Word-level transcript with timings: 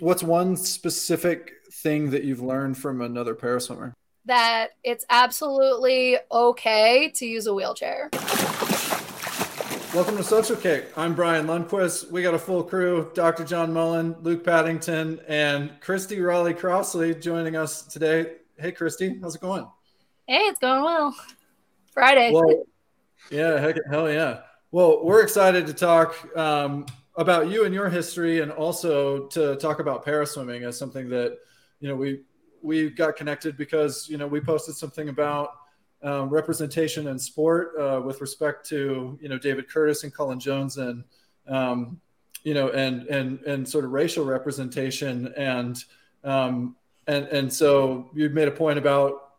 what's 0.00 0.22
one 0.22 0.56
specific 0.56 1.52
thing 1.72 2.10
that 2.10 2.24
you've 2.24 2.40
learned 2.40 2.78
from 2.78 3.00
another 3.00 3.34
paraswimmer? 3.34 3.92
That 4.24 4.70
it's 4.82 5.04
absolutely 5.10 6.18
okay 6.32 7.10
to 7.16 7.26
use 7.26 7.46
a 7.46 7.54
wheelchair. 7.54 8.08
Welcome 9.94 10.16
to 10.16 10.22
Social 10.22 10.56
Kick. 10.56 10.96
I'm 10.96 11.14
Brian 11.14 11.46
Lundquist. 11.46 12.10
We 12.10 12.22
got 12.22 12.34
a 12.34 12.38
full 12.38 12.62
crew 12.62 13.10
Dr. 13.14 13.44
John 13.44 13.72
Mullen, 13.72 14.14
Luke 14.22 14.44
Paddington, 14.44 15.20
and 15.26 15.72
Christie 15.80 16.20
Raleigh 16.20 16.54
Crossley 16.54 17.14
joining 17.14 17.56
us 17.56 17.82
today. 17.82 18.36
Hey, 18.56 18.72
Christie, 18.72 19.18
how's 19.20 19.34
it 19.34 19.40
going? 19.40 19.66
Hey, 20.26 20.38
it's 20.38 20.60
going 20.60 20.82
well. 20.82 21.14
Friday. 21.92 22.30
Well, 22.32 22.64
yeah, 23.30 23.58
heck, 23.58 23.76
hell 23.90 24.10
yeah. 24.10 24.42
Well, 24.70 25.04
we're 25.04 25.22
excited 25.22 25.66
to 25.66 25.74
talk 25.74 26.36
um, 26.36 26.86
about 27.20 27.50
you 27.50 27.66
and 27.66 27.74
your 27.74 27.90
history, 27.90 28.40
and 28.40 28.50
also 28.50 29.26
to 29.26 29.54
talk 29.56 29.78
about 29.78 30.04
paraswimming 30.04 30.66
as 30.66 30.78
something 30.78 31.10
that 31.10 31.36
you 31.78 31.88
know 31.88 31.94
we 31.94 32.22
we 32.62 32.88
got 32.88 33.14
connected 33.14 33.58
because 33.58 34.08
you 34.08 34.16
know 34.16 34.26
we 34.26 34.40
posted 34.40 34.74
something 34.74 35.10
about 35.10 35.50
um, 36.02 36.30
representation 36.30 37.08
in 37.08 37.18
sport 37.18 37.72
uh, 37.78 38.00
with 38.02 38.22
respect 38.22 38.66
to 38.70 39.18
you 39.20 39.28
know 39.28 39.38
David 39.38 39.68
Curtis 39.68 40.02
and 40.02 40.14
Cullen 40.14 40.40
Jones 40.40 40.78
and 40.78 41.04
um, 41.46 42.00
you 42.42 42.54
know 42.54 42.70
and 42.70 43.06
and 43.08 43.40
and 43.42 43.68
sort 43.68 43.84
of 43.84 43.90
racial 43.90 44.24
representation. 44.24 45.32
And 45.36 45.76
um, 46.24 46.74
and 47.06 47.26
and 47.26 47.52
so 47.52 48.10
you 48.14 48.30
made 48.30 48.48
a 48.48 48.52
point 48.52 48.78
about 48.78 49.32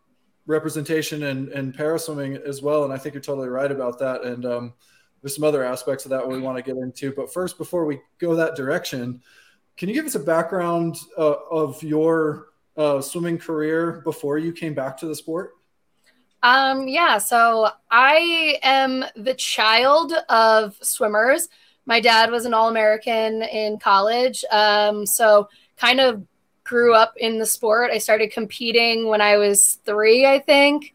representation 0.46 1.24
and 1.24 1.50
and 1.50 1.76
paraswimming 1.76 2.42
as 2.44 2.62
well 2.62 2.84
and 2.84 2.94
I 2.94 2.98
think 2.98 3.16
you're 3.16 3.24
totally 3.24 3.50
right 3.50 3.72
about 3.72 3.98
that. 4.00 4.24
And 4.24 4.46
um, 4.46 4.74
there's 5.22 5.36
some 5.36 5.44
other 5.44 5.64
aspects 5.64 6.06
of 6.06 6.12
that 6.12 6.28
we 6.28 6.40
want 6.40 6.58
to 6.58 6.64
get 6.64 6.78
into 6.78 7.12
but 7.14 7.32
first 7.32 7.58
before 7.58 7.86
we 7.86 8.00
go 8.20 8.36
that 8.36 8.56
direction 8.56 9.22
can 9.78 9.90
you 9.90 9.96
give 9.96 10.06
us 10.06 10.16
a 10.16 10.20
background 10.20 10.98
uh, 11.18 11.36
of 11.50 11.82
your 11.82 12.48
uh, 12.78 13.02
swimming 13.02 13.38
career 13.38 14.02
before 14.04 14.38
you 14.38 14.52
came 14.52 14.74
back 14.74 14.98
to 14.98 15.08
the 15.08 15.16
sport 15.16 15.54
um, 16.44 16.88
yeah, 16.88 17.20
so 17.20 17.70
I 17.90 18.58
am 18.64 19.06
the 19.16 19.36
child 19.36 20.14
of 20.30 20.76
swimmers. 20.82 21.50
My 21.86 22.00
dad 22.00 22.32
was 22.32 22.46
an 22.46 22.54
All 22.54 22.70
American 22.70 23.44
in 23.44 23.78
college. 23.78 24.44
Um, 24.52 25.06
so 25.06 25.50
kind 25.78 26.00
of 26.00 26.26
grew 26.64 26.94
up 26.94 27.14
in 27.18 27.38
the 27.38 27.46
sport. 27.46 27.92
I 27.92 27.98
started 28.00 28.32
competing 28.32 29.08
when 29.08 29.22
I 29.22 29.38
was 29.38 29.80
three, 29.86 30.26
I 30.26 30.40
think. 30.40 30.94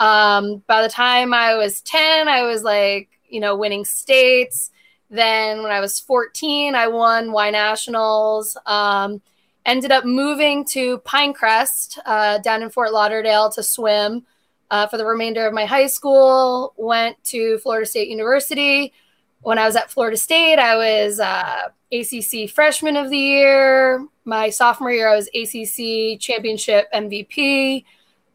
Um, 0.00 0.62
by 0.66 0.82
the 0.82 0.88
time 0.88 1.34
I 1.34 1.54
was 1.54 1.80
10, 1.82 2.28
I 2.28 2.42
was 2.42 2.62
like, 2.62 3.08
you 3.28 3.40
know, 3.40 3.56
winning 3.56 3.84
states. 3.84 4.70
Then 5.10 5.62
when 5.62 5.72
I 5.72 5.80
was 5.80 6.00
14, 6.00 6.74
I 6.74 6.88
won 6.88 7.32
Y 7.32 7.50
Nationals. 7.50 8.56
Um, 8.66 9.22
ended 9.64 9.92
up 9.92 10.04
moving 10.04 10.64
to 10.64 10.98
Pinecrest 11.00 11.98
uh, 12.06 12.38
down 12.38 12.62
in 12.62 12.70
Fort 12.70 12.92
Lauderdale 12.92 13.50
to 13.50 13.62
swim 13.62 14.24
uh, 14.70 14.86
for 14.86 14.96
the 14.96 15.04
remainder 15.04 15.46
of 15.46 15.54
my 15.54 15.64
high 15.64 15.86
school. 15.86 16.74
Went 16.76 17.22
to 17.24 17.58
Florida 17.58 17.86
State 17.86 18.08
University. 18.08 18.92
When 19.40 19.58
I 19.58 19.66
was 19.66 19.76
at 19.76 19.90
Florida 19.90 20.16
State, 20.16 20.58
I 20.58 20.76
was 20.76 21.20
uh, 21.20 21.68
ACC 21.92 22.50
Freshman 22.50 22.96
of 22.96 23.10
the 23.10 23.18
Year. 23.18 24.06
My 24.24 24.50
sophomore 24.50 24.90
year, 24.90 25.08
I 25.08 25.16
was 25.16 25.28
ACC 25.28 26.20
Championship 26.20 26.86
MVP, 26.92 27.84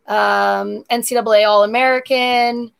um, 0.07 0.83
NCAA 0.89 1.47
All 1.47 1.63
American. 1.63 2.71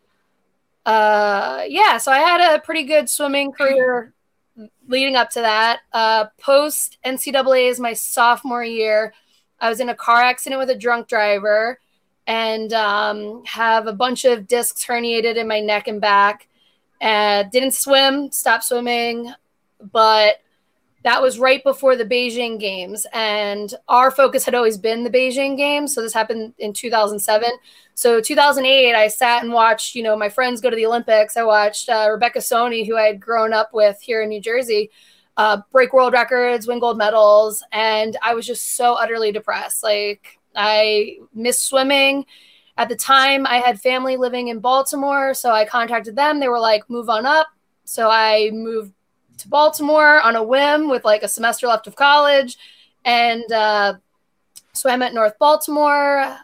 Uh, 0.86 1.64
yeah, 1.68 1.98
so 1.98 2.12
I 2.12 2.20
had 2.20 2.56
a 2.56 2.60
pretty 2.60 2.84
good 2.84 3.10
swimming 3.10 3.52
career 3.52 4.14
leading 4.88 5.16
up 5.16 5.30
to 5.32 5.42
that. 5.42 5.82
Uh, 5.92 6.26
Post 6.40 6.98
NCAA 7.06 7.70
is 7.70 7.80
my 7.80 7.94
sophomore 7.94 8.64
year. 8.64 9.14
I 9.60 9.70
was 9.70 9.80
in 9.80 9.90
a 9.90 9.96
car 9.96 10.22
accident 10.22 10.60
with 10.60 10.70
a 10.70 10.78
drunk 10.78 11.08
driver 11.08 11.80
and 12.28 12.74
um, 12.74 13.44
have 13.46 13.88
a 13.88 13.94
bunch 13.94 14.26
of 14.26 14.48
discs 14.48 14.86
herniated 14.86 15.36
in 15.36 15.48
my 15.48 15.60
neck 15.60 15.88
and 15.88 16.02
back. 16.02 16.48
And 17.02 17.52
didn't 17.52 17.74
swim, 17.74 18.32
stopped 18.32 18.64
swimming, 18.64 19.34
but 19.92 20.38
that 21.04 21.22
was 21.22 21.38
right 21.38 21.62
before 21.64 21.96
the 21.98 22.06
Beijing 22.06 22.60
Games, 22.60 23.06
and 23.12 23.74
our 23.90 24.10
focus 24.10 24.46
had 24.46 24.56
always 24.56 24.78
been 24.78 25.04
the 25.04 25.10
Beijing 25.10 25.58
Games. 25.58 25.94
So 25.94 26.02
this 26.02 26.14
happened 26.14 26.54
in 26.58 26.72
2007. 26.72 27.50
So 27.94 28.22
2008, 28.22 28.96
I 28.96 29.08
sat 29.10 29.44
and 29.44 29.52
watched, 29.52 29.96
you 29.96 30.04
know, 30.04 30.16
my 30.16 30.30
friends 30.30 30.62
go 30.62 30.70
to 30.70 30.76
the 30.76 30.86
Olympics. 30.86 31.36
I 31.36 31.44
watched 31.44 31.90
uh, 31.90 32.08
Rebecca 32.10 32.40
Soni, 32.40 32.88
who 32.88 32.96
I 32.96 33.04
had 33.04 33.20
grown 33.20 33.54
up 33.54 33.74
with 33.74 34.02
here 34.02 34.22
in 34.22 34.30
New 34.30 34.42
Jersey, 34.42 34.92
uh, 35.36 35.62
break 35.72 35.92
world 35.92 36.14
records, 36.14 36.68
win 36.68 36.80
gold 36.80 36.98
medals, 36.98 37.64
and 37.74 38.16
I 38.24 38.34
was 38.34 38.48
just 38.48 38.76
so 38.78 38.94
utterly 38.94 39.34
depressed. 39.34 39.84
Like 39.84 40.40
I 40.56 41.18
missed 41.34 41.68
swimming. 41.68 42.26
At 42.78 42.90
the 42.90 42.96
time, 42.96 43.46
I 43.46 43.58
had 43.58 43.80
family 43.80 44.18
living 44.18 44.48
in 44.48 44.60
Baltimore, 44.60 45.34
so 45.34 45.52
I 45.52 45.66
contacted 45.66 46.16
them. 46.16 46.40
They 46.40 46.48
were 46.48 46.60
like, 46.60 46.90
move 46.90 47.10
on 47.10 47.26
up. 47.26 47.48
So 47.84 48.10
I 48.10 48.50
moved 48.52 48.94
to 49.38 49.48
Baltimore 49.48 50.22
on 50.22 50.36
a 50.36 50.44
whim 50.44 50.90
with 50.90 51.06
like 51.06 51.24
a 51.24 51.28
semester 51.28 51.68
left 51.68 51.88
of 51.88 51.96
college 51.96 52.58
and 53.06 53.50
uh, 53.52 53.96
swam 54.74 55.02
at 55.02 55.14
North 55.14 55.38
Baltimore. 55.40 56.38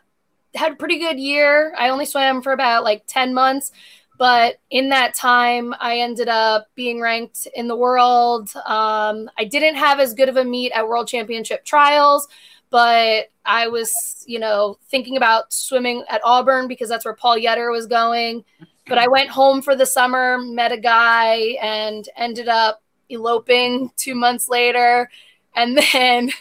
Had 0.55 0.73
a 0.73 0.75
pretty 0.75 0.99
good 0.99 1.19
year. 1.19 1.73
I 1.77 1.89
only 1.89 2.05
swam 2.05 2.41
for 2.41 2.51
about 2.51 2.83
like 2.83 3.03
10 3.07 3.33
months, 3.33 3.71
but 4.17 4.57
in 4.69 4.89
that 4.89 5.13
time, 5.13 5.73
I 5.79 5.99
ended 5.99 6.27
up 6.27 6.67
being 6.75 6.99
ranked 6.99 7.47
in 7.55 7.67
the 7.67 7.75
world. 7.75 8.51
Um, 8.65 9.29
I 9.37 9.45
didn't 9.45 9.75
have 9.75 9.99
as 9.99 10.13
good 10.13 10.29
of 10.29 10.37
a 10.37 10.43
meet 10.43 10.71
at 10.71 10.87
World 10.87 11.07
Championship 11.07 11.63
trials, 11.63 12.27
but 12.69 13.27
I 13.45 13.67
was, 13.67 14.23
you 14.27 14.39
know, 14.39 14.77
thinking 14.89 15.17
about 15.17 15.53
swimming 15.53 16.03
at 16.09 16.21
Auburn 16.23 16.67
because 16.67 16.89
that's 16.89 17.05
where 17.05 17.15
Paul 17.15 17.37
Yetter 17.37 17.71
was 17.71 17.87
going. 17.87 18.43
But 18.89 18.97
I 18.97 19.07
went 19.07 19.29
home 19.29 19.61
for 19.61 19.75
the 19.75 19.85
summer, 19.85 20.39
met 20.39 20.71
a 20.71 20.77
guy, 20.77 21.57
and 21.61 22.09
ended 22.17 22.49
up 22.49 22.81
eloping 23.09 23.91
two 23.95 24.15
months 24.15 24.49
later. 24.49 25.09
And 25.55 25.77
then 25.93 26.31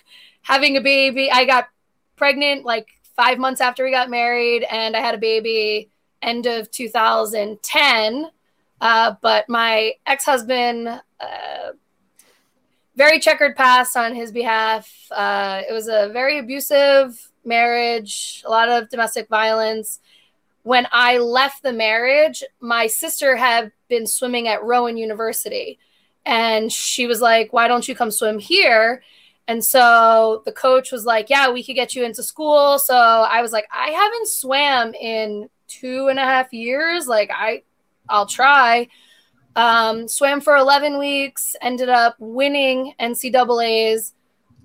having 0.42 0.76
a 0.76 0.80
baby. 0.80 1.30
I 1.30 1.44
got 1.44 1.68
pregnant 2.16 2.64
like 2.64 2.88
five 3.14 3.38
months 3.38 3.60
after 3.60 3.84
we 3.84 3.90
got 3.90 4.08
married, 4.08 4.64
and 4.64 4.96
I 4.96 5.00
had 5.00 5.14
a 5.14 5.18
baby 5.18 5.90
end 6.22 6.46
of 6.46 6.70
2010. 6.70 8.26
Uh, 8.80 9.14
but 9.20 9.48
my 9.48 9.92
ex 10.06 10.24
husband, 10.24 10.88
uh, 10.88 11.72
very 12.96 13.20
checkered 13.20 13.56
past 13.56 13.96
on 13.96 14.14
his 14.14 14.32
behalf. 14.32 14.90
Uh, 15.10 15.62
it 15.68 15.72
was 15.72 15.88
a 15.88 16.08
very 16.12 16.38
abusive 16.38 17.30
marriage, 17.44 18.42
a 18.46 18.50
lot 18.50 18.68
of 18.68 18.88
domestic 18.88 19.28
violence. 19.28 20.00
When 20.68 20.86
I 20.92 21.16
left 21.16 21.62
the 21.62 21.72
marriage, 21.72 22.44
my 22.60 22.88
sister 22.88 23.36
had 23.36 23.72
been 23.88 24.06
swimming 24.06 24.48
at 24.48 24.62
Rowan 24.62 24.98
University. 24.98 25.78
And 26.26 26.70
she 26.70 27.06
was 27.06 27.22
like, 27.22 27.54
Why 27.54 27.68
don't 27.68 27.88
you 27.88 27.94
come 27.94 28.10
swim 28.10 28.38
here? 28.38 29.02
And 29.46 29.64
so 29.64 30.42
the 30.44 30.52
coach 30.52 30.92
was 30.92 31.06
like, 31.06 31.30
Yeah, 31.30 31.50
we 31.50 31.64
could 31.64 31.74
get 31.74 31.94
you 31.94 32.04
into 32.04 32.22
school. 32.22 32.78
So 32.78 32.94
I 32.94 33.40
was 33.40 33.50
like, 33.50 33.66
I 33.72 33.92
haven't 33.92 34.28
swam 34.28 34.92
in 34.92 35.48
two 35.68 36.08
and 36.08 36.18
a 36.18 36.22
half 36.22 36.52
years. 36.52 37.06
Like, 37.06 37.30
I, 37.34 37.62
I'll 38.06 38.26
try. 38.26 38.88
Um, 39.56 40.06
swam 40.06 40.42
for 40.42 40.54
11 40.54 40.98
weeks, 40.98 41.56
ended 41.62 41.88
up 41.88 42.16
winning 42.18 42.92
NCAAs 43.00 44.12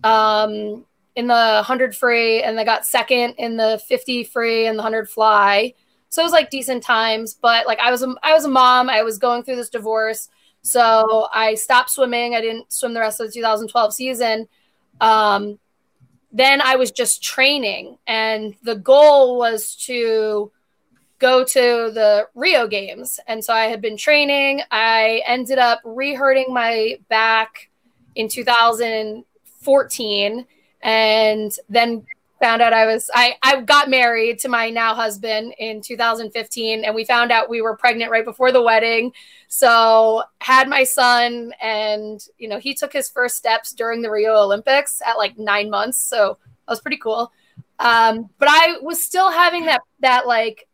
um, 0.04 0.86
in 1.16 1.28
the 1.28 1.64
100 1.64 1.96
free, 1.96 2.44
and 2.44 2.60
I 2.60 2.66
got 2.66 2.86
second 2.86 3.36
in 3.38 3.56
the 3.56 3.82
50 3.88 4.26
free 4.26 4.68
and 4.68 4.78
the 4.78 4.84
100 4.84 5.10
fly. 5.10 5.76
So 6.14 6.22
it 6.22 6.26
was 6.26 6.32
like 6.32 6.52
decent 6.52 6.84
times, 6.84 7.34
but 7.34 7.66
like 7.66 7.80
I 7.80 7.90
was 7.90 8.04
a, 8.04 8.14
I 8.22 8.34
was 8.34 8.46
a 8.46 8.50
mom. 8.50 8.88
I 8.88 9.02
was 9.02 9.18
going 9.18 9.42
through 9.42 9.56
this 9.56 9.72
divorce, 9.72 10.30
so 10.62 11.28
I 11.34 11.56
stopped 11.56 11.90
swimming. 11.90 12.36
I 12.36 12.42
didn't 12.42 12.72
swim 12.72 12.94
the 12.94 13.00
rest 13.00 13.20
of 13.20 13.26
the 13.26 13.34
2012 13.34 13.96
season. 13.96 14.48
Um, 15.02 15.58
then 16.32 16.62
I 16.62 16.76
was 16.76 16.92
just 16.92 17.24
training, 17.24 17.98
and 18.06 18.54
the 18.62 18.76
goal 18.76 19.40
was 19.40 19.76
to 19.88 20.52
go 21.18 21.44
to 21.44 21.90
the 21.92 22.28
Rio 22.36 22.68
Games. 22.68 23.20
And 23.26 23.44
so 23.44 23.52
I 23.52 23.66
had 23.66 23.82
been 23.82 23.98
training. 23.98 24.62
I 24.70 25.24
ended 25.26 25.58
up 25.58 25.82
rehurting 25.84 26.50
my 26.50 27.00
back 27.10 27.72
in 28.14 28.28
2014 28.28 30.46
and 30.84 31.58
then 31.70 32.06
found 32.44 32.62
out 32.62 32.74
I 32.74 32.86
was 32.86 33.10
I, 33.14 33.38
I 33.42 33.62
got 33.62 33.90
married 33.90 34.38
to 34.40 34.50
my 34.50 34.70
now 34.70 34.94
husband 34.94 35.54
in 35.60 35.80
2015 35.80 36.84
and 36.84 36.94
we 36.94 37.06
found 37.06 37.32
out 37.32 37.50
we 37.50 37.62
were 37.62 37.78
pregnant 37.78 38.12
right 38.12 38.26
before 38.26 38.52
the 38.52 38.62
wedding. 38.62 39.14
So 39.48 40.24
had 40.40 40.68
my 40.68 40.84
son 40.84 41.54
and 41.62 42.22
you 42.38 42.50
know 42.50 42.60
he 42.60 42.74
took 42.74 42.92
his 42.92 43.10
first 43.10 43.38
steps 43.38 43.72
during 43.72 44.02
the 44.02 44.12
Rio 44.12 44.36
Olympics 44.36 45.02
at 45.08 45.18
like 45.18 45.38
9 45.38 45.70
months. 45.70 45.98
So 45.98 46.38
that 46.68 46.72
was 46.72 46.82
pretty 46.82 46.98
cool. 46.98 47.32
Um, 47.80 48.30
but 48.40 48.50
I 48.52 48.76
was 48.82 49.02
still 49.02 49.32
having 49.32 49.64
that 49.66 49.82
that 50.02 50.28
like 50.28 50.68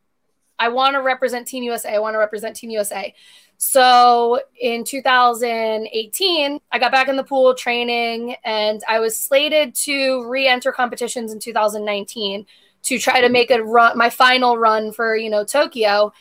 I 0.57 0.69
want 0.69 0.95
to 0.95 1.03
represent 1.03 1.47
Team 1.47 1.63
USA. 1.63 1.93
I 1.93 1.99
want 1.99 2.15
to 2.15 2.19
represent 2.19 2.55
Team 2.55 2.71
USA. 2.71 3.13
So 3.61 4.39
in 4.61 4.85
2018, 4.85 6.59
I 6.71 6.79
got 6.79 6.93
back 6.93 7.09
in 7.09 7.17
the 7.17 7.25
pool 7.25 7.53
training 7.53 8.37
and 8.45 8.81
I 8.87 8.99
was 9.01 9.17
slated 9.17 9.75
to 9.75 10.25
re 10.29 10.47
enter 10.47 10.71
competitions 10.71 11.33
in 11.33 11.39
2019 11.39 12.45
to 12.83 12.97
try 12.97 13.19
to 13.19 13.27
make 13.27 13.51
a 13.51 13.61
run, 13.61 13.97
my 13.97 14.09
final 14.09 14.57
run 14.57 14.93
for, 14.93 15.17
you 15.17 15.29
know, 15.29 15.43
Tokyo. 15.43 16.13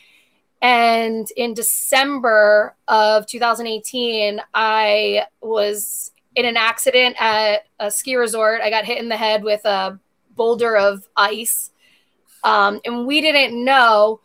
And 0.60 1.28
in 1.36 1.54
December 1.54 2.74
of 2.88 3.24
2018, 3.26 4.40
I 4.52 5.22
was 5.40 6.10
in 6.34 6.44
an 6.44 6.56
accident 6.56 7.14
at 7.20 7.66
a 7.78 7.88
ski 7.88 8.16
resort. 8.16 8.62
I 8.62 8.70
got 8.70 8.84
hit 8.84 8.98
in 8.98 9.08
the 9.08 9.16
head 9.16 9.44
with 9.44 9.64
a 9.64 10.00
boulder 10.34 10.76
of 10.76 11.06
ice. 11.16 11.70
Um, 12.42 12.80
and 12.84 13.06
we 13.06 13.20
didn't 13.20 13.64
know 13.64 14.22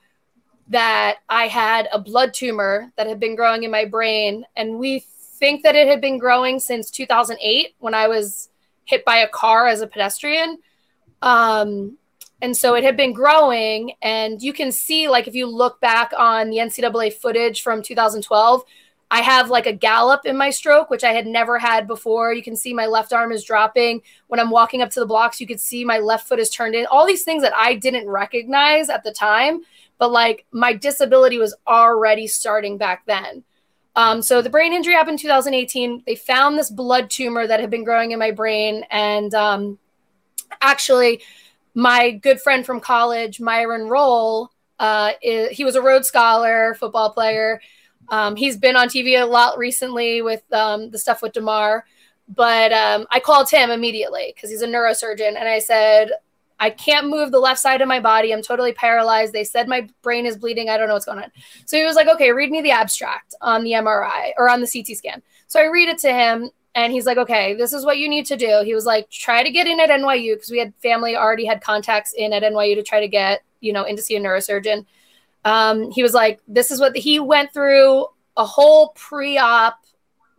that 0.68 1.18
I 1.30 1.48
had 1.48 1.88
a 1.92 2.00
blood 2.00 2.34
tumor 2.34 2.92
that 2.96 3.08
had 3.08 3.20
been 3.20 3.36
growing 3.36 3.64
in 3.64 3.72
my 3.72 3.86
brain. 3.86 4.46
And 4.56 4.80
we 4.80 5.00
think 5.00 5.64
that 5.64 5.76
it 5.76 5.88
had 5.88 6.02
been 6.02 6.18
growing 6.18 6.60
since 6.60 6.90
2008 6.90 7.76
when 7.80 7.94
I 7.94 8.08
was 8.08 8.50
hit 8.86 9.04
by 9.06 9.18
a 9.18 9.28
car 9.28 9.68
as 9.68 9.82
a 9.82 9.88
pedestrian. 9.88 10.60
Um, 11.22 11.98
and 12.42 12.56
so 12.56 12.76
it 12.76 12.84
had 12.84 12.98
been 12.98 13.14
growing. 13.14 13.94
And 14.02 14.42
you 14.42 14.54
can 14.54 14.72
see, 14.72 15.08
like, 15.08 15.28
if 15.28 15.36
you 15.36 15.48
look 15.48 15.80
back 15.80 16.12
on 16.18 16.50
the 16.50 16.58
NCAA 16.58 17.14
footage 17.14 17.62
from 17.62 17.82
2012, 17.82 18.64
I 19.14 19.22
have 19.22 19.52
like 19.52 19.68
a 19.68 19.74
gallop 19.74 20.26
in 20.26 20.36
my 20.36 20.50
stroke, 20.50 20.90
which 20.90 21.04
I 21.04 21.14
had 21.14 21.28
never 21.28 21.60
had 21.60 21.88
before. 21.88 22.34
You 22.34 22.42
can 22.42 22.56
see 22.56 22.74
my 22.74 22.88
left 22.88 23.14
arm 23.14 23.32
is 23.32 23.44
dropping. 23.44 24.02
When 24.26 24.40
I'm 24.40 24.50
walking 24.50 24.82
up 24.82 24.90
to 24.90 25.00
the 25.00 25.06
blocks, 25.06 25.40
you 25.40 25.46
could 25.46 25.60
see 25.60 25.86
my 25.86 26.00
left 26.00 26.28
foot 26.28 26.40
is 26.40 26.50
turned 26.50 26.74
in. 26.74 26.88
All 26.88 27.06
these 27.06 27.24
things 27.24 27.44
that 27.44 27.54
I 27.56 27.76
didn't 27.76 28.10
recognize 28.10 28.90
at 28.90 29.04
the 29.04 29.12
time 29.12 29.62
but 30.04 30.12
like 30.12 30.46
my 30.52 30.74
disability 30.74 31.38
was 31.38 31.56
already 31.66 32.28
starting 32.28 32.78
back 32.78 33.06
then. 33.06 33.42
Um, 33.96 34.22
so 34.22 34.42
the 34.42 34.50
brain 34.50 34.74
injury 34.74 34.96
happened 34.96 35.14
in 35.14 35.22
2018. 35.22 36.04
They 36.06 36.16
found 36.16 36.58
this 36.58 36.70
blood 36.70 37.10
tumor 37.10 37.48
that 37.48 37.62
had 37.62 37.70
been 37.70 37.86
growing 37.86 38.12
in 38.12 38.20
my 38.20 38.32
brain. 38.32 38.84
And 38.92 39.34
um, 39.34 39.80
actually, 40.60 41.22
my 41.74 42.12
good 42.12 42.42
friend 42.42 42.66
from 42.66 42.82
college, 42.82 43.40
Myron 43.40 43.88
Rolle, 43.88 44.52
uh, 44.78 45.12
is, 45.22 45.56
he 45.56 45.64
was 45.64 45.76
a 45.76 45.82
Rhodes 45.82 46.10
Scholar, 46.10 46.74
football 46.74 47.14
player. 47.14 47.62
Um, 48.10 48.36
he's 48.36 48.58
been 48.58 48.76
on 48.76 48.90
TV 48.90 49.22
a 49.22 49.26
lot 49.26 49.58
recently 49.58 50.22
with 50.22 50.44
um, 50.52 50.90
the 50.90 51.00
stuff 51.00 51.22
with 51.22 51.32
Damar. 51.32 51.86
But 52.28 52.74
um, 52.74 53.08
I 53.10 53.22
called 53.22 53.50
him 53.50 53.72
immediately 53.72 54.34
because 54.36 54.50
he's 54.50 54.64
a 54.64 54.68
neurosurgeon. 54.68 55.38
And 55.38 55.48
I 55.48 55.60
said, 55.60 56.12
I 56.60 56.70
can't 56.70 57.08
move 57.08 57.32
the 57.32 57.40
left 57.40 57.60
side 57.60 57.82
of 57.82 57.88
my 57.88 58.00
body. 58.00 58.34
I'm 58.34 58.42
totally 58.42 58.74
paralyzed. 58.74 59.34
They 59.34 59.44
said 59.44 59.68
my 59.68 59.88
brain 60.02 60.26
is 60.26 60.38
bleeding. 60.38 60.70
I 60.70 60.78
don't 60.78 60.88
know 60.88 60.94
what's 60.94 61.06
going 61.06 61.20
on. 61.20 61.32
So 61.66 61.78
he 61.78 61.86
was 61.86 61.96
like, 61.96 62.08
okay, 62.08 62.32
read 62.32 62.52
me 62.52 62.62
the 62.62 62.72
abstract 62.72 63.36
on 63.42 63.64
the 63.64 63.72
MRI 63.72 64.32
or 64.38 64.50
on 64.50 64.62
the 64.62 64.68
CT 64.68 64.98
scan. 64.98 65.22
So 65.48 65.60
I 65.60 65.66
read 65.66 65.90
it 65.90 65.98
to 66.00 66.14
him 66.14 66.52
and 66.76 66.92
he's 66.92 67.06
like, 67.06 67.18
okay, 67.18 67.54
this 67.54 67.74
is 67.74 67.86
what 67.86 67.98
you 67.98 68.10
need 68.10 68.26
to 68.28 68.36
do. 68.36 68.62
He 68.64 68.74
was 68.74 68.86
like, 68.86 69.10
try 69.10 69.44
to 69.44 69.52
get 69.52 69.68
in 69.68 69.80
at 69.80 69.90
NYU 69.90 70.36
because 70.36 70.50
we 70.50 70.60
had 70.60 70.74
family 70.82 71.16
already 71.16 71.46
had 71.46 71.62
contacts 71.62 72.14
in 72.14 72.34
at 72.34 72.44
NYU 72.44 72.76
to 72.76 72.84
try 72.84 73.00
to 73.00 73.08
get, 73.08 73.44
you 73.60 73.74
know, 73.74 73.84
in 73.84 73.96
to 73.96 74.02
see 74.02 74.16
a 74.16 74.20
neurosurgeon. 74.20 74.86
Um, 75.46 75.92
he 75.92 76.02
was 76.02 76.14
like, 76.14 76.40
this 76.48 76.72
is 76.72 76.80
what 76.80 76.94
the, 76.94 77.00
he 77.00 77.20
went 77.20 77.54
through 77.54 78.08
a 78.38 78.46
whole 78.46 78.90
pre 78.96 79.38
op 79.38 79.80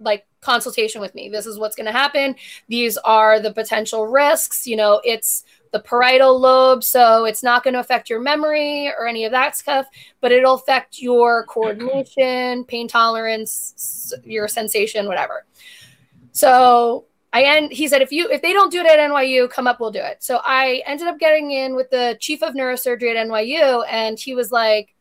like 0.00 0.26
consultation 0.40 1.00
with 1.00 1.14
me. 1.14 1.28
This 1.28 1.46
is 1.46 1.58
what's 1.58 1.76
going 1.76 1.86
to 1.86 1.92
happen. 1.92 2.34
These 2.68 2.96
are 2.98 3.40
the 3.40 3.52
potential 3.52 4.06
risks. 4.06 4.66
You 4.66 4.76
know, 4.76 5.00
it's 5.04 5.44
the 5.74 5.80
parietal 5.80 6.38
lobe. 6.38 6.84
So 6.84 7.24
it's 7.24 7.42
not 7.42 7.64
going 7.64 7.74
to 7.74 7.80
affect 7.80 8.08
your 8.08 8.20
memory 8.20 8.88
or 8.96 9.08
any 9.08 9.24
of 9.24 9.32
that 9.32 9.56
stuff, 9.56 9.86
but 10.20 10.30
it'll 10.30 10.54
affect 10.54 11.02
your 11.02 11.44
coordination, 11.46 12.64
pain 12.64 12.86
tolerance, 12.86 14.14
your 14.22 14.46
sensation, 14.46 15.08
whatever. 15.08 15.44
So 16.30 17.06
I 17.32 17.42
end, 17.42 17.72
he 17.72 17.88
said, 17.88 18.02
if 18.02 18.12
you, 18.12 18.30
if 18.30 18.40
they 18.40 18.52
don't 18.52 18.70
do 18.70 18.78
it 18.78 18.86
at 18.86 19.00
NYU, 19.00 19.50
come 19.50 19.66
up, 19.66 19.80
we'll 19.80 19.90
do 19.90 19.98
it. 19.98 20.22
So 20.22 20.40
I 20.44 20.84
ended 20.86 21.08
up 21.08 21.18
getting 21.18 21.50
in 21.50 21.74
with 21.74 21.90
the 21.90 22.16
chief 22.20 22.44
of 22.44 22.54
neurosurgery 22.54 23.16
at 23.16 23.26
NYU. 23.26 23.84
And 23.90 24.16
he 24.16 24.36
was 24.36 24.52
like, 24.52 24.94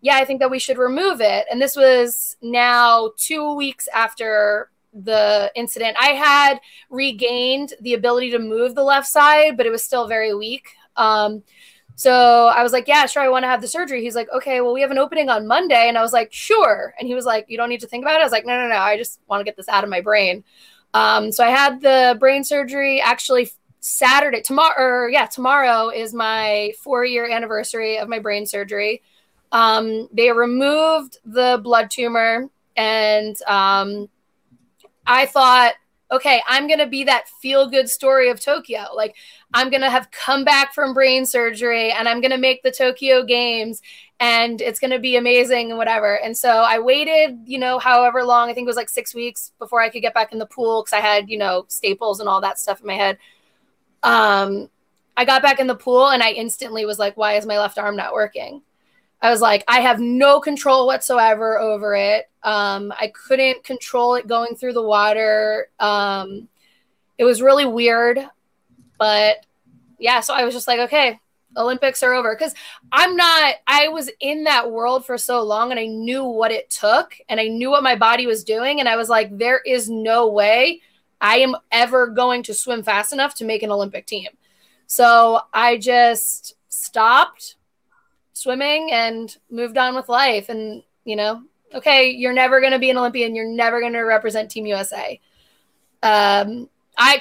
yeah, 0.00 0.16
I 0.16 0.24
think 0.24 0.40
that 0.40 0.50
we 0.50 0.58
should 0.58 0.78
remove 0.78 1.20
it. 1.20 1.46
And 1.48 1.62
this 1.62 1.76
was 1.76 2.36
now 2.42 3.12
two 3.16 3.54
weeks 3.54 3.86
after 3.94 4.68
the 4.92 5.50
incident. 5.54 5.96
I 6.00 6.08
had 6.08 6.60
regained 6.90 7.74
the 7.80 7.94
ability 7.94 8.30
to 8.32 8.38
move 8.38 8.74
the 8.74 8.82
left 8.82 9.06
side, 9.06 9.56
but 9.56 9.66
it 9.66 9.70
was 9.70 9.82
still 9.82 10.06
very 10.06 10.34
weak. 10.34 10.68
Um, 10.96 11.42
so 11.94 12.46
I 12.46 12.62
was 12.62 12.72
like, 12.72 12.86
yeah, 12.86 13.06
sure, 13.06 13.22
I 13.22 13.28
want 13.28 13.42
to 13.42 13.48
have 13.48 13.60
the 13.60 13.66
surgery. 13.66 14.02
He's 14.02 14.14
like, 14.14 14.28
okay, 14.32 14.60
well, 14.60 14.72
we 14.72 14.82
have 14.82 14.92
an 14.92 14.98
opening 14.98 15.28
on 15.28 15.48
Monday. 15.48 15.88
And 15.88 15.98
I 15.98 16.02
was 16.02 16.12
like, 16.12 16.32
sure. 16.32 16.94
And 16.98 17.08
he 17.08 17.14
was 17.14 17.24
like, 17.24 17.46
you 17.48 17.56
don't 17.56 17.68
need 17.68 17.80
to 17.80 17.88
think 17.88 18.04
about 18.04 18.14
it. 18.14 18.20
I 18.20 18.24
was 18.24 18.30
like, 18.30 18.46
no, 18.46 18.56
no, 18.56 18.68
no, 18.68 18.76
I 18.76 18.96
just 18.96 19.18
want 19.26 19.40
to 19.40 19.44
get 19.44 19.56
this 19.56 19.68
out 19.68 19.82
of 19.82 19.90
my 19.90 20.00
brain. 20.00 20.44
Um, 20.94 21.32
so 21.32 21.44
I 21.44 21.50
had 21.50 21.80
the 21.80 22.16
brain 22.20 22.44
surgery 22.44 23.00
actually 23.00 23.50
Saturday, 23.80 24.42
tomorrow, 24.42 24.74
or 24.78 25.10
yeah, 25.10 25.26
tomorrow 25.26 25.88
is 25.88 26.14
my 26.14 26.72
four 26.82 27.04
year 27.04 27.28
anniversary 27.28 27.98
of 27.98 28.08
my 28.08 28.20
brain 28.20 28.46
surgery. 28.46 29.02
Um, 29.50 30.08
they 30.12 30.30
removed 30.30 31.18
the 31.24 31.60
blood 31.62 31.90
tumor 31.90 32.48
and 32.76 33.36
um, 33.46 34.08
I 35.08 35.26
thought, 35.26 35.72
okay, 36.10 36.42
I'm 36.46 36.66
going 36.66 36.78
to 36.78 36.86
be 36.86 37.04
that 37.04 37.28
feel 37.42 37.68
good 37.68 37.88
story 37.88 38.30
of 38.30 38.40
Tokyo. 38.40 38.84
Like, 38.94 39.16
I'm 39.52 39.70
going 39.70 39.80
to 39.80 39.90
have 39.90 40.10
come 40.10 40.44
back 40.44 40.74
from 40.74 40.94
brain 40.94 41.26
surgery 41.26 41.90
and 41.90 42.08
I'm 42.08 42.20
going 42.20 42.30
to 42.30 42.38
make 42.38 42.62
the 42.62 42.70
Tokyo 42.70 43.24
Games 43.24 43.82
and 44.20 44.60
it's 44.60 44.80
going 44.80 44.90
to 44.90 44.98
be 44.98 45.16
amazing 45.16 45.70
and 45.70 45.78
whatever. 45.78 46.18
And 46.18 46.36
so 46.36 46.48
I 46.48 46.78
waited, 46.78 47.40
you 47.46 47.58
know, 47.58 47.78
however 47.78 48.24
long, 48.24 48.48
I 48.50 48.54
think 48.54 48.66
it 48.66 48.68
was 48.68 48.76
like 48.76 48.88
six 48.88 49.14
weeks 49.14 49.52
before 49.58 49.80
I 49.80 49.88
could 49.90 50.02
get 50.02 50.14
back 50.14 50.32
in 50.32 50.38
the 50.38 50.46
pool 50.46 50.82
because 50.82 50.92
I 50.92 51.00
had, 51.00 51.28
you 51.28 51.38
know, 51.38 51.66
staples 51.68 52.20
and 52.20 52.28
all 52.28 52.40
that 52.40 52.58
stuff 52.58 52.80
in 52.80 52.86
my 52.86 52.94
head. 52.94 53.18
Um, 54.02 54.68
I 55.16 55.24
got 55.24 55.42
back 55.42 55.58
in 55.58 55.66
the 55.66 55.74
pool 55.74 56.08
and 56.10 56.22
I 56.22 56.30
instantly 56.32 56.84
was 56.84 56.98
like, 56.98 57.16
why 57.16 57.34
is 57.34 57.46
my 57.46 57.58
left 57.58 57.78
arm 57.78 57.96
not 57.96 58.12
working? 58.12 58.62
I 59.20 59.30
was 59.30 59.40
like, 59.40 59.64
I 59.66 59.80
have 59.80 59.98
no 59.98 60.40
control 60.40 60.86
whatsoever 60.86 61.58
over 61.58 61.94
it. 61.94 62.30
Um, 62.42 62.92
I 62.92 63.08
couldn't 63.08 63.64
control 63.64 64.14
it 64.14 64.28
going 64.28 64.54
through 64.54 64.74
the 64.74 64.82
water. 64.82 65.68
Um, 65.80 66.48
it 67.16 67.24
was 67.24 67.42
really 67.42 67.66
weird, 67.66 68.20
but 68.96 69.44
yeah. 69.98 70.20
So 70.20 70.34
I 70.34 70.44
was 70.44 70.54
just 70.54 70.68
like, 70.68 70.78
okay, 70.80 71.18
Olympics 71.56 72.02
are 72.04 72.14
over 72.14 72.34
because 72.36 72.54
I'm 72.92 73.16
not. 73.16 73.56
I 73.66 73.88
was 73.88 74.08
in 74.20 74.44
that 74.44 74.70
world 74.70 75.04
for 75.04 75.18
so 75.18 75.42
long, 75.42 75.72
and 75.72 75.80
I 75.80 75.86
knew 75.86 76.24
what 76.24 76.52
it 76.52 76.70
took, 76.70 77.16
and 77.28 77.40
I 77.40 77.48
knew 77.48 77.70
what 77.70 77.82
my 77.82 77.96
body 77.96 78.26
was 78.26 78.44
doing, 78.44 78.78
and 78.78 78.88
I 78.88 78.96
was 78.96 79.08
like, 79.08 79.36
there 79.36 79.58
is 79.58 79.90
no 79.90 80.28
way 80.28 80.80
I 81.20 81.38
am 81.38 81.56
ever 81.72 82.06
going 82.06 82.44
to 82.44 82.54
swim 82.54 82.84
fast 82.84 83.12
enough 83.12 83.34
to 83.36 83.44
make 83.44 83.64
an 83.64 83.72
Olympic 83.72 84.06
team. 84.06 84.28
So 84.86 85.40
I 85.52 85.76
just 85.76 86.54
stopped 86.68 87.56
swimming 88.38 88.92
and 88.92 89.36
moved 89.50 89.76
on 89.76 89.94
with 89.94 90.08
life. 90.08 90.48
And, 90.48 90.82
you 91.04 91.16
know, 91.16 91.42
okay, 91.74 92.10
you're 92.10 92.32
never 92.32 92.60
going 92.60 92.72
to 92.72 92.78
be 92.78 92.90
an 92.90 92.96
Olympian. 92.96 93.34
You're 93.34 93.48
never 93.48 93.80
going 93.80 93.92
to 93.94 94.00
represent 94.00 94.50
Team 94.50 94.66
USA. 94.66 95.20
Um, 96.02 96.68
I, 96.96 97.20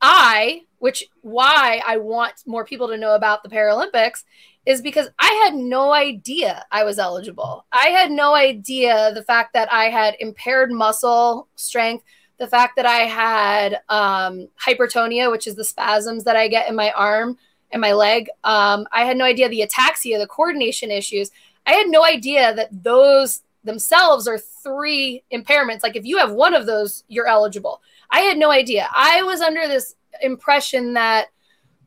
I, 0.00 0.62
which 0.78 1.04
why 1.22 1.82
I 1.86 1.96
want 1.96 2.34
more 2.46 2.64
people 2.64 2.88
to 2.88 2.96
know 2.96 3.14
about 3.14 3.42
the 3.42 3.48
Paralympics 3.48 4.24
is 4.66 4.82
because 4.82 5.08
I 5.18 5.42
had 5.44 5.54
no 5.54 5.92
idea 5.92 6.64
I 6.70 6.84
was 6.84 6.98
eligible. 6.98 7.64
I 7.72 7.86
had 7.86 8.10
no 8.10 8.34
idea 8.34 9.12
the 9.14 9.24
fact 9.24 9.54
that 9.54 9.72
I 9.72 9.86
had 9.86 10.14
impaired 10.20 10.70
muscle 10.70 11.48
strength, 11.56 12.04
the 12.38 12.46
fact 12.46 12.76
that 12.76 12.86
I 12.86 12.98
had 12.98 13.80
um, 13.88 14.48
hypertonia, 14.62 15.30
which 15.30 15.46
is 15.46 15.56
the 15.56 15.64
spasms 15.64 16.24
that 16.24 16.36
I 16.36 16.48
get 16.48 16.68
in 16.68 16.76
my 16.76 16.90
arm 16.92 17.38
and 17.70 17.80
my 17.80 17.92
leg. 17.92 18.28
Um, 18.44 18.86
I 18.92 19.04
had 19.04 19.16
no 19.16 19.24
idea 19.24 19.48
the 19.48 19.66
ataxia, 19.66 20.18
the 20.18 20.26
coordination 20.26 20.90
issues. 20.90 21.30
I 21.66 21.72
had 21.72 21.88
no 21.88 22.04
idea 22.04 22.54
that 22.54 22.82
those 22.82 23.42
themselves 23.64 24.26
are 24.26 24.38
three 24.38 25.22
impairments. 25.32 25.82
Like 25.82 25.96
if 25.96 26.06
you 26.06 26.18
have 26.18 26.32
one 26.32 26.54
of 26.54 26.66
those, 26.66 27.04
you're 27.08 27.26
eligible. 27.26 27.82
I 28.10 28.20
had 28.20 28.38
no 28.38 28.50
idea. 28.50 28.88
I 28.94 29.22
was 29.22 29.40
under 29.40 29.68
this 29.68 29.94
impression 30.22 30.94
that 30.94 31.26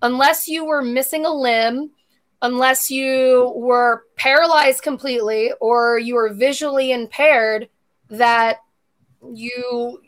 unless 0.01 0.47
you 0.47 0.65
were 0.65 0.81
missing 0.81 1.25
a 1.25 1.33
limb, 1.33 1.91
unless 2.43 2.91
you 2.91 3.53
were 3.55 4.05
paralyzed 4.15 4.83
completely 4.83 5.51
or 5.59 5.97
you 5.97 6.15
were 6.15 6.33
visually 6.33 6.91
impaired, 6.91 7.69
that 8.09 8.57
you 9.33 10.01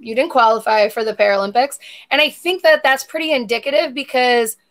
you 0.00 0.14
didn't 0.14 0.30
qualify 0.30 0.88
for 0.88 1.02
the 1.02 1.12
Paralympics. 1.12 1.80
And 2.12 2.20
I 2.20 2.30
think 2.30 2.62
that 2.62 2.84
that's 2.84 3.04
pretty 3.04 3.32
indicative 3.32 3.92
because– 3.92 4.56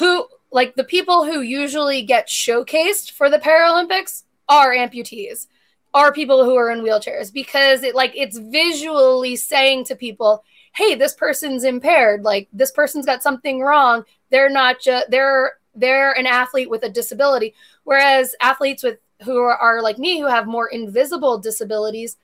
who 0.00 0.26
like 0.50 0.74
the 0.74 0.84
people 0.84 1.24
who 1.24 1.42
usually 1.42 2.02
get 2.02 2.26
showcased 2.26 3.12
for 3.12 3.30
the 3.30 3.38
Paralympics 3.38 4.24
are 4.48 4.72
amputees, 4.74 5.46
are 5.94 6.12
people 6.12 6.44
who 6.44 6.56
are 6.56 6.70
in 6.70 6.80
wheelchairs 6.80 7.32
because 7.32 7.82
it 7.82 7.94
like 7.94 8.12
it's 8.16 8.38
visually 8.38 9.36
saying 9.36 9.84
to 9.84 9.94
people, 9.94 10.42
"Hey, 10.72 10.94
this 10.94 11.14
person's 11.14 11.64
impaired. 11.64 12.24
Like 12.24 12.48
this 12.52 12.72
person's 12.72 13.06
got 13.06 13.22
something 13.22 13.60
wrong. 13.60 14.04
They're 14.30 14.48
not 14.48 14.80
just 14.80 15.10
they're 15.10 15.52
they're 15.74 16.12
an 16.12 16.26
athlete 16.26 16.70
with 16.70 16.82
a 16.82 16.88
disability." 16.88 17.54
Whereas 17.84 18.34
athletes 18.40 18.82
with 18.82 18.98
who 19.24 19.36
are, 19.36 19.56
are 19.56 19.82
like 19.82 19.98
me 19.98 20.18
who 20.18 20.26
have 20.26 20.46
more 20.46 20.68
invisible 20.68 21.38
disabilities 21.38 22.16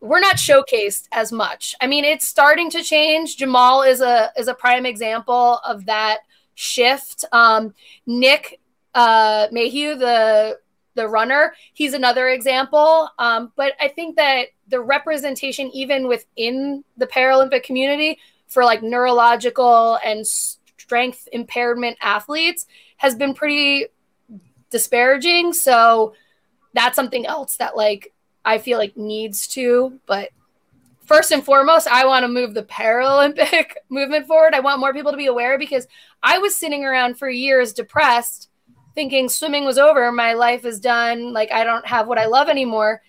we're 0.00 0.20
not 0.20 0.36
showcased 0.36 1.08
as 1.12 1.32
much. 1.32 1.74
I 1.80 1.86
mean, 1.86 2.04
it's 2.04 2.28
starting 2.28 2.68
to 2.72 2.82
change. 2.82 3.38
Jamal 3.38 3.82
is 3.82 4.02
a 4.02 4.30
is 4.36 4.48
a 4.48 4.54
prime 4.54 4.84
example 4.84 5.60
of 5.64 5.86
that 5.86 6.18
shift. 6.54 7.24
Um, 7.32 7.74
Nick 8.06 8.60
uh, 8.94 9.48
Mayhew, 9.50 9.96
the 9.96 10.58
the 10.94 11.08
runner, 11.08 11.54
he's 11.72 11.92
another 11.92 12.28
example. 12.28 13.08
Um, 13.18 13.52
but 13.56 13.72
I 13.80 13.88
think 13.88 14.16
that 14.16 14.46
the 14.68 14.80
representation, 14.80 15.68
even 15.74 16.06
within 16.06 16.84
the 16.96 17.06
Paralympic 17.06 17.64
community, 17.64 18.18
for 18.46 18.64
like 18.64 18.82
neurological 18.82 19.98
and 20.04 20.24
strength 20.24 21.28
impairment 21.32 21.98
athletes, 22.00 22.66
has 22.98 23.16
been 23.16 23.34
pretty 23.34 23.86
disparaging. 24.70 25.52
So 25.52 26.14
that's 26.74 26.96
something 26.96 27.26
else 27.26 27.56
that 27.56 27.76
like 27.76 28.12
I 28.44 28.58
feel 28.58 28.78
like 28.78 28.96
needs 28.96 29.48
to, 29.48 29.98
but 30.06 30.30
first 31.06 31.32
and 31.32 31.44
foremost, 31.44 31.86
I 31.88 32.06
want 32.06 32.24
to 32.24 32.28
move 32.28 32.54
the 32.54 32.62
Paralympic 32.62 33.72
movement 33.88 34.26
forward. 34.26 34.54
I 34.54 34.60
want 34.60 34.80
more 34.80 34.92
people 34.92 35.10
to 35.10 35.18
be 35.18 35.26
aware 35.26 35.58
because 35.58 35.86
I 36.22 36.38
was 36.38 36.56
sitting 36.56 36.84
around 36.84 37.18
for 37.18 37.28
years 37.28 37.72
depressed, 37.72 38.48
thinking 38.94 39.28
swimming 39.28 39.64
was 39.64 39.78
over, 39.78 40.10
my 40.12 40.34
life 40.34 40.64
is 40.64 40.80
done, 40.80 41.32
like 41.32 41.52
I 41.52 41.64
don't 41.64 41.86
have 41.86 42.08
what 42.08 42.18
I 42.18 42.26
love 42.26 42.48
anymore. 42.48 43.02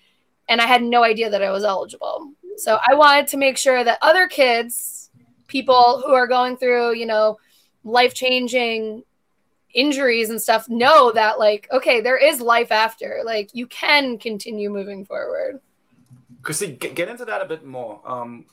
And 0.48 0.60
I 0.60 0.66
had 0.66 0.82
no 0.82 1.02
idea 1.02 1.30
that 1.30 1.42
I 1.42 1.50
was 1.50 1.64
eligible. 1.64 2.32
So 2.58 2.78
I 2.86 2.94
wanted 2.94 3.26
to 3.28 3.36
make 3.36 3.58
sure 3.58 3.82
that 3.82 3.98
other 4.00 4.28
kids, 4.28 5.10
people 5.48 6.02
who 6.06 6.12
are 6.12 6.26
going 6.26 6.56
through, 6.56 6.94
you 6.94 7.06
know, 7.06 7.38
life 7.84 8.14
changing 8.14 9.02
injuries 9.74 10.30
and 10.30 10.40
stuff 10.40 10.68
know 10.70 11.12
that 11.12 11.38
like 11.38 11.68
okay 11.70 12.00
there 12.00 12.16
is 12.16 12.40
life 12.40 12.72
after 12.72 13.20
like 13.26 13.50
you 13.52 13.66
can 13.66 14.16
continue 14.16 14.70
moving 14.70 15.04
forward 15.04 15.60
chrissy 16.46 16.68
get 16.72 17.08
into 17.08 17.24
that 17.24 17.42
a 17.42 17.46
bit 17.46 17.64
more. 17.64 18.00
Um 18.04 18.46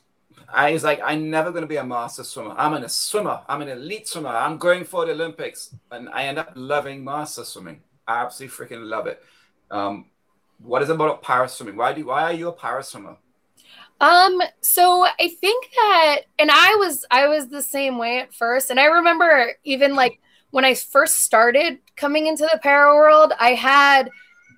i 0.49 0.73
was 0.73 0.83
like 0.83 0.99
i'm 1.05 1.29
never 1.29 1.51
going 1.51 1.61
to 1.61 1.67
be 1.67 1.77
a 1.77 1.83
master 1.83 2.23
swimmer. 2.23 2.55
I'm 2.57 2.73
an, 2.73 2.83
a 2.83 2.89
swimmer. 2.89 3.41
I'm 3.47 3.61
an 3.61 3.69
elite 3.69 4.07
swimmer. 4.07 4.29
I'm 4.29 4.57
going 4.57 4.83
for 4.83 5.05
the 5.05 5.11
olympics 5.11 5.75
and 5.91 6.09
i 6.09 6.23
end 6.23 6.39
up 6.39 6.51
loving 6.55 7.03
master 7.03 7.43
swimming. 7.45 7.81
I 8.07 8.23
absolutely 8.23 8.55
freaking 8.57 8.89
love 8.95 9.05
it. 9.07 9.21
Um 9.69 10.05
what 10.57 10.81
is 10.81 10.89
it 10.89 10.95
about 10.95 11.21
para 11.21 11.47
swimming? 11.47 11.75
Why 11.75 11.93
do 11.93 12.05
why 12.05 12.23
are 12.23 12.33
you 12.33 12.47
a 12.47 12.51
para 12.51 12.83
swimmer? 12.83 13.17
Um, 14.01 14.41
so 14.61 15.05
I 15.05 15.27
think 15.39 15.69
that 15.75 16.21
and 16.39 16.49
I 16.51 16.75
was 16.75 17.05
I 17.11 17.27
was 17.27 17.47
the 17.47 17.61
same 17.61 17.97
way 17.97 18.19
at 18.19 18.33
first. 18.33 18.69
And 18.69 18.79
I 18.79 18.85
remember 18.85 19.53
even 19.63 19.95
like 19.95 20.19
when 20.51 20.65
I 20.65 20.73
first 20.73 21.21
started 21.21 21.79
coming 21.95 22.27
into 22.27 22.47
the 22.51 22.59
para 22.61 22.93
world, 22.95 23.33
I 23.39 23.53
had 23.53 24.09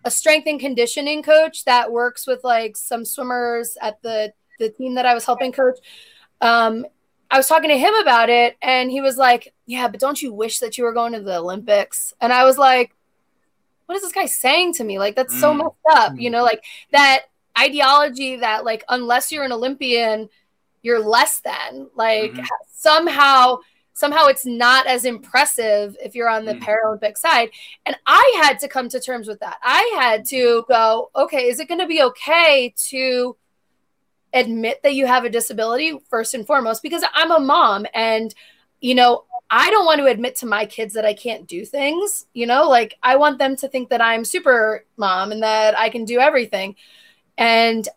a 0.06 0.12
strength 0.12 0.48
and 0.48 0.60
conditioning 0.60 1.24
coach 1.24 1.66
that 1.66 1.92
works 1.92 2.28
with 2.28 2.44
like 2.44 2.78
some 2.78 3.04
swimmers 3.04 3.76
at 3.82 4.02
the 4.04 4.32
the 4.60 4.70
team 4.70 4.96
that 4.96 5.06
I 5.06 5.14
was 5.14 5.26
helping 5.26 5.52
coach. 5.52 5.80
Um, 6.40 6.86
I 7.30 7.38
was 7.38 7.48
talking 7.48 7.70
to 7.72 7.78
him 7.78 7.94
about 7.96 8.30
it, 8.30 8.56
and 8.62 8.90
he 8.90 9.02
was 9.02 9.18
like, 9.18 9.54
"Yeah, 9.66 9.88
but 9.88 10.00
don't 10.00 10.22
you 10.22 10.32
wish 10.32 10.60
that 10.60 10.78
you 10.78 10.84
were 10.84 10.94
going 10.94 11.14
to 11.14 11.22
the 11.22 11.40
Olympics?" 11.40 12.14
And 12.22 12.32
I 12.32 12.46
was 12.46 12.58
like, 12.58 12.96
"What 13.88 13.96
is 13.96 14.04
this 14.04 14.14
guy 14.14 14.28
saying 14.28 14.74
to 14.76 14.84
me? 14.84 15.00
Like 15.00 15.16
that's 15.16 15.36
mm. 15.36 15.40
so 15.40 15.54
messed 15.54 15.72
up, 15.92 16.14
you 16.18 16.30
know? 16.30 16.44
Like 16.44 16.64
that 16.92 17.24
ideology 17.58 18.38
that 18.38 18.64
like 18.64 18.84
unless 18.88 19.32
you're 19.32 19.44
an 19.44 19.52
Olympian, 19.52 20.30
you're 20.84 21.04
less 21.04 21.40
than. 21.40 21.90
Like 21.96 22.32
mm-hmm. 22.32 22.46
somehow." 22.72 23.58
Somehow 23.96 24.26
it's 24.26 24.46
not 24.46 24.86
as 24.86 25.06
impressive 25.06 25.96
if 26.04 26.14
you're 26.14 26.30
on 26.30 26.46
the 26.46 26.54
mm. 26.54 26.62
Paralympic 26.62 27.18
side. 27.18 27.50
And 27.86 27.96
I 28.06 28.42
had 28.44 28.60
to 28.60 28.68
come 28.68 28.90
to 28.90 29.00
terms 29.00 29.28
with 29.28 29.40
that. 29.40 29.58
I 29.64 29.98
had 29.98 30.26
to 30.26 30.66
go, 30.68 31.10
okay, 31.16 31.48
is 31.48 31.60
it 31.60 31.70
going 31.70 31.80
to 31.80 31.88
be 31.88 32.04
okay 32.04 32.76
to 32.90 33.38
admit 34.34 34.84
that 34.84 34.96
you 34.96 35.08
have 35.08 35.24
a 35.24 35.30
disability 35.30 35.98
first 36.10 36.34
and 36.34 36.46
foremost? 36.46 36.84
Because 36.84 37.04
I'm 37.14 37.32
a 37.32 37.40
mom 37.40 37.88
and, 37.94 38.36
you 38.82 38.96
know, 38.96 39.24
I 39.50 39.70
don't 39.72 39.86
want 39.86 40.00
to 40.00 40.08
admit 40.08 40.36
to 40.38 40.46
my 40.46 40.66
kids 40.66 40.94
that 40.96 41.06
I 41.06 41.14
can't 41.14 41.48
do 41.48 41.64
things, 41.64 42.26
you 42.34 42.46
know, 42.46 42.68
like 42.68 42.96
I 43.02 43.16
want 43.16 43.40
them 43.40 43.56
to 43.58 43.70
think 43.70 43.90
that 43.90 44.02
I'm 44.02 44.26
super 44.26 44.84
mom 44.98 45.32
and 45.32 45.42
that 45.42 45.78
I 45.80 45.90
can 45.90 46.04
do 46.04 46.20
everything. 46.20 46.76
And 47.38 47.88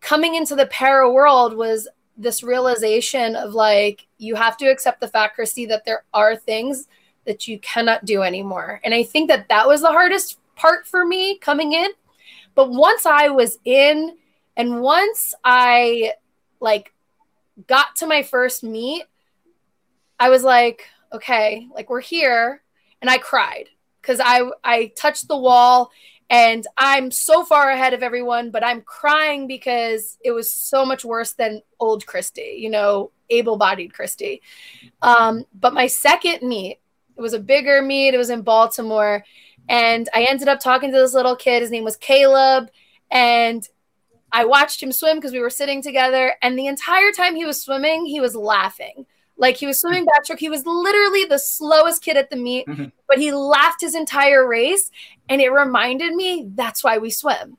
coming 0.00 0.36
into 0.36 0.54
the 0.54 0.66
para 0.66 1.10
world 1.10 1.56
was 1.56 1.88
this 2.22 2.42
realization 2.42 3.36
of 3.36 3.54
like 3.54 4.06
you 4.18 4.34
have 4.34 4.56
to 4.56 4.66
accept 4.66 5.00
the 5.00 5.08
fact 5.08 5.34
christie 5.34 5.66
that 5.66 5.84
there 5.84 6.04
are 6.14 6.36
things 6.36 6.86
that 7.24 7.46
you 7.46 7.58
cannot 7.60 8.04
do 8.04 8.22
anymore. 8.22 8.80
And 8.84 8.94
i 8.94 9.02
think 9.02 9.28
that 9.28 9.48
that 9.48 9.66
was 9.66 9.80
the 9.80 9.88
hardest 9.88 10.38
part 10.56 10.86
for 10.86 11.04
me 11.04 11.38
coming 11.38 11.72
in. 11.72 11.90
But 12.54 12.70
once 12.70 13.06
i 13.06 13.28
was 13.28 13.58
in 13.64 14.16
and 14.56 14.80
once 14.80 15.34
i 15.44 16.12
like 16.60 16.92
got 17.66 17.96
to 17.96 18.06
my 18.06 18.22
first 18.22 18.62
meet 18.62 19.04
i 20.18 20.30
was 20.30 20.42
like 20.44 20.86
okay 21.12 21.66
like 21.74 21.90
we're 21.90 22.00
here. 22.00 22.62
And 23.00 23.10
i 23.10 23.18
cried 23.18 23.68
because 24.00 24.20
i 24.22 24.42
i 24.62 24.92
touched 24.96 25.28
the 25.28 25.36
wall 25.36 25.90
and 26.32 26.66
I'm 26.78 27.10
so 27.10 27.44
far 27.44 27.70
ahead 27.70 27.92
of 27.92 28.02
everyone, 28.02 28.50
but 28.50 28.64
I'm 28.64 28.80
crying 28.80 29.46
because 29.46 30.16
it 30.24 30.30
was 30.30 30.50
so 30.50 30.86
much 30.86 31.04
worse 31.04 31.34
than 31.34 31.60
old 31.78 32.06
Christie, 32.06 32.56
you 32.58 32.70
know, 32.70 33.10
able 33.28 33.58
bodied 33.58 33.92
Christie. 33.92 34.40
Um, 35.02 35.44
but 35.52 35.74
my 35.74 35.86
second 35.88 36.48
meet, 36.48 36.80
it 37.18 37.20
was 37.20 37.34
a 37.34 37.38
bigger 37.38 37.82
meet, 37.82 38.14
it 38.14 38.18
was 38.18 38.30
in 38.30 38.40
Baltimore. 38.40 39.22
And 39.68 40.08
I 40.14 40.24
ended 40.24 40.48
up 40.48 40.58
talking 40.58 40.90
to 40.90 40.98
this 40.98 41.12
little 41.12 41.36
kid. 41.36 41.60
His 41.60 41.70
name 41.70 41.84
was 41.84 41.96
Caleb. 41.98 42.70
And 43.10 43.68
I 44.32 44.46
watched 44.46 44.82
him 44.82 44.90
swim 44.90 45.18
because 45.18 45.32
we 45.32 45.40
were 45.40 45.50
sitting 45.50 45.82
together. 45.82 46.34
And 46.40 46.58
the 46.58 46.66
entire 46.66 47.12
time 47.12 47.36
he 47.36 47.44
was 47.44 47.62
swimming, 47.62 48.06
he 48.06 48.20
was 48.20 48.34
laughing. 48.34 49.04
Like 49.42 49.56
he 49.56 49.66
was 49.66 49.80
swimming 49.80 50.06
backstroke. 50.06 50.38
He 50.38 50.48
was 50.48 50.64
literally 50.64 51.24
the 51.24 51.36
slowest 51.36 52.00
kid 52.00 52.16
at 52.16 52.30
the 52.30 52.36
meet, 52.36 52.64
mm-hmm. 52.64 52.84
but 53.08 53.18
he 53.18 53.32
laughed 53.32 53.80
his 53.80 53.96
entire 53.96 54.46
race. 54.46 54.88
And 55.28 55.40
it 55.40 55.50
reminded 55.50 56.14
me 56.14 56.46
that's 56.54 56.84
why 56.84 56.98
we 56.98 57.10
swim. 57.10 57.56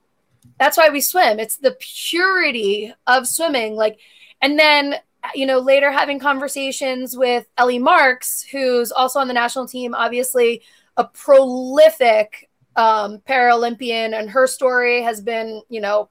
That's 0.58 0.78
why 0.78 0.88
we 0.88 1.02
swim. 1.02 1.42
It's 1.42 1.58
the 1.58 1.75
purity 1.82 2.94
of 3.06 3.28
swimming. 3.28 3.75
Like, 3.75 4.00
and 4.42 4.58
then, 4.58 4.96
you 5.36 5.46
know, 5.46 5.60
later 5.60 5.92
having 5.92 6.20
conversations 6.20 7.18
with 7.18 7.48
Ellie 7.58 7.80
Marks, 7.80 8.44
who's 8.44 8.94
also 8.94 9.20
on 9.20 9.28
the 9.28 9.34
national 9.34 9.68
team, 9.68 9.94
obviously 9.94 10.62
a 10.96 11.04
prolific 11.04 12.50
um, 12.78 13.18
Paralympian, 13.28 14.18
and 14.18 14.30
her 14.30 14.48
story 14.48 15.02
has 15.02 15.20
been, 15.20 15.62
you 15.68 15.82
know, 15.82 16.10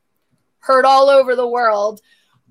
heard 0.58 0.84
all 0.84 1.08
over 1.08 1.34
the 1.34 1.48
world. 1.48 2.02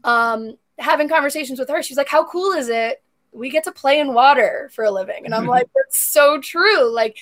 Um, 0.04 0.58
having 0.80 1.08
conversations 1.08 1.60
with 1.60 1.70
her, 1.70 1.84
she's 1.84 1.98
like, 1.98 2.10
How 2.10 2.26
cool 2.26 2.54
is 2.54 2.68
it? 2.68 3.01
We 3.32 3.50
get 3.50 3.64
to 3.66 3.72
play 3.72 4.00
in 4.00 4.14
water 4.14 4.70
for 4.74 4.84
a 4.84 4.92
living. 4.92 5.26
And 5.26 5.34
I'm 5.34 5.48
like, 5.48 5.68
That's 5.76 5.98
so 5.98 6.40
true. 6.40 6.94
Like, 6.94 7.18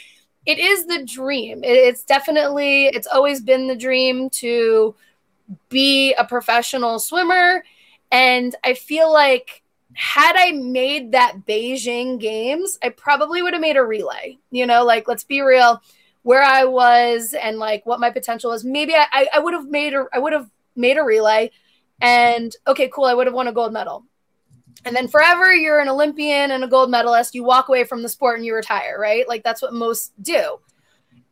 it 0.46 0.60
is 0.60 0.86
the 0.86 1.04
dream. 1.06 1.63
It's 1.63 2.04
definitely, 2.04 2.88
it's 2.88 3.08
always 3.08 3.42
been 3.42 3.68
the 3.68 3.75
dream 3.75 4.30
to 4.32 4.96
be 5.70 6.13
a 6.13 6.25
professional 6.25 7.00
swimmer. 7.00 7.63
And 8.12 8.56
I 8.63 8.74
feel 8.74 9.12
like 9.12 9.63
had 9.94 10.36
I 10.38 10.51
made 10.51 11.12
that 11.12 11.46
Beijing 11.48 12.20
games, 12.20 12.80
I 12.82 12.89
probably 12.89 13.42
would 13.42 13.54
have 13.54 13.62
made 13.62 13.78
a 13.78 13.84
relay. 13.84 14.38
You 14.51 14.66
know, 14.66 14.86
like, 14.86 15.08
let's 15.08 15.24
be 15.24 15.42
real, 15.42 15.82
where 16.24 16.44
I 16.44 16.63
was 16.66 17.34
and 17.34 17.58
like 17.58 17.86
what 17.86 18.00
my 18.00 18.10
potential 18.10 18.51
was. 18.51 18.63
Maybe 18.63 18.94
I, 18.96 19.28
I 19.34 19.39
would 19.39 19.54
have 19.54 19.68
made 19.68 19.94
a, 19.94 20.06
I 20.13 20.20
would 20.20 20.34
have 20.34 20.50
made 20.75 20.98
a 20.98 21.04
relay 21.04 21.51
and 22.01 22.56
okay, 22.68 22.89
cool, 22.94 23.06
I 23.06 23.13
would 23.13 23.28
have 23.28 23.34
won 23.34 23.48
a 23.48 23.54
gold 23.54 23.74
medal. 23.74 24.06
And 24.86 24.96
then 24.96 25.08
forever 25.08 25.54
you're 25.54 25.80
an 25.80 25.90
Olympian 25.90 26.52
and 26.52 26.64
a 26.64 26.68
gold 26.68 26.90
medalist, 26.90 27.36
you 27.36 27.44
walk 27.44 27.68
away 27.70 27.84
from 27.84 28.02
the 28.02 28.10
sport 28.10 28.38
and 28.38 28.46
you 28.46 28.56
retire, 28.56 28.98
right? 29.00 29.28
Like 29.28 29.44
that's 29.44 29.62
what 29.62 29.74
most 29.74 30.14
do. 30.22 30.60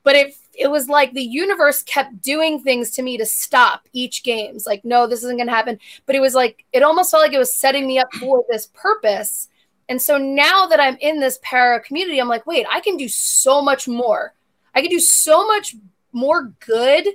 But 0.03 0.15
if 0.15 0.39
it 0.53 0.67
was 0.67 0.87
like 0.87 1.13
the 1.13 1.21
universe 1.21 1.83
kept 1.83 2.21
doing 2.21 2.61
things 2.61 2.91
to 2.91 3.01
me 3.01 3.17
to 3.17 3.25
stop 3.25 3.87
each 3.93 4.23
games, 4.23 4.65
like, 4.65 4.83
no, 4.83 5.05
this 5.05 5.23
isn't 5.23 5.37
gonna 5.37 5.51
happen. 5.51 5.79
But 6.05 6.15
it 6.15 6.21
was 6.21 6.33
like 6.33 6.65
it 6.71 6.83
almost 6.83 7.11
felt 7.11 7.23
like 7.23 7.33
it 7.33 7.39
was 7.39 7.53
setting 7.53 7.85
me 7.85 7.99
up 7.99 8.13
for 8.15 8.43
this 8.49 8.67
purpose. 8.67 9.49
And 9.89 10.01
so 10.01 10.17
now 10.17 10.65
that 10.67 10.79
I'm 10.79 10.97
in 10.99 11.19
this 11.19 11.39
para 11.41 11.81
community, 11.81 12.19
I'm 12.19 12.27
like, 12.27 12.45
wait, 12.45 12.65
I 12.69 12.81
can 12.81 12.97
do 12.97 13.07
so 13.07 13.61
much 13.61 13.87
more. 13.87 14.33
I 14.75 14.81
can 14.81 14.89
do 14.89 14.99
so 14.99 15.47
much 15.47 15.75
more 16.11 16.53
good 16.59 17.07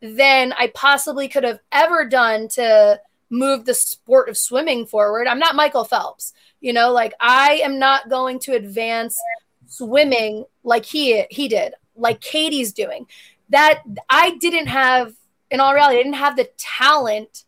than 0.00 0.52
I 0.52 0.68
possibly 0.68 1.28
could 1.28 1.44
have 1.44 1.60
ever 1.72 2.04
done 2.04 2.48
to 2.48 3.00
move 3.30 3.64
the 3.64 3.74
sport 3.74 4.28
of 4.28 4.36
swimming 4.36 4.86
forward. 4.86 5.26
I'm 5.26 5.38
not 5.38 5.56
Michael 5.56 5.84
Phelps, 5.84 6.32
you 6.60 6.72
know, 6.72 6.92
like 6.92 7.14
I 7.20 7.60
am 7.64 7.78
not 7.78 8.08
going 8.08 8.38
to 8.40 8.54
advance 8.54 9.18
swimming 9.66 10.44
like 10.62 10.84
he 10.84 11.24
he 11.30 11.48
did, 11.48 11.74
like 11.96 12.20
Katie's 12.20 12.72
doing. 12.72 13.06
That 13.50 13.82
I 14.08 14.36
didn't 14.40 14.66
have 14.66 15.14
in 15.50 15.60
all 15.60 15.74
reality, 15.74 15.98
I 15.98 16.02
didn't 16.02 16.14
have 16.14 16.36
the 16.36 16.50
talent 16.56 17.44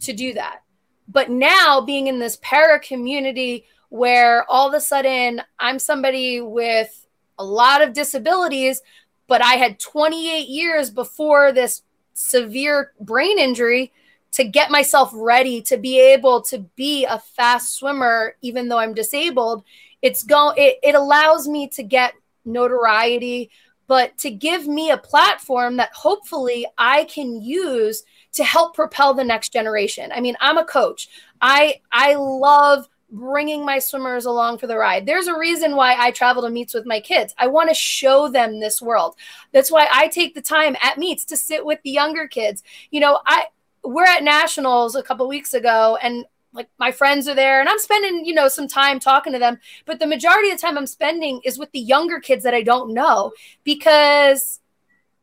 to 0.00 0.12
do 0.12 0.32
that. 0.34 0.62
But 1.08 1.30
now 1.30 1.80
being 1.80 2.06
in 2.06 2.18
this 2.18 2.38
para 2.42 2.80
community 2.80 3.66
where 3.88 4.48
all 4.48 4.68
of 4.68 4.74
a 4.74 4.80
sudden 4.80 5.42
I'm 5.58 5.78
somebody 5.78 6.40
with 6.40 7.06
a 7.38 7.44
lot 7.44 7.82
of 7.82 7.92
disabilities 7.92 8.82
but 9.30 9.40
I 9.40 9.54
had 9.54 9.78
28 9.78 10.48
years 10.48 10.90
before 10.90 11.52
this 11.52 11.82
severe 12.14 12.92
brain 12.98 13.38
injury 13.38 13.92
to 14.32 14.44
get 14.44 14.70
myself 14.70 15.10
ready 15.14 15.60
to 15.62 15.76
be 15.76 15.98
able 15.98 16.42
to 16.42 16.58
be 16.76 17.04
a 17.04 17.18
fast 17.18 17.74
swimmer 17.74 18.36
even 18.42 18.68
though 18.68 18.78
I'm 18.78 18.94
disabled. 18.94 19.64
It's 20.02 20.22
go 20.22 20.52
it, 20.56 20.78
it 20.82 20.94
allows 20.94 21.48
me 21.48 21.68
to 21.68 21.82
get 21.82 22.14
notoriety, 22.44 23.50
but 23.86 24.16
to 24.18 24.30
give 24.30 24.66
me 24.66 24.90
a 24.90 24.98
platform 24.98 25.76
that 25.76 25.92
hopefully 25.92 26.66
I 26.78 27.04
can 27.04 27.42
use 27.42 28.04
to 28.32 28.44
help 28.44 28.74
propel 28.74 29.14
the 29.14 29.24
next 29.24 29.52
generation. 29.52 30.12
I 30.14 30.20
mean, 30.20 30.36
I'm 30.40 30.58
a 30.58 30.64
coach. 30.64 31.08
I 31.40 31.80
I 31.92 32.14
love 32.14 32.88
bringing 33.12 33.64
my 33.64 33.78
swimmers 33.78 34.24
along 34.24 34.58
for 34.58 34.66
the 34.66 34.76
ride. 34.76 35.04
There's 35.04 35.26
a 35.26 35.36
reason 35.36 35.74
why 35.74 35.96
I 35.98 36.12
travel 36.12 36.42
to 36.42 36.50
meets 36.50 36.74
with 36.74 36.86
my 36.86 37.00
kids. 37.00 37.34
I 37.36 37.48
want 37.48 37.68
to 37.68 37.74
show 37.74 38.28
them 38.28 38.60
this 38.60 38.80
world. 38.80 39.16
That's 39.52 39.70
why 39.70 39.88
I 39.90 40.08
take 40.08 40.34
the 40.34 40.40
time 40.40 40.76
at 40.80 40.98
meets 40.98 41.24
to 41.26 41.36
sit 41.36 41.64
with 41.64 41.80
the 41.82 41.90
younger 41.90 42.28
kids. 42.28 42.62
You 42.90 43.00
know, 43.00 43.18
I 43.26 43.46
we're 43.82 44.04
at 44.04 44.22
nationals 44.22 44.94
a 44.94 45.02
couple 45.02 45.26
weeks 45.28 45.54
ago 45.54 45.98
and 46.02 46.24
like 46.52 46.68
my 46.78 46.90
friends 46.90 47.28
are 47.28 47.34
there 47.34 47.60
and 47.60 47.68
I'm 47.68 47.78
spending, 47.78 48.24
you 48.24 48.34
know, 48.34 48.48
some 48.48 48.66
time 48.66 48.98
talking 48.98 49.32
to 49.32 49.38
them, 49.38 49.58
but 49.86 50.00
the 50.00 50.06
majority 50.06 50.50
of 50.50 50.58
the 50.58 50.66
time 50.66 50.76
I'm 50.76 50.86
spending 50.86 51.40
is 51.44 51.58
with 51.58 51.70
the 51.72 51.78
younger 51.78 52.18
kids 52.18 52.42
that 52.44 52.54
I 52.54 52.62
don't 52.62 52.92
know 52.92 53.32
because 53.64 54.60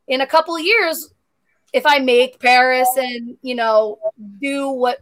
in 0.08 0.22
a 0.22 0.28
couple 0.28 0.58
years 0.58 1.14
if 1.74 1.86
I 1.86 2.00
make 2.00 2.40
Paris 2.40 2.88
and, 2.96 3.38
you 3.42 3.56
know, 3.56 4.00
do 4.40 4.70
what 4.70 5.00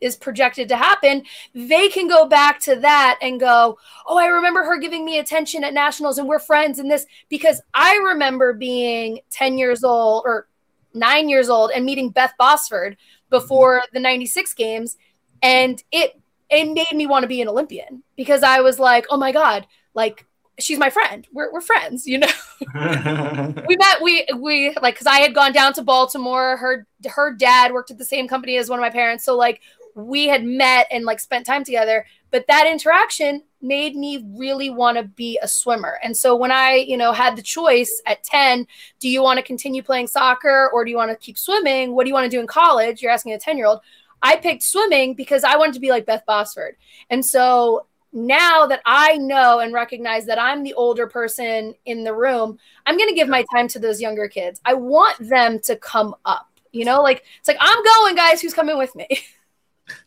is 0.00 0.16
projected 0.16 0.68
to 0.68 0.76
happen, 0.76 1.24
they 1.54 1.88
can 1.88 2.08
go 2.08 2.26
back 2.26 2.60
to 2.60 2.76
that 2.76 3.18
and 3.22 3.40
go, 3.40 3.78
Oh, 4.06 4.18
I 4.18 4.26
remember 4.26 4.62
her 4.62 4.78
giving 4.78 5.04
me 5.04 5.18
attention 5.18 5.64
at 5.64 5.74
nationals 5.74 6.18
and 6.18 6.28
we're 6.28 6.38
friends 6.38 6.78
in 6.78 6.88
this 6.88 7.06
because 7.28 7.60
I 7.72 7.96
remember 7.96 8.52
being 8.52 9.20
10 9.30 9.58
years 9.58 9.84
old 9.84 10.22
or 10.26 10.48
nine 10.94 11.28
years 11.28 11.48
old 11.48 11.70
and 11.70 11.84
meeting 11.84 12.10
Beth 12.10 12.32
Botsford 12.40 12.96
before 13.28 13.78
mm-hmm. 13.78 13.94
the 13.94 14.00
96 14.00 14.54
games. 14.54 14.96
And 15.42 15.82
it, 15.90 16.20
it 16.50 16.72
made 16.72 16.96
me 16.96 17.06
want 17.06 17.22
to 17.22 17.28
be 17.28 17.40
an 17.40 17.48
Olympian 17.48 18.02
because 18.16 18.42
I 18.42 18.60
was 18.60 18.78
like, 18.78 19.06
Oh 19.10 19.16
my 19.16 19.32
God, 19.32 19.66
like 19.94 20.26
she's 20.60 20.78
my 20.78 20.90
friend. 20.90 21.26
We're, 21.32 21.52
we're 21.52 21.60
friends, 21.60 22.06
you 22.06 22.18
know. 22.18 22.28
we 23.68 23.76
met. 23.76 24.02
We 24.02 24.26
we 24.36 24.74
like 24.82 24.94
because 24.94 25.06
I 25.06 25.18
had 25.18 25.34
gone 25.34 25.52
down 25.52 25.72
to 25.74 25.82
Baltimore. 25.82 26.56
Her 26.56 26.86
her 27.06 27.34
dad 27.34 27.72
worked 27.72 27.90
at 27.90 27.98
the 27.98 28.04
same 28.04 28.28
company 28.28 28.56
as 28.56 28.68
one 28.68 28.78
of 28.78 28.82
my 28.82 28.90
parents, 28.90 29.24
so 29.24 29.36
like 29.36 29.60
we 29.94 30.28
had 30.28 30.44
met 30.44 30.86
and 30.90 31.04
like 31.04 31.20
spent 31.20 31.46
time 31.46 31.64
together 31.64 32.06
but 32.30 32.46
that 32.46 32.66
interaction 32.66 33.42
made 33.62 33.94
me 33.94 34.24
really 34.34 34.70
want 34.70 34.96
to 34.96 35.04
be 35.04 35.38
a 35.42 35.48
swimmer. 35.48 35.98
And 36.02 36.16
so 36.16 36.34
when 36.34 36.50
i 36.50 36.74
you 36.74 36.96
know 36.96 37.12
had 37.12 37.36
the 37.36 37.42
choice 37.42 38.02
at 38.06 38.22
10 38.24 38.66
do 38.98 39.08
you 39.08 39.22
want 39.22 39.38
to 39.38 39.42
continue 39.42 39.82
playing 39.82 40.06
soccer 40.06 40.70
or 40.72 40.84
do 40.84 40.90
you 40.90 40.96
want 40.96 41.10
to 41.10 41.16
keep 41.16 41.38
swimming? 41.38 41.94
What 41.94 42.04
do 42.04 42.08
you 42.08 42.14
want 42.14 42.24
to 42.24 42.36
do 42.36 42.40
in 42.40 42.46
college? 42.46 43.02
You're 43.02 43.12
asking 43.12 43.32
a 43.32 43.38
10 43.38 43.56
year 43.56 43.66
old 43.66 43.80
i 44.22 44.36
picked 44.36 44.62
swimming 44.62 45.14
because 45.14 45.44
i 45.44 45.56
wanted 45.56 45.74
to 45.74 45.80
be 45.80 45.90
like 45.90 46.06
beth 46.06 46.24
botsford. 46.28 46.72
And 47.10 47.24
so 47.24 47.86
now 48.12 48.66
that 48.66 48.80
i 48.86 49.16
know 49.18 49.60
and 49.60 49.72
recognize 49.72 50.26
that 50.26 50.38
i'm 50.38 50.62
the 50.62 50.74
older 50.74 51.06
person 51.06 51.74
in 51.84 52.02
the 52.02 52.14
room 52.14 52.58
i'm 52.86 52.96
going 52.96 53.08
to 53.08 53.14
give 53.14 53.28
my 53.28 53.44
time 53.54 53.68
to 53.68 53.78
those 53.78 54.00
younger 54.00 54.28
kids. 54.28 54.60
I 54.64 54.74
want 54.74 55.16
them 55.20 55.60
to 55.60 55.76
come 55.76 56.14
up 56.24 56.48
you 56.72 56.84
know 56.84 57.02
like 57.02 57.24
it's 57.38 57.48
like 57.48 57.58
i'm 57.60 57.84
going 57.84 58.16
guys. 58.16 58.40
Who's 58.40 58.54
coming 58.54 58.78
with 58.78 58.94
me 58.94 59.06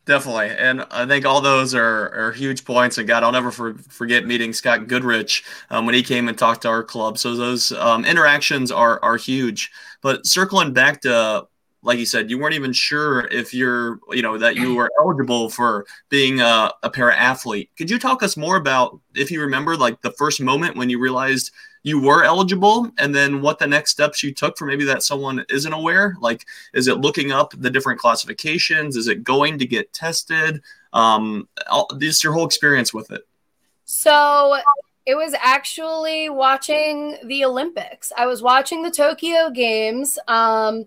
Definitely. 0.06 0.50
And 0.50 0.86
I 0.92 1.06
think 1.06 1.26
all 1.26 1.40
those 1.40 1.74
are, 1.74 2.14
are 2.14 2.32
huge 2.34 2.66
points. 2.66 2.98
And 2.98 3.08
God, 3.08 3.24
I'll 3.24 3.32
never 3.32 3.52
for, 3.52 3.76
forget 3.76 4.26
meeting 4.26 4.52
Scott 4.52 4.88
Goodrich 4.88 5.44
um, 5.70 5.86
when 5.86 5.96
he 5.96 6.04
came 6.04 6.28
and 6.28 6.38
talked 6.38 6.64
to 6.64 6.68
our 6.68 6.84
club. 6.84 7.18
So 7.18 7.36
those 7.36 7.72
um, 7.72 8.04
interactions 8.04 8.72
are, 8.72 9.02
are 9.02 9.18
huge. 9.18 9.72
But 10.02 10.26
circling 10.26 10.74
back 10.74 11.02
to, 11.02 11.48
like 11.84 12.00
you 12.00 12.06
said, 12.06 12.30
you 12.30 12.38
weren't 12.40 12.56
even 12.56 12.74
sure 12.74 13.28
if 13.28 13.54
you're, 13.54 14.00
you 14.12 14.22
know, 14.22 14.38
that 14.38 14.56
you 14.56 14.74
were 14.74 14.90
eligible 15.00 15.50
for 15.50 15.86
being 16.10 16.42
a, 16.42 16.72
a 16.82 16.90
para 16.90 17.16
athlete. 17.16 17.70
Could 17.78 17.90
you 17.90 18.00
talk 18.00 18.24
us 18.24 18.36
more 18.38 18.56
about, 18.56 19.00
if 19.14 19.30
you 19.30 19.42
remember, 19.42 19.76
like 19.76 20.02
the 20.02 20.12
first 20.12 20.42
moment 20.42 20.78
when 20.78 20.90
you 20.90 21.00
realized– 21.00 21.52
you 21.84 22.02
were 22.02 22.24
eligible 22.24 22.90
and 22.98 23.14
then 23.14 23.42
what 23.42 23.60
the 23.60 23.68
next 23.68 23.92
steps 23.92 24.24
you 24.24 24.34
took 24.34 24.58
for 24.58 24.66
maybe 24.66 24.86
that 24.86 25.04
someone 25.04 25.46
isn't 25.50 25.74
aware? 25.74 26.16
Like 26.20 26.46
is 26.74 26.88
it 26.88 27.00
looking 27.00 27.32
up 27.32 27.54
the 27.58 27.70
different 27.70 28.00
classifications? 28.00 28.96
Is 28.96 29.08
it 29.08 29.24
going 29.24 29.60
to 29.60 29.68
get 29.68 29.94
tested? 29.94 30.62
Um 30.94 31.48
just 32.00 32.24
your 32.24 32.34
whole 32.34 32.46
experience 32.46 32.94
with 32.94 33.12
it. 33.12 33.28
So 33.84 34.58
it 35.06 35.16
was 35.16 35.36
actually 35.42 36.30
watching 36.30 37.18
the 37.26 37.44
olympics. 37.44 38.14
I 38.18 38.26
was 38.26 38.42
watching 38.42 38.82
the 38.82 38.92
tokyo 38.92 39.50
games 39.50 40.18
um 40.30 40.86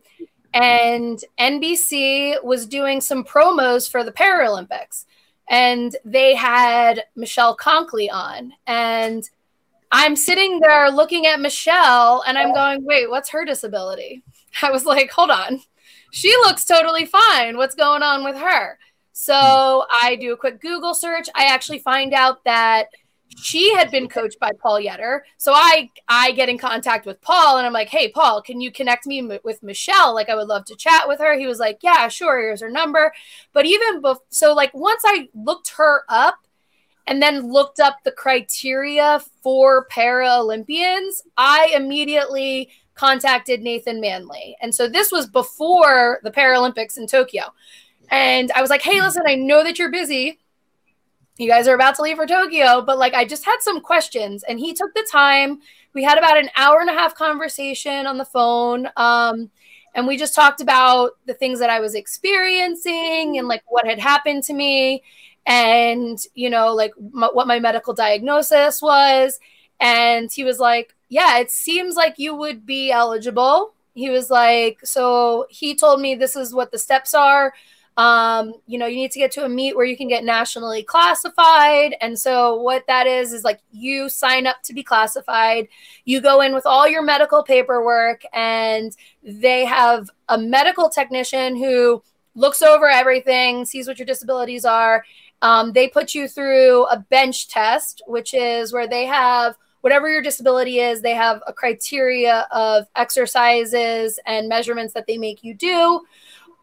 and 0.61 1.25
nbc 1.39 2.43
was 2.43 2.67
doing 2.67 3.01
some 3.01 3.25
promos 3.25 3.91
for 3.91 4.05
the 4.05 4.13
paralympics 4.13 5.05
and 5.49 5.97
they 6.05 6.35
had 6.35 7.05
michelle 7.15 7.57
konkoly 7.57 8.09
on 8.13 8.53
and 8.67 9.29
I'm 9.93 10.17
sitting 10.17 10.61
there 10.61 10.91
looking 10.91 11.27
at 11.27 11.41
Michelle 11.41 12.23
and 12.27 12.37
I'm 12.37 12.53
going, 12.53 12.85
wait, 12.85 13.09
what's 13.09 13.31
her 13.31 13.45
disability? 13.45 14.23
I 14.63 14.71
was 14.71 14.85
like, 14.85 15.11
hold 15.11 15.31
on. 15.31 15.61
She 16.11 16.31
looks 16.39 16.65
totally 16.65 17.05
fine. 17.05 17.57
What's 17.57 17.75
going 17.75 18.03
on 18.03 18.25
with 18.25 18.37
her? 18.37 18.79
So 19.13 19.87
I 19.91 20.17
do 20.21 20.33
a 20.33 20.37
quick 20.37 20.61
Google 20.61 20.95
search. 20.95 21.29
I 21.35 21.47
actually 21.47 21.79
find 21.79 22.13
out 22.13 22.45
that 22.45 22.89
she 23.37 23.75
had 23.75 23.91
been 23.91 24.09
coached 24.09 24.39
by 24.41 24.51
Paul 24.61 24.81
Yetter. 24.81 25.21
So 25.39 25.53
I 25.53 25.91
I 26.09 26.33
get 26.33 26.49
in 26.49 26.59
contact 26.59 27.07
with 27.07 27.21
Paul 27.21 27.59
and 27.59 27.67
I'm 27.67 27.73
like, 27.73 27.89
"Hey 27.89 28.11
Paul, 28.11 28.43
can 28.43 28.61
you 28.61 28.71
connect 28.71 29.07
me 29.07 29.19
m- 29.19 29.39
with 29.45 29.63
Michelle? 29.63 30.15
Like 30.15 30.29
I 30.29 30.35
would 30.35 30.49
love 30.49 30.65
to 30.67 30.77
chat 30.77 31.09
with 31.09 31.21
her." 31.21 31.39
He 31.39 31.47
was 31.47 31.59
like, 31.59 31.79
"Yeah, 31.83 32.09
sure. 32.09 32.39
Here's 32.39 32.61
her 32.61 32.71
number." 32.71 33.13
But 33.53 33.67
even 33.67 34.03
bef- 34.03 34.19
so 34.31 34.55
like 34.55 34.73
once 34.75 35.03
I 35.05 35.29
looked 35.35 35.73
her 35.77 36.03
up, 36.09 36.39
and 37.07 37.23
then 37.23 37.53
looked 37.53 37.81
up 37.81 37.99
the 38.05 38.11
criteria 38.11 39.21
for 39.43 39.87
Paralympians, 39.89 41.23
I 41.37 41.73
immediately 41.75 42.71
contacted 42.95 43.61
Nathan 43.61 44.01
Manley. 44.01 44.57
And 44.61 44.75
so 44.75 44.89
this 44.89 45.13
was 45.13 45.29
before 45.29 46.21
the 46.25 46.31
Paralympics 46.31 46.99
in 46.99 47.07
Tokyo. 47.07 47.45
And 48.11 48.51
I 48.53 48.61
was 48.61 48.71
like, 48.71 48.83
hey, 48.83 49.01
listen, 49.01 49.23
I 49.27 49.35
know 49.35 49.63
that 49.63 49.79
you're 49.79 49.91
busy. 49.91 50.39
You 51.39 51.49
guys 51.49 51.69
are 51.69 51.75
about 51.75 51.97
to 51.97 52.03
leave 52.03 52.17
for 52.17 52.27
Tokyo, 52.27 52.83
but 52.83 52.99
like 52.99 53.15
I 53.15 53.25
just 53.25 53.45
had 53.45 53.59
some 53.61 53.81
questions. 53.81 54.43
And 54.43 54.59
he 54.59 54.73
took 54.73 54.95
the 54.95 55.07
time. 55.11 55.61
We 55.95 56.03
had 56.03 56.19
about 56.19 56.39
an 56.39 56.51
hour 56.57 56.81
and 56.81 56.91
a 56.91 56.95
half 56.95 57.15
conversation 57.15 58.07
on 58.07 58.17
the 58.17 58.25
phone. 58.25 58.89
Um, 58.97 59.51
and 59.95 60.07
we 60.07 60.17
just 60.19 60.35
talked 60.35 60.61
about 60.61 61.13
the 61.27 61.35
things 61.35 61.59
that 61.59 61.71
I 61.71 61.81
was 61.81 61.95
experiencing 61.95 63.39
and 63.39 63.49
like 63.49 63.63
what 63.67 63.87
had 63.87 63.99
happened 63.99 64.45
to 64.45 64.53
me 64.53 65.03
and 65.47 66.19
you 66.35 66.51
know 66.51 66.75
like 66.75 66.93
m- 66.99 67.31
what 67.33 67.47
my 67.47 67.59
medical 67.59 67.95
diagnosis 67.95 68.83
was 68.83 69.39
and 69.81 70.31
he 70.33 70.45
was 70.45 70.59
like 70.59 70.95
yeah 71.09 71.39
it 71.39 71.51
seems 71.51 71.95
like 71.95 72.19
you 72.19 72.35
would 72.35 72.67
be 72.67 72.91
eligible 72.91 73.75
he 73.95 74.11
was 74.11 74.29
like 74.29 74.79
so 74.85 75.47
he 75.49 75.75
told 75.75 76.01
me 76.01 76.15
this 76.15 76.35
is 76.35 76.53
what 76.53 76.73
the 76.73 76.79
steps 76.79 77.15
are 77.15 77.55
um, 77.97 78.53
you 78.67 78.79
know 78.79 78.87
you 78.87 78.97
need 78.97 79.11
to 79.13 79.19
get 79.19 79.31
to 79.33 79.45
a 79.45 79.49
meet 79.49 79.75
where 79.75 79.87
you 79.87 79.97
can 79.97 80.09
get 80.09 80.25
nationally 80.25 80.83
classified. 80.83 81.97
And 82.01 82.19
so 82.19 82.57
what 82.57 82.87
that 82.89 83.07
is 83.07 83.33
is 83.33 83.45
like 83.45 83.61
you 83.73 84.09
sign 84.09 84.47
up 84.47 84.63
to 84.65 84.75
be 84.75 84.83
classified. 84.83 85.69
You 86.05 86.21
go 86.21 86.41
in 86.41 86.55
with 86.55 86.67
all 86.67 86.87
your 86.87 87.03
medical 87.03 87.43
paperwork 87.43 88.23
and 88.33 88.95
they 89.23 89.65
have 89.65 90.11
a 90.29 90.37
medical 90.37 90.89
technician 90.91 91.57
who 91.57 92.03
looks 92.35 92.61
over 92.61 92.89
everything 92.89 93.65
sees 93.65 93.89
what 93.89 93.99
your 93.99 94.07
disabilities 94.07 94.65
are. 94.65 95.05
Um, 95.41 95.73
they 95.73 95.89
put 95.89 96.15
you 96.15 96.29
through 96.29 96.85
a 96.87 96.99
bench 96.99 97.49
test, 97.49 98.03
which 98.07 98.35
is 98.35 98.73
where 98.73 98.89
they 98.89 99.07
have 99.07 99.57
whatever 99.87 100.11
your 100.11 100.21
disability 100.21 100.81
is, 100.81 101.01
they 101.01 101.15
have 101.15 101.41
a 101.47 101.53
criteria 101.53 102.49
of 102.51 102.89
exercises 102.97 104.19
and 104.27 104.49
measurements 104.49 104.93
that 104.95 105.07
they 105.07 105.17
make 105.17 105.45
you 105.45 105.55
do. 105.55 106.01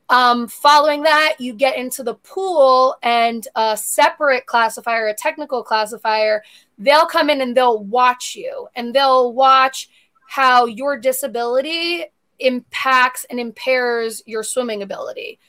Um, 0.10 0.48
following 0.48 1.04
that, 1.04 1.36
you 1.40 1.54
get 1.54 1.78
into 1.78 2.04
the 2.04 2.16
pool 2.16 2.96
and 3.02 3.48
a 3.56 3.78
separate 3.78 4.46
classifier, 4.46 5.08
a 5.08 5.14
technical 5.14 5.64
classifier, 5.64 6.44
they'll 6.78 7.06
come 7.06 7.30
in 7.30 7.42
and 7.42 7.56
they'll 7.56 7.84
watch 7.84 8.36
you 8.36 8.68
and 8.76 8.94
they'll 8.94 9.34
watch 9.34 9.90
how 10.28 10.66
your 10.66 10.98
disability 10.98 12.06
impacts 12.40 13.26
and 13.30 13.40
impairs 13.40 14.22
your 14.26 14.44
swimming 14.44 14.82
ability. 14.82 15.40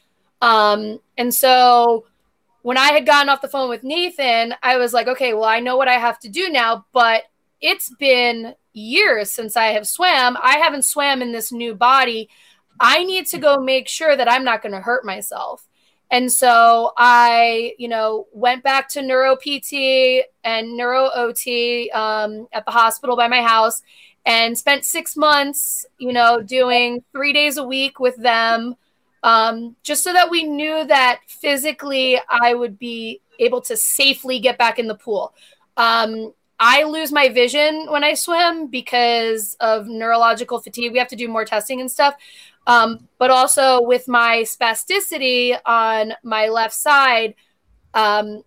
Um, 0.40 1.00
and 1.18 1.34
so 1.34 2.06
when 2.62 2.78
I 2.78 2.92
had 2.92 3.06
gotten 3.06 3.28
off 3.28 3.42
the 3.42 3.48
phone 3.48 3.68
with 3.68 3.82
Nathan, 3.82 4.54
I 4.62 4.78
was 4.78 4.92
like, 4.92 5.08
okay, 5.08 5.34
well, 5.34 5.44
I 5.44 5.60
know 5.60 5.76
what 5.76 5.88
I 5.88 5.94
have 5.94 6.18
to 6.20 6.28
do 6.28 6.48
now, 6.48 6.86
but 6.92 7.24
it's 7.60 7.94
been 7.98 8.54
years 8.72 9.30
since 9.30 9.56
I 9.56 9.66
have 9.66 9.86
swam. 9.86 10.36
I 10.40 10.58
haven't 10.58 10.84
swam 10.84 11.22
in 11.22 11.32
this 11.32 11.52
new 11.52 11.74
body. 11.74 12.28
I 12.80 13.04
need 13.04 13.26
to 13.28 13.38
go 13.38 13.58
make 13.58 13.88
sure 13.88 14.16
that 14.16 14.30
I'm 14.30 14.44
not 14.44 14.62
going 14.62 14.72
to 14.72 14.80
hurt 14.80 15.04
myself. 15.04 15.66
And 16.10 16.30
so 16.30 16.92
I, 16.96 17.74
you 17.78 17.88
know, 17.88 18.26
went 18.32 18.62
back 18.62 18.88
to 18.90 19.02
neuro 19.02 19.36
PT 19.36 20.26
and 20.44 20.76
neuro 20.76 21.10
OT 21.14 21.90
um, 21.90 22.46
at 22.52 22.64
the 22.64 22.70
hospital 22.70 23.16
by 23.16 23.28
my 23.28 23.42
house. 23.42 23.82
and 24.26 24.56
spent 24.56 24.84
six 24.84 25.16
months, 25.16 25.84
you 25.98 26.12
know, 26.12 26.40
doing 26.40 27.04
three 27.12 27.32
days 27.32 27.58
a 27.58 27.64
week 27.64 28.00
with 28.00 28.16
them, 28.16 28.74
um, 29.22 29.76
just 29.82 30.02
so 30.02 30.12
that 30.12 30.30
we 30.30 30.44
knew 30.44 30.86
that 30.86 31.20
physically 31.26 32.18
I 32.28 32.54
would 32.54 32.78
be 32.78 33.20
able 33.38 33.60
to 33.62 33.76
safely 33.76 34.38
get 34.38 34.56
back 34.56 34.78
in 34.78 34.86
the 34.86 34.94
pool. 34.94 35.34
Um, 35.76 36.32
I 36.60 36.84
lose 36.84 37.10
my 37.10 37.28
vision 37.28 37.86
when 37.90 38.04
I 38.04 38.14
swim 38.14 38.68
because 38.68 39.56
of 39.60 39.88
neurological 39.88 40.60
fatigue. 40.60 40.92
We 40.92 40.98
have 40.98 41.08
to 41.08 41.16
do 41.16 41.28
more 41.28 41.44
testing 41.44 41.80
and 41.80 41.90
stuff. 41.90 42.14
Um, 42.66 43.08
but 43.18 43.30
also 43.30 43.82
with 43.82 44.08
my 44.08 44.38
spasticity 44.44 45.56
on 45.66 46.14
my 46.22 46.48
left 46.48 46.74
side, 46.74 47.34
um, 47.92 48.42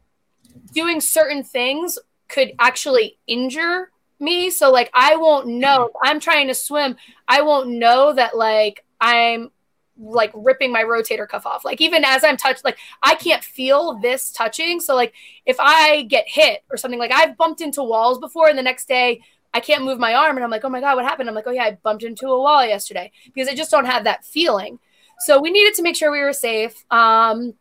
doing 0.73 0.99
certain 1.01 1.43
things 1.43 1.99
could 2.27 2.51
actually 2.59 3.17
injure 3.27 3.91
me. 4.19 4.49
So 4.49 4.71
like 4.71 4.89
I 4.93 5.15
won't 5.15 5.47
know 5.47 5.91
I'm 6.03 6.19
trying 6.19 6.47
to 6.47 6.53
swim. 6.53 6.97
I 7.27 7.41
won't 7.41 7.69
know 7.69 8.13
that 8.13 8.35
like 8.35 8.83
I'm 8.99 9.51
like 9.99 10.31
ripping 10.35 10.71
my 10.71 10.83
rotator 10.83 11.27
cuff 11.27 11.45
off. 11.45 11.65
Like 11.65 11.81
even 11.81 12.03
as 12.03 12.23
I'm 12.23 12.37
touched, 12.37 12.63
like 12.63 12.77
I 13.01 13.15
can't 13.15 13.43
feel 13.43 13.99
this 13.99 14.31
touching. 14.31 14.79
So 14.79 14.95
like 14.95 15.13
if 15.45 15.57
I 15.59 16.03
get 16.03 16.25
hit 16.27 16.63
or 16.69 16.77
something, 16.77 16.99
like 16.99 17.11
I've 17.11 17.37
bumped 17.37 17.61
into 17.61 17.83
walls 17.83 18.19
before, 18.19 18.49
and 18.49 18.57
the 18.57 18.63
next 18.63 18.87
day 18.87 19.21
I 19.57 19.59
can't 19.59 19.83
move 19.83 19.97
my 19.97 20.13
arm, 20.13 20.37
and 20.37 20.43
I'm 20.43 20.51
like, 20.51 20.63
oh 20.63 20.69
my 20.69 20.79
god, 20.79 20.95
what 20.95 21.05
happened? 21.05 21.27
I'm 21.27 21.33
like, 21.33 21.47
oh 21.47 21.51
yeah, 21.51 21.63
I 21.63 21.71
bumped 21.81 22.03
into 22.03 22.27
a 22.27 22.39
wall 22.39 22.63
yesterday 22.63 23.11
because 23.25 23.47
I 23.47 23.55
just 23.55 23.71
don't 23.71 23.85
have 23.85 24.03
that 24.03 24.23
feeling. 24.23 24.77
So 25.21 25.41
we 25.41 25.49
needed 25.49 25.73
to 25.73 25.81
make 25.81 25.95
sure 25.95 26.11
we 26.11 26.21
were 26.21 26.31
safe. 26.31 26.85
Um, 26.91 27.55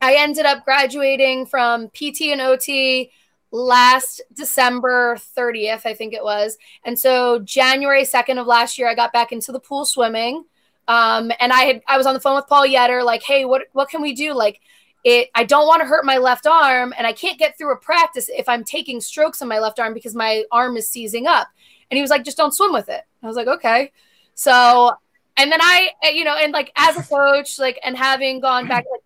I 0.00 0.14
ended 0.16 0.46
up 0.46 0.64
graduating 0.64 1.44
from 1.44 1.88
PT 1.88 2.32
and 2.32 2.40
OT 2.40 3.10
last 3.50 4.22
December 4.32 5.16
30th, 5.36 5.84
I 5.84 5.92
think 5.92 6.14
it 6.14 6.24
was. 6.24 6.56
And 6.86 6.98
so 6.98 7.40
January 7.40 8.04
2nd 8.04 8.40
of 8.40 8.46
last 8.46 8.78
year, 8.78 8.88
I 8.88 8.94
got 8.94 9.12
back 9.12 9.30
into 9.30 9.52
the 9.52 9.60
pool 9.60 9.84
swimming. 9.84 10.44
Um, 10.88 11.30
and 11.38 11.52
I 11.52 11.62
had 11.62 11.82
I 11.86 11.98
was 11.98 12.06
on 12.06 12.14
the 12.14 12.20
phone 12.20 12.36
with 12.36 12.46
Paul 12.46 12.66
Yetter, 12.66 13.04
like, 13.04 13.22
hey, 13.22 13.44
what 13.44 13.64
what 13.72 13.90
can 13.90 14.00
we 14.00 14.14
do? 14.14 14.32
Like, 14.32 14.60
it 15.06 15.30
I 15.36 15.44
don't 15.44 15.68
want 15.68 15.80
to 15.82 15.86
hurt 15.86 16.04
my 16.04 16.18
left 16.18 16.48
arm, 16.48 16.92
and 16.98 17.06
I 17.06 17.12
can't 17.12 17.38
get 17.38 17.56
through 17.56 17.72
a 17.72 17.76
practice 17.76 18.28
if 18.28 18.48
I'm 18.48 18.64
taking 18.64 19.00
strokes 19.00 19.40
on 19.40 19.46
my 19.46 19.60
left 19.60 19.78
arm 19.78 19.94
because 19.94 20.16
my 20.16 20.42
arm 20.50 20.76
is 20.76 20.90
seizing 20.90 21.28
up. 21.28 21.46
And 21.88 21.96
he 21.96 22.02
was 22.02 22.10
like, 22.10 22.24
just 22.24 22.36
don't 22.36 22.52
swim 22.52 22.72
with 22.72 22.88
it. 22.88 23.02
I 23.22 23.26
was 23.28 23.36
like, 23.36 23.46
okay. 23.46 23.92
So, 24.34 24.92
and 25.36 25.52
then 25.52 25.60
I, 25.62 25.90
eh, 26.02 26.10
you 26.10 26.24
know, 26.24 26.36
and 26.36 26.52
like 26.52 26.72
as 26.74 26.96
a 26.96 27.04
coach, 27.04 27.56
like, 27.56 27.78
and 27.84 27.96
having 27.96 28.40
gone 28.40 28.66
back, 28.66 28.84
like, 28.90 29.02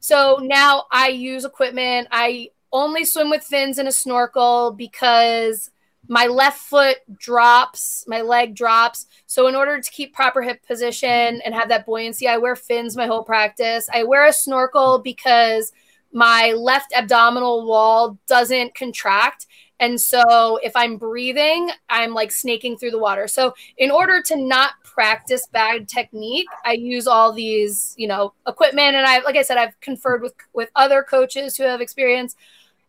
so 0.00 0.40
now 0.42 0.86
I 0.90 1.08
use 1.08 1.44
equipment. 1.44 2.08
I 2.10 2.50
only 2.72 3.04
swim 3.04 3.30
with 3.30 3.44
fins 3.44 3.78
and 3.78 3.86
a 3.86 3.92
snorkel 3.92 4.72
because 4.72 5.70
my 6.08 6.26
left 6.26 6.58
foot 6.58 6.98
drops, 7.18 8.04
my 8.06 8.20
leg 8.20 8.54
drops. 8.54 9.06
So, 9.26 9.46
in 9.46 9.54
order 9.54 9.80
to 9.80 9.90
keep 9.90 10.14
proper 10.14 10.42
hip 10.42 10.64
position 10.66 11.40
and 11.44 11.54
have 11.54 11.68
that 11.68 11.86
buoyancy, 11.86 12.28
I 12.28 12.36
wear 12.36 12.56
fins 12.56 12.96
my 12.96 13.06
whole 13.06 13.24
practice. 13.24 13.88
I 13.92 14.04
wear 14.04 14.26
a 14.26 14.32
snorkel 14.32 14.98
because 14.98 15.72
my 16.12 16.52
left 16.52 16.92
abdominal 16.94 17.66
wall 17.66 18.18
doesn't 18.26 18.74
contract. 18.74 19.46
And 19.80 20.00
so, 20.00 20.58
if 20.62 20.72
I'm 20.76 20.96
breathing, 20.98 21.70
I'm 21.88 22.14
like 22.14 22.32
snaking 22.32 22.76
through 22.76 22.92
the 22.92 22.98
water. 22.98 23.26
So, 23.26 23.54
in 23.78 23.90
order 23.90 24.22
to 24.22 24.36
not 24.36 24.72
practice 24.84 25.46
bad 25.48 25.88
technique, 25.88 26.46
I 26.64 26.72
use 26.72 27.06
all 27.06 27.32
these, 27.32 27.94
you 27.96 28.06
know, 28.06 28.34
equipment. 28.46 28.94
And 28.94 29.06
I, 29.06 29.20
like 29.20 29.36
I 29.36 29.42
said, 29.42 29.56
I've 29.56 29.78
conferred 29.80 30.22
with 30.22 30.34
with 30.52 30.70
other 30.76 31.02
coaches 31.02 31.56
who 31.56 31.64
have 31.64 31.80
experience 31.80 32.36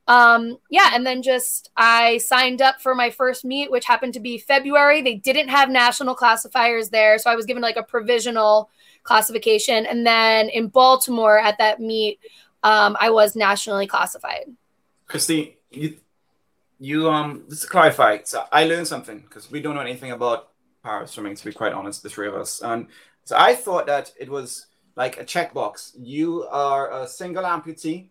um 0.08 0.58
yeah 0.70 0.92
and 0.94 1.06
then 1.06 1.24
just 1.24 1.72
i 1.78 2.18
signed 2.20 2.62
up 2.62 2.80
for 2.80 2.94
my 2.94 3.10
first 3.10 3.44
meet 3.44 3.72
which 3.72 3.86
happened 3.86 4.14
to 4.14 4.20
be 4.20 4.38
february. 4.38 5.02
They 5.02 5.16
didn't 5.16 5.50
have 5.50 5.70
national 5.70 6.14
classifiers 6.16 6.90
there 6.90 7.18
so 7.18 7.30
i 7.30 7.36
was 7.36 7.46
given 7.46 7.64
like 7.64 7.78
a 7.78 7.84
provisional 7.84 8.70
classification. 9.04 9.86
And 9.86 10.06
then 10.06 10.50
in 10.50 10.68
baltimore 10.68 11.40
at 11.40 11.58
that 11.58 11.80
meet 11.80 12.20
um, 12.64 12.96
i 13.00 13.10
was 13.10 13.36
nationally 13.36 13.88
classified. 13.88 14.46
Christine 15.08 15.54
you 15.72 15.98
you 16.80 17.10
um 17.10 17.46
just 17.50 17.64
to 17.64 17.68
clarify 17.68 18.20
so 18.24 18.44
i 18.52 18.66
learned 18.66 18.88
something 18.88 19.20
because 19.20 19.50
we 19.50 19.62
don't 19.62 19.76
know 19.76 19.82
anything 19.82 20.12
about 20.12 20.50
para 20.84 21.08
swimming 21.08 21.36
to 21.36 21.46
be 21.46 21.54
quite 21.54 21.74
honest 21.74 22.04
the 22.04 22.10
three 22.10 22.28
of 22.28 22.36
us. 22.36 22.62
And 22.62 22.88
so 23.24 23.36
i 23.38 23.56
thought 23.56 23.88
that 23.88 24.14
it 24.20 24.30
was 24.30 24.68
like 24.96 25.20
a 25.20 25.26
checkbox. 25.26 25.92
You 25.98 26.48
are 26.50 27.02
a 27.02 27.08
single 27.08 27.44
amputee 27.44 28.08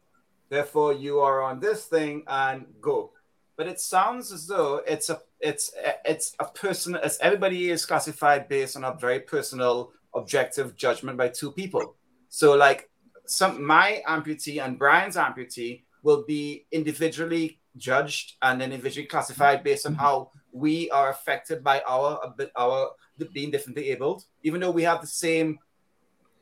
Therefore, 0.55 0.93
you 0.93 1.19
are 1.19 1.43
on 1.43 1.59
this 1.59 1.87
thing 1.87 2.23
and 2.29 2.67
go. 2.81 3.11
But 3.57 3.67
it 3.67 3.81
sounds 3.81 4.31
as 4.31 4.47
though 4.47 4.83
it's 4.87 5.11
a 5.11 5.21
it's 5.40 5.73
it's 6.05 6.37
a 6.38 6.45
person 6.45 6.95
as 6.95 7.19
everybody 7.21 7.71
is 7.71 7.85
classified 7.85 8.49
based 8.49 8.77
on 8.77 8.85
a 8.85 8.95
very 8.95 9.19
personal 9.19 9.90
objective 10.14 10.77
judgment 10.77 11.19
by 11.19 11.29
two 11.29 11.51
people. 11.51 11.97
So 12.29 12.55
like 12.55 12.88
some 13.27 13.64
my 13.67 14.01
amputee 14.07 14.64
and 14.64 14.79
Brian's 14.79 15.17
amputee 15.17 15.83
will 16.05 16.23
be 16.25 16.67
individually 16.71 17.59
judged 17.77 18.35
and 18.40 18.61
then 18.61 18.71
individually 18.71 19.09
classified 19.09 19.64
based 19.64 19.87
on 19.87 19.95
how 19.95 20.31
we 20.53 20.88
are 20.90 21.11
affected 21.11 21.64
by 21.64 21.83
our 21.88 22.33
our 22.55 22.90
being 23.33 23.51
differently 23.51 23.90
abled, 23.90 24.23
even 24.45 24.61
though 24.61 24.71
we 24.71 24.85
have 24.85 25.01
the 25.01 25.09
same 25.09 25.59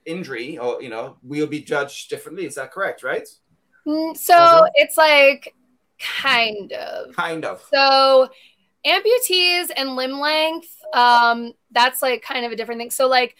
injury 0.05 0.59
or 0.59 0.83
you 0.83 0.91
know 0.91 1.17
we'll 1.23 1.47
be 1.47 1.63
judged 1.63 2.11
differently. 2.11 2.45
Is 2.45 2.57
that 2.57 2.73
correct? 2.73 3.03
Right? 3.03 3.27
Mm, 3.87 4.17
so 4.17 4.67
it's 4.75 4.97
like 4.97 5.55
kind 5.99 6.73
of. 6.73 7.15
Kind 7.15 7.45
of. 7.45 7.65
So 7.73 8.29
amputees 8.87 9.71
and 9.77 9.97
limb 9.97 10.19
length, 10.19 10.77
um, 10.95 11.53
that's 11.71 12.03
like 12.03 12.23
kind 12.23 12.45
of 12.45 12.53
a 12.53 12.57
different 12.57 12.81
thing. 12.81 12.91
So 12.91 13.09
like 13.09 13.37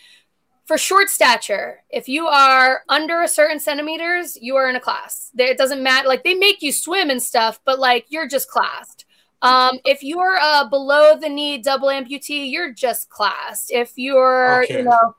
for 0.65 0.79
short 0.79 1.11
stature, 1.11 1.83
if 1.91 2.09
you 2.09 2.27
are 2.27 2.83
under 2.89 3.23
a 3.23 3.29
certain 3.29 3.59
centimeters, 3.59 4.39
you 4.41 4.57
are 4.57 4.69
in 4.71 4.77
a 4.77 4.81
class. 4.81 5.31
It 5.37 5.59
doesn't 5.59 5.83
matter. 5.83 6.09
Like 6.09 6.25
they 6.25 6.35
make 6.35 6.63
you 6.63 6.73
swim 6.73 7.11
and 7.11 7.23
stuff, 7.23 7.61
but 7.65 7.79
like 7.79 8.07
you're 8.09 8.29
just 8.29 8.49
classed. 8.49 9.05
Um, 9.43 9.81
if 9.85 10.05
you're 10.05 10.37
a 10.37 10.69
below 10.71 11.17
the 11.19 11.29
knee 11.29 11.59
double 11.59 11.89
amputee, 11.89 12.51
you're 12.51 12.73
just 12.73 13.11
classed. 13.11 13.73
If 13.73 13.93
you're, 13.97 14.63
okay. 14.63 14.79
you 14.79 14.85
know, 14.85 15.17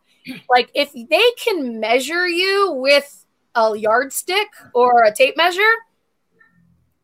like 0.50 0.72
if 0.74 0.94
they 0.94 1.32
can 1.38 1.82
measure 1.82 2.28
you 2.28 2.72
with 2.72 3.23
a 3.56 3.76
yardstick 3.78 4.48
or 4.74 5.04
a 5.04 5.14
tape 5.14 5.38
measure, 5.38 5.62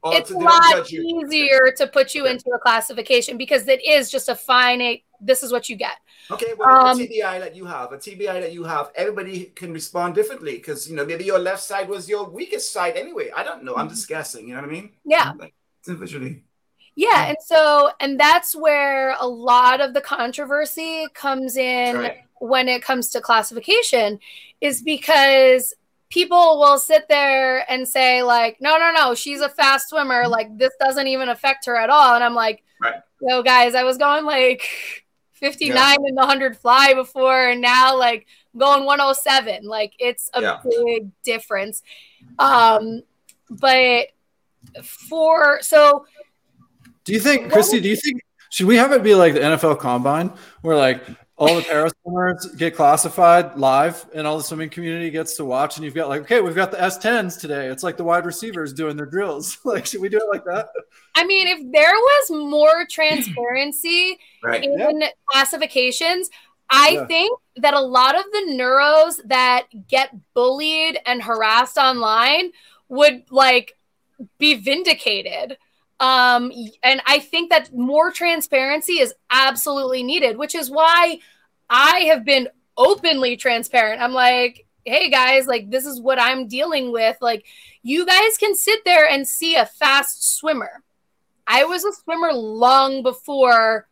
oh, 0.04 0.12
it's 0.12 0.32
a 0.32 0.38
lot 0.38 0.92
easier 0.92 1.72
to 1.78 1.88
put 1.88 2.16
you 2.16 2.26
into 2.26 2.50
a 2.52 2.60
classification 2.60 3.38
because 3.38 3.68
it 3.68 3.86
is 3.86 4.10
just 4.12 4.30
a 4.30 4.36
finite. 4.36 5.04
This 5.22 5.44
is 5.44 5.52
what 5.52 5.70
you 5.70 5.76
get. 5.76 5.98
Okay, 6.32 6.54
well, 6.58 6.88
um, 6.88 7.00
a 7.00 7.04
TBI 7.04 7.40
that 7.40 7.56
you 7.56 7.66
have, 7.66 7.92
a 7.92 7.98
TBI 7.98 8.42
that 8.42 8.54
you 8.54 8.64
have, 8.64 8.92
everybody 8.96 9.46
can 9.56 9.74
respond 9.74 10.16
differently 10.16 10.54
because 10.54 10.90
you 10.90 10.96
know 10.96 11.06
maybe 11.06 11.24
your 11.24 11.40
left 11.40 11.62
side 11.62 11.90
was 11.90 12.08
your 12.08 12.30
weakest 12.30 12.72
side 12.72 12.96
anyway. 12.96 13.32
I 13.36 13.44
don't 13.44 13.64
know. 13.64 13.76
I'm 13.76 13.90
just 13.90 14.08
guessing. 14.08 14.48
You 14.48 14.56
know 14.56 14.62
what 14.62 14.70
I 14.70 14.74
mean? 14.74 14.92
Yeah. 15.06 15.34
Like, 15.38 15.54
individually. 15.88 16.44
Yeah, 16.96 17.28
and 17.28 17.38
so 17.44 17.92
and 18.02 18.20
that's 18.20 18.56
where 18.56 19.16
a 19.20 19.28
lot 19.28 19.80
of 19.80 19.94
the 19.94 20.02
controversy 20.02 21.08
comes 21.14 21.56
in 21.56 21.98
right. 21.98 22.18
when 22.40 22.68
it 22.68 22.82
comes 22.82 23.10
to 23.12 23.22
classification, 23.22 24.20
is 24.60 24.82
because 24.82 25.74
people 26.10 26.60
will 26.60 26.80
sit 26.80 27.08
there 27.08 27.70
and 27.72 27.88
say 27.88 28.24
like 28.24 28.58
no 28.60 28.78
no 28.78 28.92
no 28.92 29.16
she's 29.16 29.42
a 29.42 29.50
fast 29.50 29.90
swimmer. 29.90 30.28
Like 30.28 30.58
this 30.58 30.74
doesn't 30.80 31.08
even 31.08 31.30
affect 31.30 31.66
her 31.66 31.76
at 31.76 31.90
all. 31.90 32.16
And 32.16 32.24
i'm 32.24 32.34
like 32.34 32.64
right. 32.82 32.96
yo 33.22 33.44
guys 33.44 33.76
i 33.76 33.84
was 33.84 33.98
going 33.98 34.26
like 34.26 34.64
59 35.34 35.76
yeah. 35.76 35.96
in 36.08 36.16
the 36.16 36.20
100 36.20 36.58
fly 36.58 36.94
before 36.94 37.50
and 37.50 37.62
now 37.62 37.98
like 37.98 38.28
going 38.58 38.86
107 38.86 39.66
like 39.66 39.94
it's 40.00 40.30
a 40.34 40.42
yeah. 40.42 40.60
big 40.64 41.12
difference. 41.24 41.82
Um 42.38 43.04
but 43.50 44.08
for 44.84 45.62
so 45.62 46.06
do 47.06 47.14
you 47.14 47.20
think 47.20 47.52
christie 47.52 47.80
do 47.80 47.90
you 47.90 47.96
think 47.96 48.22
should 48.52 48.68
we 48.68 48.76
have 48.76 48.92
it 48.92 49.04
be 49.04 49.16
like 49.16 49.34
the 49.34 49.40
nfl 49.40 49.80
combine? 49.80 50.32
Where 50.62 50.76
like 50.76 51.04
all 51.40 51.56
the 51.56 51.62
para 51.62 51.90
swimmers 52.02 52.46
get 52.58 52.76
classified 52.76 53.58
live 53.58 54.06
and 54.14 54.28
all 54.28 54.38
the 54.38 54.44
swimming 54.44 54.70
community 54.70 55.10
gets 55.10 55.38
to 55.38 55.46
watch 55.46 55.78
and 55.78 55.86
you've 55.86 55.96
got 55.96 56.10
like 56.10 56.22
okay 56.22 56.42
we've 56.42 56.56
got 56.56 56.70
the 56.70 56.78
s10s 56.78 57.40
today 57.40 57.68
it's 57.68 57.82
like 57.82 57.96
the 57.96 58.04
wide 58.04 58.26
receivers 58.26 58.74
doing 58.74 58.96
their 58.96 59.06
drills 59.06 59.58
like 59.66 59.86
should 59.86 60.02
we 60.02 60.10
do 60.10 60.18
it 60.18 60.28
like 60.30 60.44
that 60.44 60.70
i 61.16 61.26
mean 61.26 61.48
if 61.48 61.60
there 61.72 61.94
was 61.94 62.32
more 62.32 62.86
transparency 62.90 64.20
right. 64.44 64.64
in 64.64 65.02
yeah. 65.02 65.10
classifications 65.32 66.30
i 66.70 66.90
yeah. 66.90 67.08
think 67.08 67.40
that 67.56 67.74
a 67.74 67.80
lot 67.80 68.16
of 68.16 68.26
the 68.32 68.48
neuros 68.52 69.16
that 69.26 69.68
get 69.88 70.14
bullied 70.34 71.00
and 71.06 71.24
harassed 71.24 71.78
online 71.78 72.52
would 72.90 73.24
like 73.32 73.78
be 74.38 74.56
vindicated 74.56 75.58
um, 76.00 76.52
and 76.84 77.02
I 77.06 77.20
think 77.20 77.50
that 77.50 77.74
more 77.74 78.12
transparency 78.12 79.00
is 79.00 79.14
absolutely 79.32 80.04
needed, 80.04 80.38
which 80.38 80.56
is 80.56 80.72
why 80.72 81.20
I 81.70 82.00
have 82.12 82.24
been 82.24 82.48
openly 82.78 83.36
transparent. 83.36 84.02
I'm 84.02 84.14
like, 84.14 84.66
hey 84.86 85.10
guys, 85.10 85.46
like 85.46 85.70
this 85.70 85.86
is 85.86 86.02
what 86.02 86.20
I'm 86.20 86.48
dealing 86.48 86.92
with. 86.92 87.18
Like, 87.22 87.46
you 87.84 88.06
guys 88.06 88.38
can 88.38 88.56
sit 88.56 88.84
there 88.86 89.08
and 89.08 89.28
see 89.28 89.56
a 89.56 89.66
fast 89.66 90.38
swimmer. 90.38 90.84
I 91.46 91.66
was 91.66 91.84
a 91.84 91.92
swimmer 91.92 92.32
long 92.32 93.04
before 93.04 93.88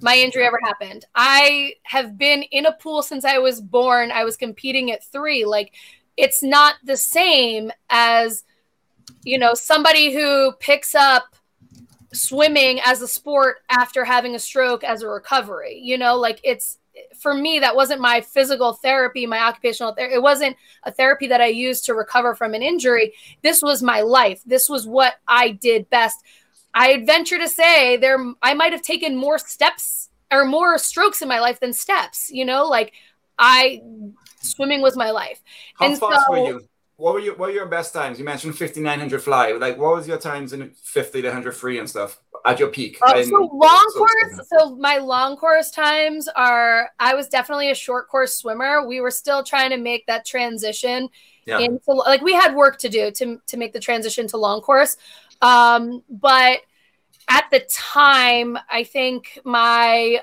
my 0.00 0.16
injury 0.16 0.44
ever 0.44 0.60
happened. 0.62 1.04
I 1.14 1.74
have 1.82 2.16
been 2.16 2.42
in 2.44 2.66
a 2.66 2.72
pool 2.72 3.02
since 3.02 3.24
I 3.24 3.38
was 3.38 3.60
born. 3.60 4.10
I 4.10 4.24
was 4.24 4.36
competing 4.36 4.90
at 4.90 5.04
three. 5.04 5.44
Like, 5.44 5.74
it's 6.16 6.42
not 6.42 6.76
the 6.84 6.96
same 6.96 7.72
as, 7.90 8.44
you 9.24 9.38
know, 9.38 9.54
somebody 9.54 10.12
who 10.12 10.52
picks 10.60 10.94
up 10.94 11.34
swimming 12.12 12.80
as 12.84 13.02
a 13.02 13.08
sport 13.08 13.58
after 13.68 14.04
having 14.04 14.34
a 14.34 14.38
stroke 14.38 14.84
as 14.84 15.02
a 15.02 15.08
recovery. 15.08 15.78
You 15.82 15.98
know, 15.98 16.16
like 16.16 16.40
it's 16.44 16.78
for 17.18 17.34
me 17.34 17.58
that 17.58 17.74
wasn't 17.74 18.00
my 18.00 18.20
physical 18.20 18.74
therapy, 18.74 19.26
my 19.26 19.38
occupational 19.38 19.94
therapy. 19.94 20.14
It 20.14 20.22
wasn't 20.22 20.56
a 20.84 20.92
therapy 20.92 21.26
that 21.28 21.40
I 21.40 21.46
used 21.46 21.84
to 21.86 21.94
recover 21.94 22.34
from 22.34 22.54
an 22.54 22.62
injury. 22.62 23.14
This 23.42 23.62
was 23.62 23.82
my 23.82 24.02
life. 24.02 24.42
This 24.44 24.68
was 24.68 24.86
what 24.86 25.14
I 25.26 25.50
did 25.50 25.88
best. 25.90 26.18
I'd 26.74 27.06
venture 27.06 27.38
to 27.38 27.48
say 27.48 27.96
there 27.96 28.18
I 28.42 28.54
might 28.54 28.72
have 28.72 28.82
taken 28.82 29.16
more 29.16 29.38
steps 29.38 30.10
or 30.30 30.44
more 30.44 30.78
strokes 30.78 31.22
in 31.22 31.28
my 31.28 31.40
life 31.40 31.60
than 31.60 31.72
steps, 31.72 32.30
you 32.30 32.44
know, 32.44 32.66
like 32.66 32.92
I 33.38 33.82
swimming 34.40 34.80
was 34.80 34.96
my 34.96 35.10
life. 35.10 35.42
How 35.74 35.86
and 35.86 35.98
fast 35.98 36.26
so, 36.26 36.32
were 36.32 36.46
you? 36.46 36.68
What 37.02 37.14
were 37.14 37.20
your 37.20 37.34
what 37.34 37.48
were 37.48 37.54
your 37.54 37.66
best 37.66 37.92
times? 37.92 38.20
You 38.20 38.24
mentioned 38.24 38.56
5900 38.56 39.20
fly. 39.20 39.50
Like 39.50 39.76
what 39.76 39.96
was 39.96 40.06
your 40.06 40.18
times 40.18 40.52
in 40.52 40.70
50 40.70 41.22
to 41.22 41.26
100 41.26 41.50
free 41.50 41.80
and 41.80 41.90
stuff 41.90 42.20
at 42.44 42.60
your 42.60 42.68
peak? 42.68 42.96
Uh, 43.02 43.20
so 43.24 43.50
long 43.52 43.90
so 43.92 43.98
course. 43.98 44.48
So 44.48 44.76
my 44.76 44.98
long 44.98 45.36
course 45.36 45.72
times 45.72 46.28
are 46.36 46.90
I 47.00 47.16
was 47.16 47.26
definitely 47.26 47.72
a 47.72 47.74
short 47.74 48.08
course 48.08 48.36
swimmer. 48.36 48.86
We 48.86 49.00
were 49.00 49.10
still 49.10 49.42
trying 49.42 49.70
to 49.70 49.78
make 49.78 50.06
that 50.06 50.24
transition 50.24 51.08
yeah. 51.44 51.58
into 51.58 51.90
like 51.90 52.22
we 52.22 52.34
had 52.34 52.54
work 52.54 52.78
to 52.78 52.88
do 52.88 53.10
to 53.10 53.40
to 53.48 53.56
make 53.56 53.72
the 53.72 53.80
transition 53.80 54.28
to 54.28 54.36
long 54.36 54.60
course. 54.60 54.96
Um, 55.40 56.04
but 56.08 56.60
at 57.28 57.46
the 57.50 57.66
time, 57.68 58.56
I 58.70 58.84
think 58.84 59.40
my 59.44 60.20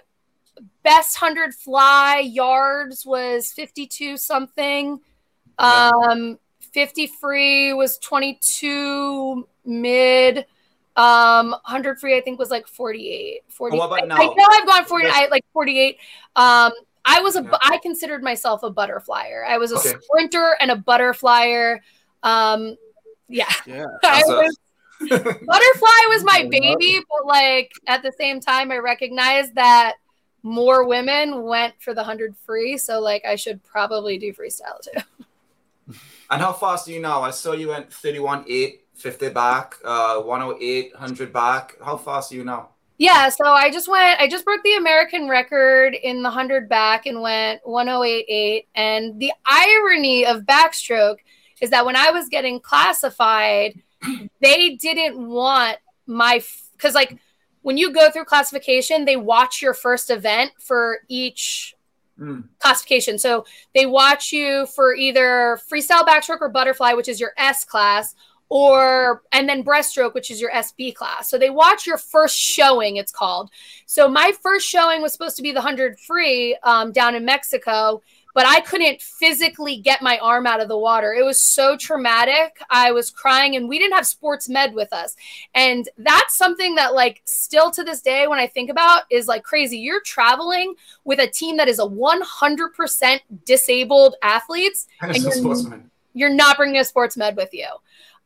best 0.83 1.21
100 1.21 1.55
fly 1.55 2.19
yards 2.19 3.05
was 3.05 3.51
52 3.51 4.15
something. 4.15 5.01
Um, 5.57 6.39
50 6.73 7.07
free 7.07 7.73
was 7.73 7.97
22 7.99 9.47
mid. 9.65 10.45
Um, 10.95 11.51
100 11.51 11.99
free, 11.99 12.17
I 12.17 12.21
think, 12.21 12.39
was 12.39 12.49
like 12.49 12.67
48. 12.67 13.41
40. 13.47 13.77
Oh, 13.77 13.89
I, 13.89 13.99
I, 13.99 14.05
know 14.05 14.45
I've 14.51 14.67
gone 14.67 14.85
40, 14.85 15.07
I, 15.07 15.27
like 15.31 15.45
48. 15.53 15.97
Um, 16.35 16.73
I 17.05 17.21
was 17.21 17.35
a, 17.35 17.43
yeah. 17.43 17.57
I 17.61 17.77
considered 17.77 18.21
myself 18.21 18.63
a 18.63 18.71
butterflyer. 18.71 19.47
I 19.47 19.57
was 19.57 19.71
a 19.71 19.77
okay. 19.77 19.93
sprinter 20.01 20.57
and 20.59 20.71
a 20.71 20.75
butterflyer. 20.75 21.79
Um, 22.23 22.75
yeah. 23.29 23.51
Yeah. 23.65 23.85
I 24.03 24.23
was, 24.25 24.57
Butterfly 24.99 25.99
was 26.09 26.25
my 26.25 26.45
baby, 26.49 26.99
but 27.09 27.25
like 27.25 27.71
at 27.87 28.03
the 28.03 28.11
same 28.11 28.41
time, 28.41 28.69
I 28.69 28.79
recognized 28.79 29.55
that 29.55 29.93
more 30.43 30.85
women 30.85 31.43
went 31.43 31.73
for 31.79 31.93
the 31.93 32.01
100 32.01 32.35
free. 32.45 32.77
So 32.77 32.99
like 32.99 33.23
I 33.25 33.35
should 33.35 33.63
probably 33.63 34.17
do 34.17 34.33
freestyle 34.33 34.81
too. 34.81 34.99
And 36.31 36.41
how 36.41 36.53
fast 36.53 36.87
are 36.87 36.91
you 36.91 37.01
now? 37.01 37.21
I 37.23 37.31
saw 37.31 37.53
you 37.53 37.69
went 37.69 37.91
31 37.91 38.45
8, 38.47 38.81
50 38.95 39.29
back, 39.29 39.75
uh, 39.83 40.21
108, 40.21 40.93
100 40.93 41.33
back. 41.33 41.75
How 41.83 41.97
fast 41.97 42.31
are 42.31 42.35
you 42.35 42.43
now? 42.43 42.69
Yeah, 42.99 43.29
so 43.29 43.45
I 43.45 43.71
just 43.71 43.87
went, 43.87 44.19
I 44.19 44.27
just 44.27 44.43
broke 44.43 44.61
the 44.63 44.75
American 44.75 45.29
record 45.29 45.95
in 45.95 46.17
the 46.17 46.29
100 46.29 46.67
back 46.67 47.05
and 47.05 47.21
went 47.21 47.63
108.8. 47.63 48.65
And 48.75 49.19
the 49.19 49.31
irony 49.45 50.25
of 50.25 50.41
backstroke 50.41 51.19
is 51.61 51.69
that 51.69 51.85
when 51.85 51.95
I 51.95 52.11
was 52.11 52.27
getting 52.27 52.59
classified, 52.59 53.81
they 54.41 54.75
didn't 54.75 55.29
want 55.29 55.77
my 56.07 56.43
because 56.73 56.93
like 56.93 57.17
when 57.61 57.77
you 57.77 57.91
go 57.91 58.11
through 58.11 58.25
classification, 58.25 59.05
they 59.05 59.15
watch 59.15 59.61
your 59.61 59.73
first 59.73 60.09
event 60.09 60.51
for 60.59 60.99
each 61.07 61.75
mm. 62.19 62.43
classification. 62.59 63.17
So 63.17 63.45
they 63.73 63.85
watch 63.85 64.31
you 64.31 64.65
for 64.67 64.93
either 64.95 65.59
freestyle 65.71 66.05
backstroke 66.05 66.41
or 66.41 66.49
butterfly, 66.49 66.93
which 66.93 67.07
is 67.07 67.19
your 67.19 67.31
S 67.37 67.63
class, 67.63 68.15
or 68.49 69.21
and 69.31 69.47
then 69.47 69.63
breaststroke, 69.63 70.13
which 70.13 70.31
is 70.31 70.41
your 70.41 70.51
SB 70.51 70.95
class. 70.95 71.29
So 71.29 71.37
they 71.37 71.51
watch 71.51 71.85
your 71.85 71.97
first 71.97 72.35
showing, 72.35 72.97
it's 72.97 73.11
called. 73.11 73.51
So 73.85 74.09
my 74.09 74.33
first 74.41 74.67
showing 74.67 75.01
was 75.01 75.13
supposed 75.13 75.37
to 75.37 75.43
be 75.43 75.51
the 75.51 75.59
100 75.59 75.99
free 75.99 76.57
um, 76.63 76.91
down 76.91 77.15
in 77.15 77.25
Mexico 77.25 78.01
but 78.33 78.45
I 78.45 78.61
couldn't 78.61 79.01
physically 79.01 79.77
get 79.77 80.01
my 80.01 80.17
arm 80.19 80.45
out 80.45 80.61
of 80.61 80.67
the 80.67 80.77
water. 80.77 81.13
It 81.13 81.25
was 81.25 81.39
so 81.41 81.75
traumatic. 81.75 82.61
I 82.69 82.91
was 82.91 83.09
crying, 83.09 83.55
and 83.55 83.67
we 83.67 83.79
didn't 83.79 83.95
have 83.95 84.05
sports 84.05 84.47
med 84.47 84.73
with 84.73 84.93
us. 84.93 85.15
And 85.55 85.89
that's 85.97 86.37
something 86.37 86.75
that, 86.75 86.93
like, 86.93 87.21
still 87.25 87.71
to 87.71 87.83
this 87.83 88.01
day, 88.01 88.27
when 88.27 88.39
I 88.39 88.47
think 88.47 88.69
about, 88.69 89.03
is 89.09 89.27
like 89.27 89.43
crazy. 89.43 89.77
You're 89.77 90.01
traveling 90.01 90.75
with 91.03 91.19
a 91.19 91.27
team 91.27 91.57
that 91.57 91.67
is 91.67 91.79
a 91.79 91.83
100% 91.83 93.19
disabled 93.45 94.15
athletes, 94.21 94.87
and 95.01 95.17
you're, 95.17 95.83
you're 96.13 96.29
not 96.29 96.57
bringing 96.57 96.79
a 96.79 96.85
sports 96.85 97.17
med 97.17 97.35
with 97.35 97.53
you. 97.53 97.67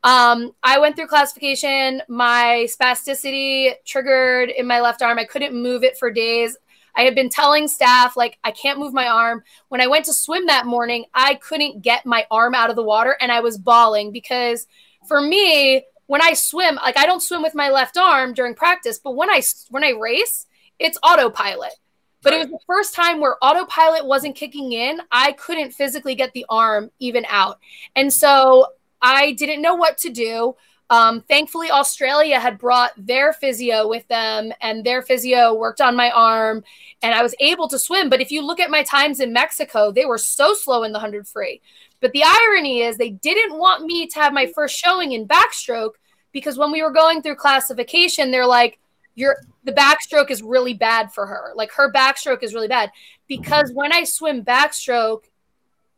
Um, 0.03 0.53
I 0.61 0.79
went 0.79 0.97
through 0.97 1.07
classification. 1.07 2.01
My 2.09 2.67
spasticity 2.69 3.73
triggered 3.85 4.49
in 4.49 4.67
my 4.67 4.81
left 4.81 5.01
arm. 5.01 5.17
I 5.17 5.23
couldn't 5.23 5.55
move 5.55 5.83
it 5.83 5.97
for 5.97 6.11
days. 6.11 6.57
I 6.95 7.03
had 7.03 7.15
been 7.15 7.29
telling 7.29 7.67
staff, 7.67 8.15
like, 8.15 8.37
I 8.43 8.51
can't 8.51 8.79
move 8.79 8.93
my 8.93 9.07
arm. 9.07 9.43
When 9.69 9.81
I 9.81 9.87
went 9.87 10.05
to 10.05 10.13
swim 10.13 10.47
that 10.47 10.65
morning, 10.65 11.05
I 11.13 11.35
couldn't 11.35 11.81
get 11.81 12.05
my 12.05 12.25
arm 12.29 12.53
out 12.53 12.69
of 12.69 12.75
the 12.75 12.83
water 12.83 13.17
and 13.19 13.31
I 13.31 13.39
was 13.39 13.57
bawling 13.57 14.11
because 14.11 14.67
for 15.07 15.21
me, 15.21 15.83
when 16.07 16.21
I 16.21 16.33
swim, 16.33 16.75
like 16.75 16.97
I 16.97 17.05
don't 17.05 17.21
swim 17.21 17.41
with 17.41 17.55
my 17.55 17.69
left 17.69 17.97
arm 17.97 18.33
during 18.33 18.55
practice, 18.55 18.99
but 18.99 19.15
when 19.15 19.29
I 19.29 19.41
when 19.69 19.83
I 19.83 19.91
race, 19.91 20.45
it's 20.79 20.97
autopilot. 21.03 21.73
But 22.21 22.33
it 22.33 22.37
was 22.37 22.47
the 22.47 22.59
first 22.65 22.95
time 22.95 23.19
where 23.19 23.35
autopilot 23.41 24.05
wasn't 24.05 24.35
kicking 24.35 24.71
in. 24.71 25.01
I 25.11 25.33
couldn't 25.33 25.71
physically 25.71 26.15
get 26.15 26.31
the 26.31 26.45
arm 26.49 26.89
even 26.99 27.25
out. 27.27 27.59
And 27.97 28.13
so 28.13 28.67
I 29.01 29.33
didn't 29.33 29.61
know 29.61 29.75
what 29.75 29.97
to 29.99 30.09
do. 30.09 30.55
Um, 30.93 31.21
thankfully, 31.21 31.71
Australia 31.71 32.39
had 32.39 32.59
brought 32.59 32.91
their 32.95 33.33
physio 33.33 33.87
with 33.87 34.07
them, 34.09 34.53
and 34.61 34.85
their 34.85 35.01
physio 35.01 35.51
worked 35.55 35.81
on 35.81 35.95
my 35.95 36.11
arm, 36.11 36.63
and 37.01 37.15
I 37.15 37.23
was 37.23 37.33
able 37.39 37.67
to 37.69 37.79
swim. 37.79 38.11
But 38.11 38.21
if 38.21 38.29
you 38.29 38.45
look 38.45 38.59
at 38.59 38.69
my 38.69 38.83
times 38.83 39.19
in 39.19 39.33
Mexico, 39.33 39.91
they 39.91 40.05
were 40.05 40.19
so 40.19 40.53
slow 40.53 40.83
in 40.83 40.91
the 40.91 40.99
100 40.99 41.27
free. 41.27 41.61
But 41.99 42.11
the 42.11 42.21
irony 42.23 42.81
is, 42.81 42.97
they 42.97 43.09
didn't 43.09 43.57
want 43.57 43.85
me 43.85 44.05
to 44.05 44.19
have 44.19 44.33
my 44.33 44.45
first 44.53 44.77
showing 44.77 45.13
in 45.13 45.27
backstroke 45.27 45.93
because 46.31 46.59
when 46.59 46.71
we 46.71 46.83
were 46.83 46.91
going 46.91 47.23
through 47.23 47.37
classification, 47.37 48.29
they're 48.29 48.45
like, 48.45 48.77
"Your 49.15 49.37
the 49.63 49.73
backstroke 49.73 50.29
is 50.29 50.43
really 50.43 50.75
bad 50.75 51.11
for 51.11 51.25
her. 51.25 51.53
Like 51.55 51.71
her 51.71 51.91
backstroke 51.91 52.43
is 52.43 52.53
really 52.53 52.67
bad 52.67 52.91
because 53.27 53.71
when 53.73 53.91
I 53.91 54.03
swim 54.03 54.45
backstroke, 54.45 55.23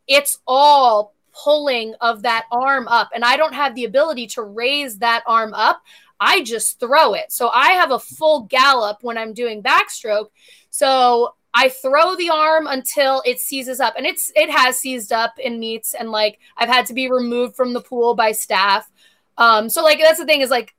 it's 0.07 0.39
all 0.47 1.14
pulling 1.43 1.93
of 2.01 2.21
that 2.23 2.45
arm 2.51 2.87
up 2.87 3.09
and 3.13 3.23
I 3.23 3.37
don't 3.37 3.53
have 3.53 3.75
the 3.75 3.85
ability 3.85 4.27
to 4.27 4.43
raise 4.43 4.99
that 4.99 5.23
arm 5.27 5.53
up, 5.53 5.81
I 6.19 6.43
just 6.43 6.79
throw 6.79 7.13
it. 7.13 7.31
So 7.31 7.49
I 7.49 7.71
have 7.71 7.91
a 7.91 7.99
full 7.99 8.43
gallop 8.43 8.99
when 9.01 9.17
I'm 9.17 9.33
doing 9.33 9.61
backstroke. 9.61 10.29
So 10.69 11.35
I 11.53 11.69
throw 11.69 12.15
the 12.15 12.29
arm 12.29 12.67
until 12.67 13.21
it 13.25 13.39
seizes 13.39 13.79
up 13.79 13.95
and 13.97 14.05
it's 14.05 14.31
it 14.35 14.49
has 14.49 14.77
seized 14.77 15.11
up 15.11 15.39
in 15.39 15.59
meets 15.59 15.93
and 15.93 16.11
like 16.11 16.39
I've 16.57 16.69
had 16.69 16.85
to 16.87 16.93
be 16.93 17.09
removed 17.09 17.55
from 17.55 17.73
the 17.73 17.81
pool 17.81 18.13
by 18.13 18.31
staff. 18.31 18.89
Um 19.37 19.69
so 19.69 19.83
like 19.83 19.99
that's 19.99 20.19
the 20.19 20.25
thing 20.25 20.41
is 20.41 20.49
like 20.49 20.75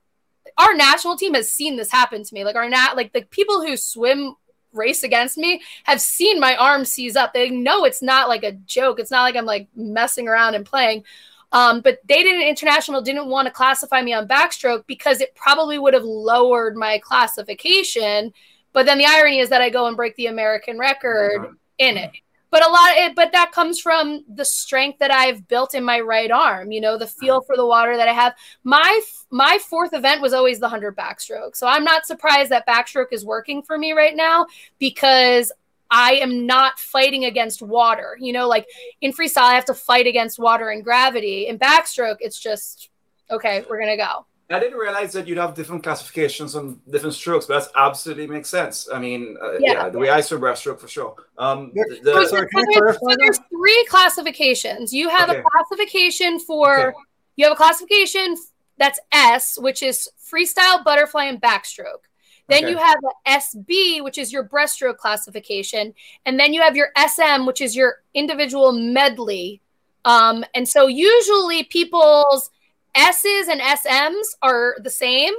our 0.57 0.73
national 0.75 1.17
team 1.17 1.33
has 1.33 1.51
seen 1.51 1.75
this 1.75 1.91
happen 1.91 2.23
to 2.23 2.33
me. 2.33 2.43
Like 2.43 2.55
our 2.55 2.69
nat 2.69 2.93
like 2.95 3.13
the 3.13 3.23
people 3.23 3.61
who 3.61 3.75
swim 3.77 4.35
race 4.77 5.03
against 5.03 5.37
me 5.37 5.61
have 5.83 5.99
seen 5.99 6.39
my 6.39 6.55
arm 6.55 6.85
seize 6.85 7.15
up. 7.15 7.33
They 7.33 7.49
know 7.49 7.83
it's 7.83 8.01
not 8.01 8.29
like 8.29 8.43
a 8.43 8.53
joke. 8.53 8.99
It's 8.99 9.11
not 9.11 9.23
like 9.23 9.35
I'm 9.35 9.45
like 9.45 9.67
messing 9.75 10.27
around 10.27 10.55
and 10.55 10.65
playing. 10.65 11.03
Um, 11.51 11.81
but 11.81 11.99
they 12.07 12.23
didn't 12.23 12.47
international 12.47 13.01
didn't 13.01 13.27
want 13.27 13.47
to 13.47 13.53
classify 13.53 14.01
me 14.01 14.13
on 14.13 14.27
backstroke 14.27 14.85
because 14.85 15.21
it 15.21 15.33
probably 15.35 15.79
would 15.79 15.93
have 15.93 16.03
lowered 16.03 16.75
my 16.75 16.99
classification. 16.99 18.33
But 18.73 18.85
then 18.85 18.97
the 18.97 19.05
irony 19.05 19.39
is 19.39 19.49
that 19.49 19.61
I 19.61 19.69
go 19.69 19.87
and 19.87 19.95
break 19.95 20.15
the 20.15 20.27
American 20.27 20.77
record 20.77 21.55
in 21.77 21.97
it 21.97 22.11
but 22.49 22.65
a 22.65 22.69
lot 22.69 22.91
of 22.91 22.97
it 22.97 23.15
but 23.15 23.31
that 23.31 23.51
comes 23.51 23.79
from 23.79 24.23
the 24.33 24.45
strength 24.45 24.99
that 24.99 25.11
i've 25.11 25.47
built 25.47 25.73
in 25.73 25.83
my 25.83 25.99
right 25.99 26.31
arm 26.31 26.71
you 26.71 26.81
know 26.81 26.97
the 26.97 27.07
feel 27.07 27.41
for 27.41 27.55
the 27.55 27.65
water 27.65 27.97
that 27.97 28.07
i 28.07 28.13
have. 28.13 28.33
My 28.63 29.01
my 29.29 29.59
fourth 29.59 29.93
event 29.93 30.21
was 30.21 30.33
always 30.33 30.59
the 30.59 30.65
100 30.65 30.95
backstroke. 30.95 31.55
So 31.55 31.67
i'm 31.67 31.83
not 31.83 32.05
surprised 32.05 32.51
that 32.51 32.67
backstroke 32.67 33.11
is 33.11 33.25
working 33.25 33.61
for 33.61 33.77
me 33.77 33.91
right 33.93 34.15
now 34.15 34.47
because 34.79 35.51
i 35.89 36.13
am 36.13 36.45
not 36.45 36.79
fighting 36.79 37.25
against 37.25 37.61
water 37.61 38.17
you 38.19 38.33
know 38.33 38.47
like 38.47 38.67
in 39.01 39.13
freestyle 39.13 39.43
i 39.43 39.53
have 39.53 39.65
to 39.65 39.73
fight 39.73 40.07
against 40.07 40.39
water 40.39 40.69
and 40.69 40.83
gravity. 40.83 41.47
In 41.47 41.57
backstroke 41.57 42.17
it's 42.19 42.39
just 42.39 42.89
okay 43.31 43.63
we're 43.69 43.79
gonna 43.79 43.97
go 43.97 44.25
I 44.49 44.59
didn't 44.59 44.77
realize 44.77 45.11
that 45.13 45.27
you'd 45.27 45.37
have 45.37 45.55
different 45.55 45.83
classifications 45.83 46.55
on 46.55 46.79
different 46.89 47.15
strokes, 47.15 47.45
but 47.45 47.59
that 47.59 47.71
absolutely 47.75 48.27
makes 48.27 48.49
sense. 48.49 48.87
I 48.93 48.97
mean, 48.97 49.35
uh, 49.41 49.53
yeah. 49.59 49.73
yeah. 49.73 49.89
the 49.89 49.97
way 49.99 50.09
I 50.09 50.21
swim 50.21 50.39
breaststroke 50.39 50.79
for 50.79 50.87
sure. 50.87 51.15
Um, 51.37 51.71
the, 51.73 51.99
the, 52.01 52.13
so, 52.13 52.25
so, 52.25 52.45
there's, 52.71 52.95
so, 52.95 53.15
there's, 53.19 53.39
three 53.49 53.85
classifications. 53.89 54.93
You 54.93 55.09
have 55.09 55.29
okay. 55.29 55.39
a 55.39 55.43
classification 55.43 56.39
for 56.39 56.89
okay. 56.89 56.97
you 57.35 57.45
have 57.45 57.53
a 57.53 57.57
classification 57.57 58.37
that's 58.77 58.99
S, 59.11 59.57
which 59.59 59.83
is 59.83 60.07
freestyle, 60.17 60.81
butterfly, 60.83 61.25
and 61.25 61.41
backstroke. 61.41 62.05
Then 62.47 62.63
Okay. 62.63 62.71
you 62.71 62.77
have 62.77 62.99
a 63.03 63.29
SB, 63.29 64.01
which 64.01 64.17
is 64.17 64.31
your 64.31 64.47
breaststroke 64.47 64.97
classification, 64.97 65.93
and 66.25 66.39
then 66.39 66.53
you 66.53 66.61
have 66.61 66.77
your 66.77 66.91
SM, 66.95 67.45
which 67.45 67.59
is 67.59 67.75
your 67.75 68.03
individual 68.13 68.71
medley. 68.71 69.61
Um, 70.05 70.45
and 70.55 70.67
so 70.67 70.87
usually 70.87 71.65
people's 71.65 72.49
S's 72.97 73.47
and 73.47 73.61
SMs 73.61 74.25
are 74.41 74.75
the 74.81 74.89
same, 74.89 75.33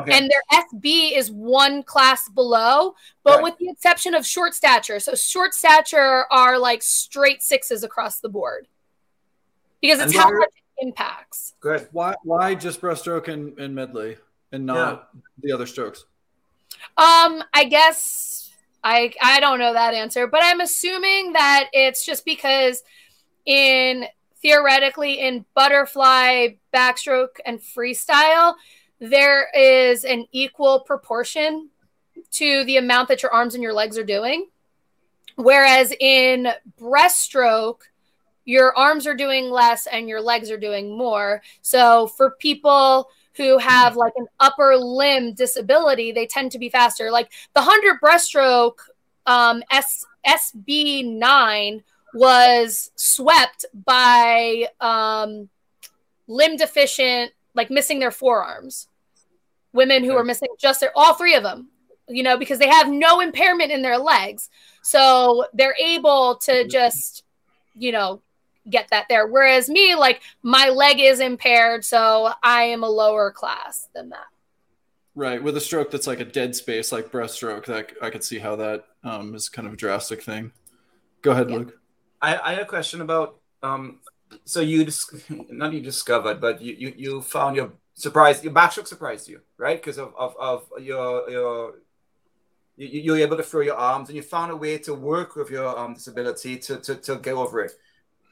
Okay. 0.00 0.12
and 0.18 0.28
their 0.28 0.42
SB 0.52 1.16
is 1.16 1.30
one 1.30 1.84
class 1.84 2.28
below, 2.28 2.94
but 3.22 3.36
Right. 3.36 3.44
with 3.44 3.58
the 3.58 3.68
exception 3.68 4.14
of 4.14 4.26
short 4.26 4.52
stature. 4.54 4.98
So 4.98 5.14
short 5.14 5.54
stature 5.54 6.26
are 6.32 6.58
like 6.58 6.82
straight 6.82 7.42
sixes 7.44 7.84
across 7.84 8.18
the 8.18 8.28
board 8.28 8.66
because 9.80 10.00
it's 10.00 10.12
And 10.12 10.20
how 10.20 10.30
much 10.30 10.48
it 10.48 10.84
impacts. 10.86 11.54
Good. 11.60 11.88
Why 11.92 12.14
why 12.24 12.56
just 12.56 12.80
breaststroke 12.80 13.28
and, 13.28 13.56
and 13.58 13.72
medley 13.72 14.16
and 14.50 14.66
not 14.66 15.10
the 15.40 15.52
other 15.52 15.66
strokes? 15.66 16.06
Um, 16.96 17.44
I 17.54 17.64
guess 17.70 18.50
I 18.82 19.12
I 19.22 19.38
don't 19.38 19.60
know 19.60 19.74
that 19.74 19.94
answer, 19.94 20.26
but 20.26 20.40
I'm 20.42 20.60
assuming 20.60 21.34
that 21.34 21.68
it's 21.72 22.04
just 22.04 22.24
because 22.24 22.82
in 23.46 24.06
theoretically 24.44 25.20
in 25.20 25.44
butterfly, 25.54 26.48
backstroke, 26.72 27.40
and 27.46 27.58
freestyle, 27.58 28.54
there 29.00 29.48
is 29.54 30.04
an 30.04 30.26
equal 30.32 30.80
proportion 30.80 31.70
to 32.30 32.62
the 32.64 32.76
amount 32.76 33.08
that 33.08 33.22
your 33.22 33.32
arms 33.32 33.54
and 33.54 33.62
your 33.62 33.72
legs 33.72 33.96
are 33.96 34.04
doing. 34.04 34.46
Whereas 35.36 35.94
in 35.98 36.48
breaststroke, 36.78 37.80
your 38.44 38.76
arms 38.76 39.06
are 39.06 39.14
doing 39.16 39.50
less 39.50 39.86
and 39.86 40.08
your 40.08 40.20
legs 40.20 40.50
are 40.50 40.58
doing 40.58 40.96
more. 40.96 41.40
So 41.62 42.08
for 42.08 42.32
people 42.38 43.08
who 43.36 43.56
have 43.56 43.96
like 43.96 44.12
an 44.16 44.26
upper 44.40 44.76
limb 44.76 45.32
disability, 45.32 46.12
they 46.12 46.26
tend 46.26 46.52
to 46.52 46.58
be 46.58 46.68
faster. 46.68 47.10
Like 47.10 47.32
the 47.54 47.62
100 47.62 47.98
breaststroke 47.98 48.76
um, 49.26 49.62
S- 49.70 50.04
SB9 50.26 51.82
was 52.14 52.90
swept 52.96 53.66
by 53.74 54.68
um, 54.80 55.48
limb 56.26 56.56
deficient, 56.56 57.32
like 57.54 57.70
missing 57.70 57.98
their 57.98 58.10
forearms. 58.10 58.88
Women 59.72 60.04
who 60.04 60.12
Okay. 60.12 60.20
are 60.20 60.24
missing 60.24 60.48
just 60.58 60.80
their, 60.80 60.92
all 60.94 61.14
three 61.14 61.34
of 61.34 61.42
them, 61.42 61.68
you 62.08 62.22
know, 62.22 62.36
because 62.38 62.58
they 62.58 62.68
have 62.68 62.88
no 62.88 63.20
impairment 63.20 63.72
in 63.72 63.82
their 63.82 63.98
legs. 63.98 64.48
So 64.82 65.46
they're 65.52 65.76
able 65.80 66.36
to 66.42 66.66
just, 66.68 67.24
you 67.74 67.90
know, 67.90 68.22
get 68.70 68.88
that 68.90 69.06
there. 69.08 69.26
Whereas 69.26 69.68
me, 69.68 69.94
like 69.94 70.22
my 70.42 70.68
leg 70.68 71.00
is 71.00 71.20
impaired, 71.20 71.84
so 71.84 72.32
I 72.42 72.62
am 72.64 72.84
a 72.84 72.88
lower 72.88 73.30
class 73.32 73.88
than 73.94 74.10
that. 74.10 74.26
Right, 75.16 75.42
with 75.42 75.56
a 75.56 75.60
stroke 75.60 75.90
that's 75.90 76.06
like 76.06 76.20
a 76.20 76.24
dead 76.24 76.56
space, 76.56 76.90
like 76.90 77.10
breaststroke, 77.12 77.66
that 77.66 77.92
I 78.02 78.10
could 78.10 78.24
see 78.24 78.38
how 78.38 78.56
that 78.56 78.84
um, 79.04 79.34
is 79.34 79.48
kind 79.48 79.66
of 79.66 79.74
a 79.74 79.76
drastic 79.76 80.22
thing. 80.22 80.50
Go 81.22 81.32
ahead, 81.32 81.50
Yeah. 81.50 81.58
Luke. 81.58 81.78
I, 82.26 82.30
I 82.48 82.50
had 82.54 82.62
a 82.62 82.72
question 82.76 83.00
about 83.00 83.28
um 83.62 83.82
so 84.44 84.60
you 84.60 84.84
dis- 84.84 85.14
not 85.62 85.72
you 85.72 85.80
discovered 85.92 86.40
but 86.46 86.60
you 86.66 86.72
you, 86.82 86.88
you 87.04 87.12
found 87.36 87.56
your 87.56 87.68
surprise 87.94 88.42
your 88.46 88.52
backstroke 88.60 88.88
surprised 88.94 89.28
you 89.32 89.40
right? 89.64 89.78
Because 89.80 89.98
of, 90.04 90.10
of 90.24 90.32
of 90.50 90.58
your 90.90 91.08
your 91.30 91.54
you, 92.76 92.86
you 93.04 93.12
were 93.12 93.18
able 93.18 93.36
to 93.36 93.42
throw 93.50 93.60
your 93.70 93.76
arms 93.76 94.08
and 94.08 94.16
you 94.16 94.22
found 94.22 94.50
a 94.50 94.56
way 94.56 94.78
to 94.78 94.92
work 94.94 95.36
with 95.36 95.50
your 95.50 95.68
um 95.78 95.94
disability 95.94 96.56
to 96.66 96.72
to, 96.86 96.92
to 97.06 97.16
get 97.16 97.34
over 97.34 97.60
it. 97.66 97.72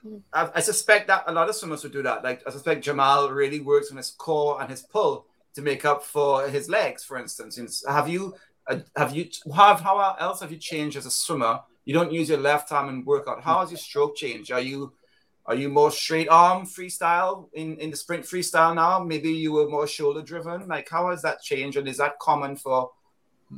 Mhm. 0.05 0.23
I, 0.33 0.51
I 0.59 0.61
suspect 0.61 1.07
that 1.07 1.25
a 1.27 1.33
lot 1.33 1.49
of 1.49 1.55
swimmers 1.55 1.83
would 1.85 1.93
do 1.99 2.03
that. 2.03 2.25
Like 2.25 2.43
i 2.47 2.51
suspect 2.51 2.85
jamal 2.85 3.31
really 3.31 3.61
works 3.61 3.91
on 3.91 3.97
his 4.03 4.11
core 4.25 4.61
and 4.61 4.69
his 4.71 4.83
pull 4.95 5.27
to 5.55 5.63
make 5.63 5.85
up 5.85 6.01
for 6.15 6.49
his 6.49 6.69
legs 6.69 7.05
for 7.05 7.17
instance. 7.19 7.85
Have 7.87 8.09
you 8.09 8.35
uh, 8.71 8.81
have 8.97 9.15
you 9.17 9.25
how, 9.59 9.77
how 9.77 10.17
else 10.27 10.41
have 10.41 10.51
you 10.55 10.59
changed 10.59 10.97
as 10.97 11.07
a 11.07 11.11
swimmer 11.11 11.61
you 11.85 11.95
don't 11.95 12.13
use 12.13 12.29
your 12.29 12.39
left 12.39 12.71
arm 12.73 12.89
in 12.89 13.05
workout. 13.05 13.43
How 13.43 13.61
has 13.61 13.71
your 13.71 13.79
stroke 13.79 14.17
changed? 14.17 14.53
Are 14.53 14.61
you 14.61 14.93
are 15.45 15.57
you 15.57 15.69
more 15.69 15.91
straight 15.91 16.29
arm 16.29 16.65
freestyle 16.67 17.49
in, 17.53 17.77
in 17.79 17.91
the 17.91 17.97
sprint 17.97 18.25
freestyle 18.25 18.75
now? 18.75 19.01
Maybe 19.01 19.31
you 19.31 19.53
were 19.53 19.69
more 19.69 19.89
shoulder 19.89 20.23
driven. 20.23 20.69
Like 20.69 20.89
how 20.89 21.11
has 21.11 21.23
that 21.23 21.43
changed? 21.43 21.77
And 21.77 21.89
is 21.89 21.97
that 21.97 22.19
common 22.21 22.57
for 22.57 22.93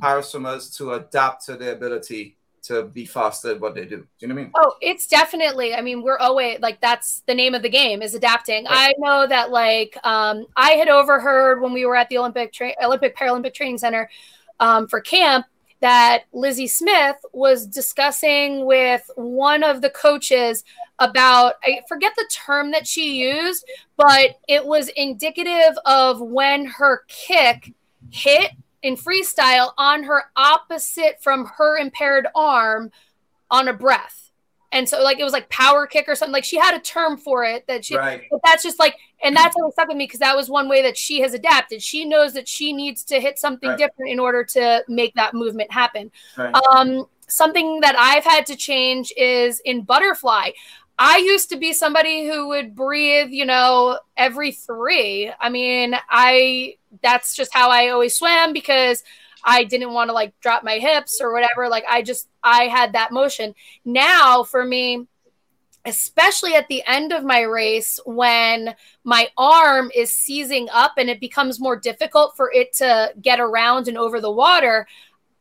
para 0.01 0.23
swimmers 0.23 0.71
to 0.77 0.93
adapt 0.93 1.45
to 1.45 1.55
their 1.55 1.73
ability 1.73 2.37
to 2.63 2.85
be 2.85 3.05
faster 3.05 3.51
at 3.51 3.61
what 3.61 3.75
they 3.75 3.85
do? 3.85 3.97
Do 3.97 4.07
you 4.19 4.27
know 4.27 4.33
what 4.33 4.41
I 4.41 4.43
mean? 4.43 4.51
Oh, 4.55 4.73
it's 4.81 5.05
definitely. 5.05 5.75
I 5.75 5.81
mean, 5.81 6.01
we're 6.01 6.17
always 6.17 6.59
like 6.59 6.81
that's 6.81 7.21
the 7.27 7.35
name 7.35 7.53
of 7.53 7.61
the 7.61 7.69
game 7.69 8.01
is 8.01 8.15
adapting. 8.15 8.65
Right. 8.65 8.89
I 8.89 8.93
know 8.97 9.27
that 9.27 9.51
like 9.51 9.97
um, 10.03 10.47
I 10.55 10.71
had 10.71 10.89
overheard 10.89 11.61
when 11.61 11.73
we 11.73 11.85
were 11.85 11.95
at 11.95 12.09
the 12.09 12.17
Olympic 12.17 12.51
tra- 12.51 12.73
Olympic 12.83 13.15
Paralympic 13.15 13.53
Training 13.53 13.77
Center 13.77 14.09
um, 14.59 14.87
for 14.87 14.99
camp 15.01 15.45
that 15.81 16.23
Lizzie 16.33 16.67
Smith 16.67 17.17
was 17.33 17.67
discussing 17.67 18.65
with 18.65 19.09
one 19.15 19.63
of 19.63 19.81
the 19.81 19.89
coaches 19.89 20.63
about 20.99 21.55
I 21.63 21.81
forget 21.87 22.13
the 22.15 22.29
term 22.31 22.71
that 22.71 22.87
she 22.87 23.17
used, 23.17 23.65
but 23.97 24.39
it 24.47 24.65
was 24.65 24.87
indicative 24.89 25.77
of 25.85 26.21
when 26.21 26.65
her 26.65 27.03
kick 27.07 27.73
hit 28.09 28.51
in 28.81 28.95
freestyle 28.95 29.73
on 29.77 30.03
her 30.03 30.25
opposite 30.35 31.21
from 31.21 31.45
her 31.57 31.77
impaired 31.77 32.27
arm 32.35 32.91
on 33.51 33.67
a 33.67 33.73
breath. 33.73 34.24
And 34.75 34.87
so 34.89 35.01
like 35.01 35.19
it 35.19 35.23
was 35.23 35.33
like 35.33 35.49
power 35.49 35.87
kick 35.87 36.07
or 36.09 36.15
something. 36.15 36.33
Like 36.33 36.43
she 36.43 36.57
had 36.57 36.75
a 36.75 36.79
term 36.79 37.17
for 37.17 37.45
it 37.45 37.65
that 37.67 37.85
she 37.85 37.95
Right. 37.97 38.23
but 38.29 38.41
that's 38.43 38.61
just 38.61 38.77
like 38.77 38.95
and 39.23 39.35
that's 39.35 39.55
always 39.55 39.73
stuck 39.73 39.87
with 39.87 39.95
me 39.97 40.03
because 40.05 40.19
that 40.19 40.35
was 40.35 40.49
one 40.49 40.67
way 40.67 40.81
that 40.83 40.97
she 40.97 41.21
has 41.21 41.33
adapted. 41.33 41.81
She 41.81 42.03
knows 42.03 42.33
that 42.33 42.47
she 42.47 42.73
needs 42.73 43.03
to 43.05 43.19
hit 43.21 43.39
something 43.39 43.69
Right. 43.69 43.77
different 43.79 44.11
in 44.11 44.19
order 44.19 44.43
to 44.43 44.83
make 44.89 45.15
that 45.15 45.33
movement 45.33 45.71
happen. 45.71 46.11
Right. 46.37 46.53
Um, 46.53 47.07
something 47.27 47.79
that 47.79 47.95
I've 47.97 48.25
had 48.25 48.45
to 48.47 48.55
change 48.55 49.11
is 49.17 49.61
in 49.61 49.83
butterfly. 49.83 50.51
I 50.99 51.17
used 51.17 51.49
to 51.49 51.57
be 51.57 51.73
somebody 51.73 52.27
who 52.27 52.47
would 52.49 52.75
breathe, 52.75 53.29
you 53.31 53.45
know, 53.45 53.99
every 54.15 54.51
three. 54.51 55.31
I 55.39 55.49
mean, 55.49 55.95
I 56.09 56.75
that's 57.01 57.33
just 57.35 57.53
how 57.53 57.69
I 57.69 57.89
always 57.89 58.15
swam 58.17 58.53
because 58.53 59.03
I 59.45 59.63
didn't 59.63 59.93
want 59.93 60.09
to 60.09 60.13
like 60.13 60.37
drop 60.41 60.63
my 60.63 60.79
hips 60.79 61.21
or 61.21 61.31
whatever. 61.31 61.69
Like 61.69 61.85
I 61.87 62.01
just 62.01 62.27
I 62.43 62.63
had 62.63 62.93
that 62.93 63.11
motion. 63.11 63.53
Now 63.85 64.43
for 64.43 64.65
me, 64.65 65.07
especially 65.85 66.55
at 66.55 66.67
the 66.67 66.83
end 66.87 67.13
of 67.13 67.23
my 67.23 67.41
race 67.41 67.99
when 68.05 68.75
my 69.03 69.29
arm 69.37 69.91
is 69.95 70.09
seizing 70.11 70.67
up 70.73 70.93
and 70.97 71.09
it 71.09 71.19
becomes 71.19 71.59
more 71.59 71.75
difficult 71.75 72.35
for 72.35 72.51
it 72.51 72.73
to 72.73 73.13
get 73.21 73.39
around 73.39 73.87
and 73.87 73.97
over 73.97 74.19
the 74.19 74.31
water, 74.31 74.87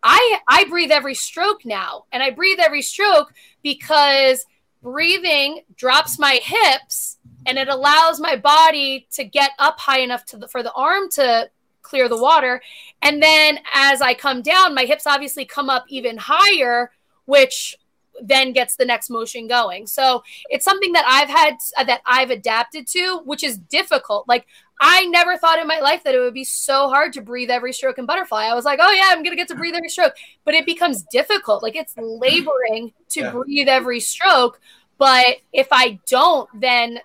I 0.02 0.38
I 0.46 0.64
breathe 0.64 0.90
every 0.90 1.14
stroke 1.14 1.64
now. 1.64 2.04
And 2.12 2.22
I 2.22 2.30
breathe 2.30 2.58
every 2.60 2.82
stroke 2.82 3.32
because 3.62 4.44
breathing 4.82 5.62
drops 5.76 6.18
my 6.18 6.40
hips 6.42 7.16
and 7.46 7.58
it 7.58 7.68
allows 7.68 8.20
my 8.20 8.36
body 8.36 9.06
to 9.12 9.24
get 9.24 9.52
up 9.58 9.80
high 9.80 10.00
enough 10.00 10.26
the, 10.26 10.46
for 10.46 10.62
the 10.62 10.72
arm 10.72 11.08
to 11.12 11.50
clear 11.84 12.08
the 12.08 12.18
water. 12.18 12.60
And 13.00 13.22
then 13.22 13.60
as 13.72 14.02
I 14.02 14.14
come 14.14 14.42
down, 14.42 14.74
my 14.74 14.84
hips 14.84 15.06
obviously 15.06 15.44
come 15.44 15.70
up 15.70 15.84
even 15.88 16.16
higher, 16.18 16.90
which 17.26 17.76
then 18.22 18.52
gets 18.52 18.76
the 18.76 18.84
next 18.84 19.10
motion 19.10 19.46
going. 19.48 19.86
So 19.86 20.22
it's 20.48 20.64
something 20.64 20.92
that 20.92 21.04
I've 21.06 21.28
had 21.28 21.54
uh, 21.76 21.84
that 21.84 22.00
I've 22.06 22.30
adapted 22.30 22.86
to, 22.88 23.20
which 23.24 23.42
is 23.44 23.58
difficult. 23.58 24.28
Like 24.28 24.46
I 24.80 25.06
never 25.06 25.36
thought 25.36 25.58
in 25.60 25.66
my 25.66 25.80
life 25.80 26.04
that 26.04 26.14
it 26.14 26.20
would 26.20 26.34
be 26.34 26.44
so 26.44 26.88
hard 26.88 27.12
to 27.14 27.22
breathe 27.22 27.50
every 27.50 27.72
stroke 27.72 27.98
in 27.98 28.06
butterfly. 28.06 28.44
I 28.44 28.54
was 28.54 28.64
like, 28.64 28.78
oh 28.82 28.90
yeah, 28.90 29.08
I'm 29.08 29.22
gonna 29.22 29.36
get 29.36 29.48
to 29.48 29.54
breathe 29.56 29.74
every 29.74 29.88
stroke, 29.88 30.14
but 30.44 30.54
it 30.54 30.64
becomes 30.66 31.02
difficult. 31.10 31.62
Like 31.62 31.76
it's 31.76 31.94
laboring 31.96 32.92
to 33.10 33.20
Yeah. 33.20 33.30
breathe 33.32 33.68
every 33.68 34.00
stroke. 34.00 34.60
But 34.96 35.38
if 35.52 35.68
I 35.72 35.98
don't, 36.08 36.48
then 36.60 37.00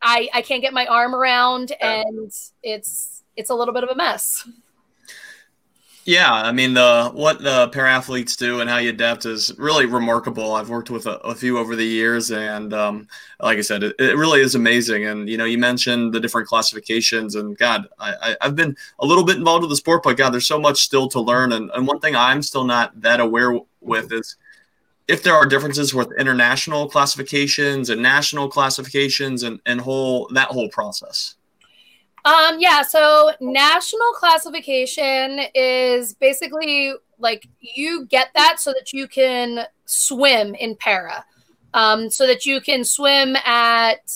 I 0.00 0.28
I 0.32 0.42
can't 0.42 0.62
get 0.62 0.72
my 0.72 0.86
arm 0.86 1.14
around, 1.14 1.72
and 1.80 2.32
it's 2.62 3.13
it's 3.36 3.50
a 3.50 3.54
little 3.54 3.74
bit 3.74 3.84
of 3.84 3.90
a 3.90 3.94
mess. 3.94 4.48
Yeah, 6.06 6.30
I 6.30 6.52
mean 6.52 6.74
the 6.74 7.10
what 7.14 7.42
the 7.42 7.68
para 7.68 7.90
athletes 7.90 8.36
do 8.36 8.60
and 8.60 8.68
how 8.68 8.76
you 8.76 8.90
adapt 8.90 9.24
is 9.24 9.54
really 9.56 9.86
remarkable. 9.86 10.52
I've 10.52 10.68
worked 10.68 10.90
with 10.90 11.06
a, 11.06 11.16
a 11.20 11.34
few 11.34 11.56
over 11.56 11.76
the 11.76 11.84
years, 11.84 12.30
and 12.30 12.74
um, 12.74 13.08
like 13.40 13.56
I 13.56 13.62
said, 13.62 13.82
it, 13.82 13.96
it 13.98 14.14
really 14.16 14.42
is 14.42 14.54
amazing. 14.54 15.06
And 15.06 15.30
you 15.30 15.38
know, 15.38 15.46
you 15.46 15.56
mentioned 15.56 16.12
the 16.12 16.20
different 16.20 16.46
classifications, 16.46 17.36
and 17.36 17.56
God, 17.56 17.88
I, 17.98 18.36
I've 18.42 18.54
been 18.54 18.76
a 18.98 19.06
little 19.06 19.24
bit 19.24 19.38
involved 19.38 19.62
with 19.62 19.70
the 19.70 19.76
sport, 19.76 20.02
but 20.02 20.18
God, 20.18 20.30
there's 20.30 20.46
so 20.46 20.60
much 20.60 20.82
still 20.82 21.08
to 21.08 21.20
learn. 21.20 21.52
And, 21.52 21.70
and 21.74 21.86
one 21.86 22.00
thing 22.00 22.14
I'm 22.14 22.42
still 22.42 22.64
not 22.64 23.00
that 23.00 23.20
aware 23.20 23.58
with 23.80 24.12
is 24.12 24.36
if 25.08 25.22
there 25.22 25.34
are 25.34 25.46
differences 25.46 25.94
with 25.94 26.12
international 26.18 26.86
classifications 26.86 27.88
and 27.88 28.02
national 28.02 28.50
classifications 28.50 29.42
and 29.42 29.58
and 29.64 29.80
whole 29.80 30.28
that 30.34 30.48
whole 30.48 30.68
process. 30.68 31.36
Um, 32.24 32.56
yeah, 32.58 32.82
so 32.82 33.32
national 33.40 34.12
classification 34.14 35.40
is 35.54 36.14
basically 36.14 36.94
like 37.18 37.46
you 37.60 38.06
get 38.06 38.30
that 38.34 38.60
so 38.60 38.72
that 38.72 38.92
you 38.92 39.06
can 39.06 39.66
swim 39.84 40.54
in 40.54 40.74
para, 40.76 41.24
um, 41.74 42.10
so 42.10 42.26
that 42.26 42.46
you 42.46 42.60
can 42.60 42.82
swim 42.84 43.36
at 43.36 44.10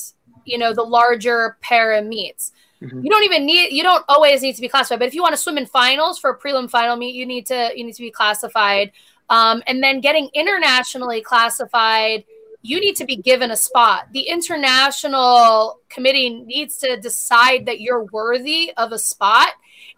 you 0.44 0.56
know 0.56 0.72
the 0.72 0.82
larger 0.82 1.58
para 1.60 2.00
meets. 2.00 2.52
Mm-hmm. 2.82 3.02
You 3.02 3.10
don't 3.10 3.24
even 3.24 3.44
need 3.44 3.72
you 3.72 3.82
don't 3.82 4.04
always 4.08 4.40
need 4.40 4.54
to 4.54 4.60
be 4.62 4.68
classified, 4.68 5.00
but 5.00 5.08
if 5.08 5.14
you 5.14 5.22
want 5.22 5.34
to 5.34 5.40
swim 5.40 5.58
in 5.58 5.66
finals 5.66 6.18
for 6.18 6.30
a 6.30 6.38
prelim 6.38 6.70
final 6.70 6.96
meet, 6.96 7.14
you 7.14 7.26
need 7.26 7.44
to 7.46 7.72
you 7.76 7.84
need 7.84 7.94
to 7.94 8.02
be 8.02 8.10
classified. 8.10 8.92
Um, 9.30 9.62
and 9.66 9.82
then 9.82 10.00
getting 10.00 10.30
internationally 10.32 11.20
classified, 11.20 12.24
you 12.62 12.80
need 12.80 12.96
to 12.96 13.04
be 13.04 13.16
given 13.16 13.50
a 13.50 13.56
spot. 13.56 14.08
The 14.12 14.22
international 14.22 15.80
committee 15.88 16.30
needs 16.30 16.76
to 16.78 16.96
decide 16.96 17.66
that 17.66 17.80
you're 17.80 18.04
worthy 18.04 18.72
of 18.76 18.92
a 18.92 18.98
spot, 18.98 19.50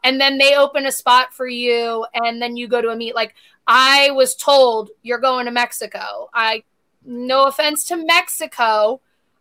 and 0.04 0.20
then 0.20 0.38
they 0.38 0.54
open 0.54 0.86
a 0.86 0.92
spot 0.92 1.32
for 1.32 1.46
you, 1.46 2.06
and 2.14 2.40
then 2.40 2.56
you 2.56 2.68
go 2.68 2.80
to 2.80 2.88
a 2.88 2.96
meet. 2.96 3.14
Like 3.14 3.34
I 3.66 4.10
was 4.10 4.34
told, 4.34 4.90
you're 5.02 5.18
going 5.18 5.46
to 5.46 5.52
Mexico. 5.52 6.28
I, 6.34 6.64
no 7.04 7.46
offense 7.46 7.84
to 7.86 7.96
Mexico, 7.96 9.00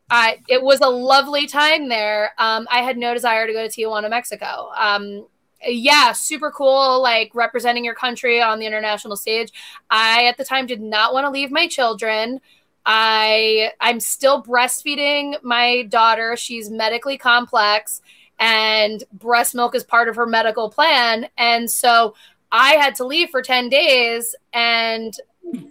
I 0.10 0.40
it 0.48 0.64
was 0.64 0.80
a 0.82 0.90
lovely 0.90 1.48
time 1.48 1.88
there. 1.90 2.34
Um, 2.38 2.68
I 2.72 2.82
had 2.82 2.98
no 2.98 3.14
desire 3.14 3.46
to 3.46 3.54
go 3.54 3.68
to 3.68 3.70
Tijuana, 3.70 4.10
Mexico. 4.10 4.70
Um, 4.76 5.28
yeah, 5.66 6.14
super 6.14 6.52
cool, 6.52 7.02
like 7.02 7.32
representing 7.36 7.84
your 7.84 7.96
country 7.96 8.42
on 8.42 8.60
the 8.60 8.66
international 8.66 9.18
stage. 9.18 9.52
I 9.90 10.26
at 10.26 10.38
the 10.38 10.46
time 10.46 10.66
did 10.66 10.82
not 10.82 11.14
want 11.14 11.26
to 11.26 11.30
leave 11.30 11.52
my 11.52 11.68
children. 11.68 12.40
I 12.86 13.72
I'm 13.80 14.00
still 14.00 14.44
breastfeeding 14.44 15.42
my 15.44 15.84
daughter. 15.84 16.36
She's 16.36 16.70
medically 16.70 17.18
complex 17.18 18.02
and 18.40 19.04
breast 19.12 19.54
milk 19.54 19.76
is 19.76 19.84
part 19.84 20.08
of 20.08 20.16
her 20.16 20.26
medical 20.26 20.70
plan. 20.70 21.28
And 21.38 21.70
so 21.70 22.16
I 22.52 22.76
had 22.76 22.96
to 22.96 23.06
leave 23.06 23.30
for 23.30 23.42
10 23.42 23.70
days 23.70 24.36
and 24.54 25.14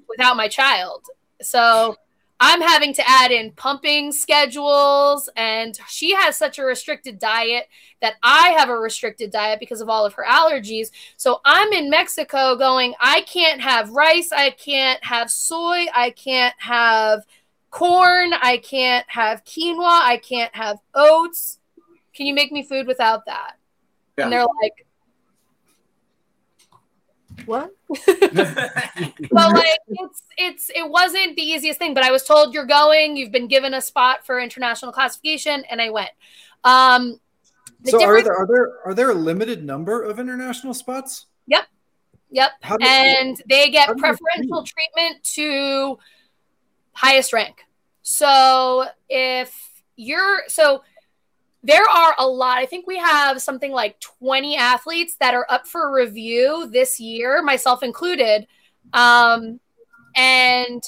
without 0.08 0.36
my 0.36 0.48
child. 0.48 1.06
So 1.40 1.96
I'm 2.40 2.60
having 2.60 2.94
to 2.94 3.02
add 3.04 3.32
in 3.32 3.50
pumping 3.52 4.12
schedules, 4.12 5.28
and 5.34 5.78
she 5.88 6.14
has 6.14 6.36
such 6.36 6.58
a 6.58 6.64
restricted 6.64 7.18
diet 7.18 7.68
that 8.00 8.14
I 8.22 8.50
have 8.50 8.68
a 8.68 8.76
restricted 8.76 9.32
diet 9.32 9.58
because 9.58 9.80
of 9.80 9.88
all 9.88 10.06
of 10.06 10.14
her 10.14 10.24
allergies. 10.24 10.90
So 11.16 11.40
I'm 11.44 11.72
in 11.72 11.90
Mexico 11.90 12.54
going, 12.54 12.94
I 13.00 13.22
can't 13.22 13.60
have 13.60 13.90
rice, 13.90 14.30
I 14.30 14.50
can't 14.50 15.02
have 15.04 15.30
soy, 15.30 15.86
I 15.92 16.10
can't 16.10 16.54
have 16.58 17.24
corn, 17.70 18.32
I 18.32 18.58
can't 18.58 19.06
have 19.08 19.44
quinoa, 19.44 20.00
I 20.02 20.18
can't 20.18 20.54
have 20.54 20.78
oats. 20.94 21.58
Can 22.14 22.26
you 22.26 22.34
make 22.34 22.52
me 22.52 22.62
food 22.62 22.86
without 22.86 23.26
that? 23.26 23.56
Yeah. 24.16 24.24
And 24.24 24.32
they're 24.32 24.46
like, 24.62 24.86
what? 27.46 27.74
but 27.88 28.52
like 29.32 29.78
it's 29.88 30.22
it's 30.36 30.70
it 30.74 30.88
wasn't 30.88 31.36
the 31.36 31.42
easiest 31.42 31.78
thing, 31.78 31.94
but 31.94 32.04
I 32.04 32.10
was 32.10 32.24
told 32.24 32.54
you're 32.54 32.66
going, 32.66 33.16
you've 33.16 33.32
been 33.32 33.48
given 33.48 33.74
a 33.74 33.80
spot 33.80 34.24
for 34.26 34.38
international 34.38 34.92
classification, 34.92 35.64
and 35.70 35.80
I 35.80 35.90
went. 35.90 36.10
Um 36.64 37.20
so 37.84 38.02
are 38.02 38.22
there 38.22 38.36
are 38.36 38.46
there 38.46 38.72
are 38.84 38.94
there 38.94 39.10
a 39.10 39.14
limited 39.14 39.64
number 39.64 40.02
of 40.02 40.18
international 40.18 40.74
spots? 40.74 41.26
Yep. 41.46 41.64
Yep. 42.30 42.50
And 42.82 43.40
they 43.48 43.70
get 43.70 43.96
preferential 43.96 44.64
treatment 44.64 45.22
to 45.34 45.98
highest 46.92 47.32
rank. 47.32 47.64
So 48.02 48.86
if 49.08 49.54
you're 49.96 50.42
so 50.48 50.82
there 51.62 51.88
are 51.88 52.14
a 52.18 52.26
lot. 52.26 52.58
I 52.58 52.66
think 52.66 52.86
we 52.86 52.98
have 52.98 53.42
something 53.42 53.72
like 53.72 54.00
20 54.00 54.56
athletes 54.56 55.16
that 55.20 55.34
are 55.34 55.46
up 55.50 55.66
for 55.66 55.92
review 55.92 56.68
this 56.72 57.00
year, 57.00 57.42
myself 57.42 57.82
included. 57.82 58.46
Um, 58.92 59.60
and 60.16 60.82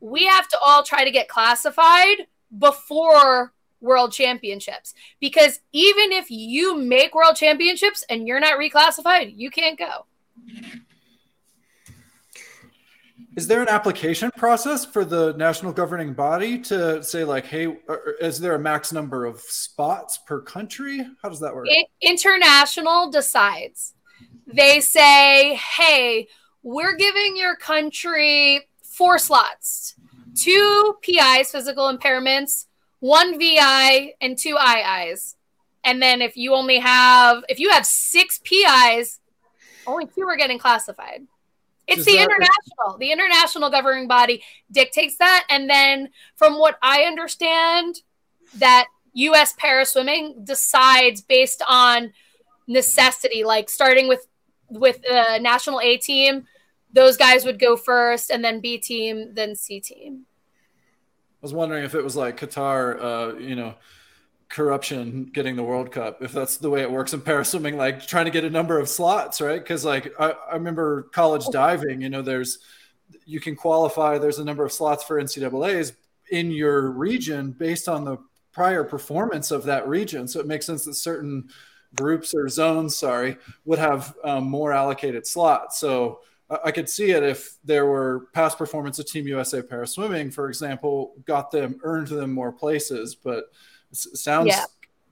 we 0.00 0.26
have 0.26 0.48
to 0.48 0.58
all 0.64 0.82
try 0.82 1.04
to 1.04 1.10
get 1.10 1.28
classified 1.28 2.26
before 2.58 3.52
world 3.80 4.12
championships 4.12 4.94
because 5.20 5.60
even 5.72 6.12
if 6.12 6.30
you 6.30 6.76
make 6.76 7.14
world 7.14 7.36
championships 7.36 8.04
and 8.08 8.26
you're 8.26 8.40
not 8.40 8.58
reclassified, 8.58 9.34
you 9.36 9.50
can't 9.50 9.78
go. 9.78 10.06
Is 13.34 13.46
there 13.46 13.62
an 13.62 13.68
application 13.68 14.30
process 14.36 14.84
for 14.84 15.06
the 15.06 15.32
national 15.34 15.72
governing 15.72 16.12
body 16.12 16.58
to 16.60 17.02
say 17.02 17.24
like, 17.24 17.46
hey, 17.46 17.78
is 18.20 18.38
there 18.38 18.54
a 18.54 18.58
max 18.58 18.92
number 18.92 19.24
of 19.24 19.40
spots 19.40 20.18
per 20.18 20.40
country? 20.40 20.98
How 21.22 21.30
does 21.30 21.40
that 21.40 21.54
work? 21.54 21.66
It, 21.68 21.86
international 22.02 23.10
decides. 23.10 23.94
They 24.46 24.80
say, 24.80 25.54
hey, 25.54 26.28
we're 26.62 26.94
giving 26.94 27.36
your 27.36 27.56
country 27.56 28.68
four 28.82 29.18
slots, 29.18 29.94
two 30.34 30.96
PIs, 31.00 31.50
physical 31.50 31.90
impairments, 31.90 32.66
one 33.00 33.38
VI, 33.38 34.12
and 34.20 34.36
two 34.36 34.58
IIs. 34.58 35.36
And 35.84 36.02
then 36.02 36.20
if 36.20 36.36
you 36.36 36.54
only 36.54 36.80
have, 36.80 37.44
if 37.48 37.58
you 37.58 37.70
have 37.70 37.86
six 37.86 38.40
PIs, 38.44 39.20
only 39.86 40.06
two 40.06 40.28
are 40.28 40.36
getting 40.36 40.58
classified. 40.58 41.22
It's 41.86 42.04
the 42.04 42.16
international, 42.16 42.98
the 42.98 43.10
international 43.10 43.70
governing 43.70 44.08
body 44.08 44.42
dictates 44.70 45.16
that. 45.18 45.46
And 45.50 45.68
then, 45.68 46.10
from 46.36 46.58
what 46.58 46.78
I 46.82 47.02
understand, 47.02 47.96
that 48.58 48.86
U.S. 49.14 49.54
para 49.58 49.84
swimming 49.84 50.44
decides 50.44 51.20
based 51.20 51.62
on 51.68 52.12
necessity, 52.66 53.44
like 53.44 53.68
starting 53.68 54.08
with 54.08 54.26
with 54.68 55.02
the 55.02 55.38
national 55.40 55.80
A 55.80 55.98
team, 55.98 56.46
those 56.92 57.16
guys 57.16 57.44
would 57.44 57.58
go 57.58 57.76
first, 57.76 58.30
and 58.30 58.44
then 58.44 58.60
B 58.60 58.78
team, 58.78 59.34
then 59.34 59.54
C 59.54 59.80
team. 59.80 60.26
I 61.42 61.42
was 61.42 61.52
wondering 61.52 61.84
if 61.84 61.94
it 61.94 62.02
was 62.02 62.16
like 62.16 62.38
Qatar, 62.38 63.02
uh, 63.02 63.38
you 63.38 63.56
know, 63.56 63.74
corruption 64.52 65.24
getting 65.32 65.56
the 65.56 65.62
World 65.62 65.90
Cup, 65.90 66.22
if 66.22 66.30
that's 66.30 66.58
the 66.58 66.68
way 66.68 66.82
it 66.82 66.90
works 66.90 67.14
in 67.14 67.22
paraswimming, 67.22 67.76
like 67.76 68.06
trying 68.06 68.26
to 68.26 68.30
get 68.30 68.44
a 68.44 68.50
number 68.50 68.78
of 68.78 68.86
slots, 68.86 69.40
right? 69.40 69.58
Because 69.58 69.82
like 69.82 70.12
I, 70.20 70.34
I 70.50 70.54
remember 70.54 71.04
college 71.04 71.46
diving, 71.50 72.02
you 72.02 72.10
know, 72.10 72.20
there's 72.20 72.58
you 73.24 73.40
can 73.40 73.56
qualify, 73.56 74.18
there's 74.18 74.38
a 74.38 74.44
number 74.44 74.62
of 74.64 74.70
slots 74.70 75.04
for 75.04 75.20
NCAA's 75.20 75.94
in 76.30 76.50
your 76.50 76.90
region 76.90 77.52
based 77.52 77.88
on 77.88 78.04
the 78.04 78.18
prior 78.52 78.84
performance 78.84 79.50
of 79.50 79.64
that 79.64 79.88
region. 79.88 80.28
So 80.28 80.38
it 80.38 80.46
makes 80.46 80.66
sense 80.66 80.84
that 80.84 80.94
certain 80.94 81.48
groups 81.96 82.34
or 82.34 82.48
zones, 82.50 82.94
sorry, 82.94 83.38
would 83.64 83.78
have 83.78 84.14
um, 84.22 84.44
more 84.44 84.72
allocated 84.74 85.26
slots. 85.26 85.78
So 85.78 86.20
I 86.62 86.72
could 86.72 86.90
see 86.90 87.12
it 87.12 87.22
if 87.22 87.56
there 87.64 87.86
were 87.86 88.26
past 88.34 88.58
performance 88.58 88.98
of 88.98 89.06
Team 89.06 89.26
USA 89.28 89.62
para 89.62 89.86
swimming, 89.86 90.30
for 90.30 90.50
example, 90.50 91.14
got 91.24 91.50
them 91.50 91.80
earned 91.82 92.08
them 92.08 92.32
more 92.32 92.52
places, 92.52 93.14
but 93.14 93.46
sounds 93.92 94.48
yeah. 94.48 94.64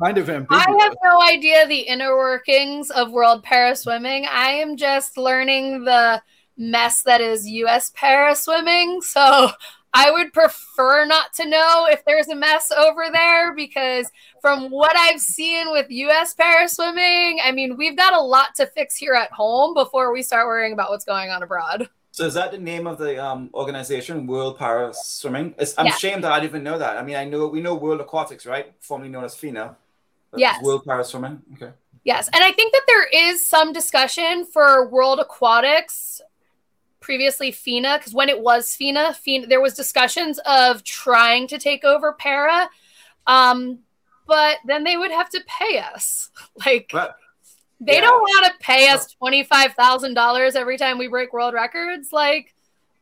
kind 0.02 0.18
of 0.18 0.28
ambiguous. 0.28 0.64
I 0.66 0.82
have 0.82 0.96
no 1.02 1.22
idea 1.22 1.66
the 1.66 1.80
inner 1.80 2.16
workings 2.16 2.90
of 2.90 3.12
World 3.12 3.42
Para 3.42 3.76
Swimming. 3.76 4.26
I 4.30 4.50
am 4.50 4.76
just 4.76 5.16
learning 5.16 5.84
the 5.84 6.22
mess 6.56 7.02
that 7.04 7.20
is 7.20 7.48
US 7.48 7.90
para 7.94 8.36
swimming. 8.36 9.00
So 9.00 9.50
I 9.92 10.10
would 10.10 10.32
prefer 10.32 11.04
not 11.04 11.32
to 11.34 11.48
know 11.48 11.88
if 11.90 12.04
there's 12.04 12.28
a 12.28 12.36
mess 12.36 12.70
over 12.70 13.06
there 13.12 13.54
because 13.54 14.10
from 14.40 14.70
what 14.70 14.96
I've 14.96 15.20
seen 15.20 15.72
with 15.72 15.86
US 15.90 16.34
para 16.34 16.68
swimming, 16.68 17.40
I 17.42 17.50
mean, 17.52 17.76
we've 17.76 17.96
got 17.96 18.12
a 18.12 18.20
lot 18.20 18.54
to 18.56 18.66
fix 18.66 18.96
here 18.96 19.14
at 19.14 19.32
home 19.32 19.74
before 19.74 20.12
we 20.12 20.22
start 20.22 20.46
worrying 20.46 20.72
about 20.72 20.90
what's 20.90 21.04
going 21.04 21.30
on 21.30 21.42
abroad. 21.42 21.88
So 22.20 22.26
is 22.26 22.34
that 22.34 22.50
the 22.50 22.58
name 22.58 22.86
of 22.86 22.98
the 22.98 23.24
um, 23.24 23.48
organization, 23.54 24.26
World 24.26 24.58
Para 24.58 24.92
Swimming? 24.92 25.54
It's, 25.56 25.74
I'm 25.78 25.86
yeah. 25.86 25.94
ashamed 25.94 26.22
that 26.24 26.32
I 26.32 26.38
didn't 26.38 26.50
even 26.50 26.62
know 26.62 26.76
that. 26.76 26.98
I 26.98 27.02
mean, 27.02 27.16
I 27.16 27.24
know 27.24 27.46
we 27.46 27.62
know 27.62 27.74
World 27.74 27.98
Aquatics, 27.98 28.44
right? 28.44 28.74
Formerly 28.80 29.08
known 29.08 29.24
as 29.24 29.34
FINA. 29.34 29.74
Yes. 30.36 30.62
World 30.62 30.84
Para 30.84 31.02
Swimming. 31.02 31.40
Okay. 31.54 31.72
Yes, 32.04 32.28
and 32.34 32.44
I 32.44 32.52
think 32.52 32.74
that 32.74 32.82
there 32.86 33.06
is 33.06 33.48
some 33.48 33.72
discussion 33.72 34.44
for 34.44 34.86
World 34.90 35.18
Aquatics, 35.18 36.20
previously 37.00 37.52
FINA, 37.52 37.96
because 37.96 38.12
when 38.12 38.28
it 38.28 38.38
was 38.38 38.76
FINA, 38.76 39.14
FINA, 39.14 39.46
there 39.46 39.62
was 39.62 39.72
discussions 39.72 40.38
of 40.44 40.84
trying 40.84 41.48
to 41.48 41.56
take 41.56 41.84
over 41.84 42.12
Para, 42.12 42.68
um, 43.28 43.78
but 44.26 44.58
then 44.66 44.84
they 44.84 44.98
would 44.98 45.10
have 45.10 45.30
to 45.30 45.40
pay 45.46 45.78
us. 45.78 46.28
Like, 46.66 46.90
but 46.92 47.16
they 47.80 47.94
yeah. 47.94 48.00
don't 48.02 48.20
want 48.20 48.46
to 48.46 48.52
pay 48.64 48.88
us 48.90 49.14
$25,000 49.22 50.54
every 50.54 50.76
time 50.76 50.98
we 50.98 51.08
break 51.08 51.32
world 51.32 51.54
records. 51.54 52.12
Like, 52.12 52.54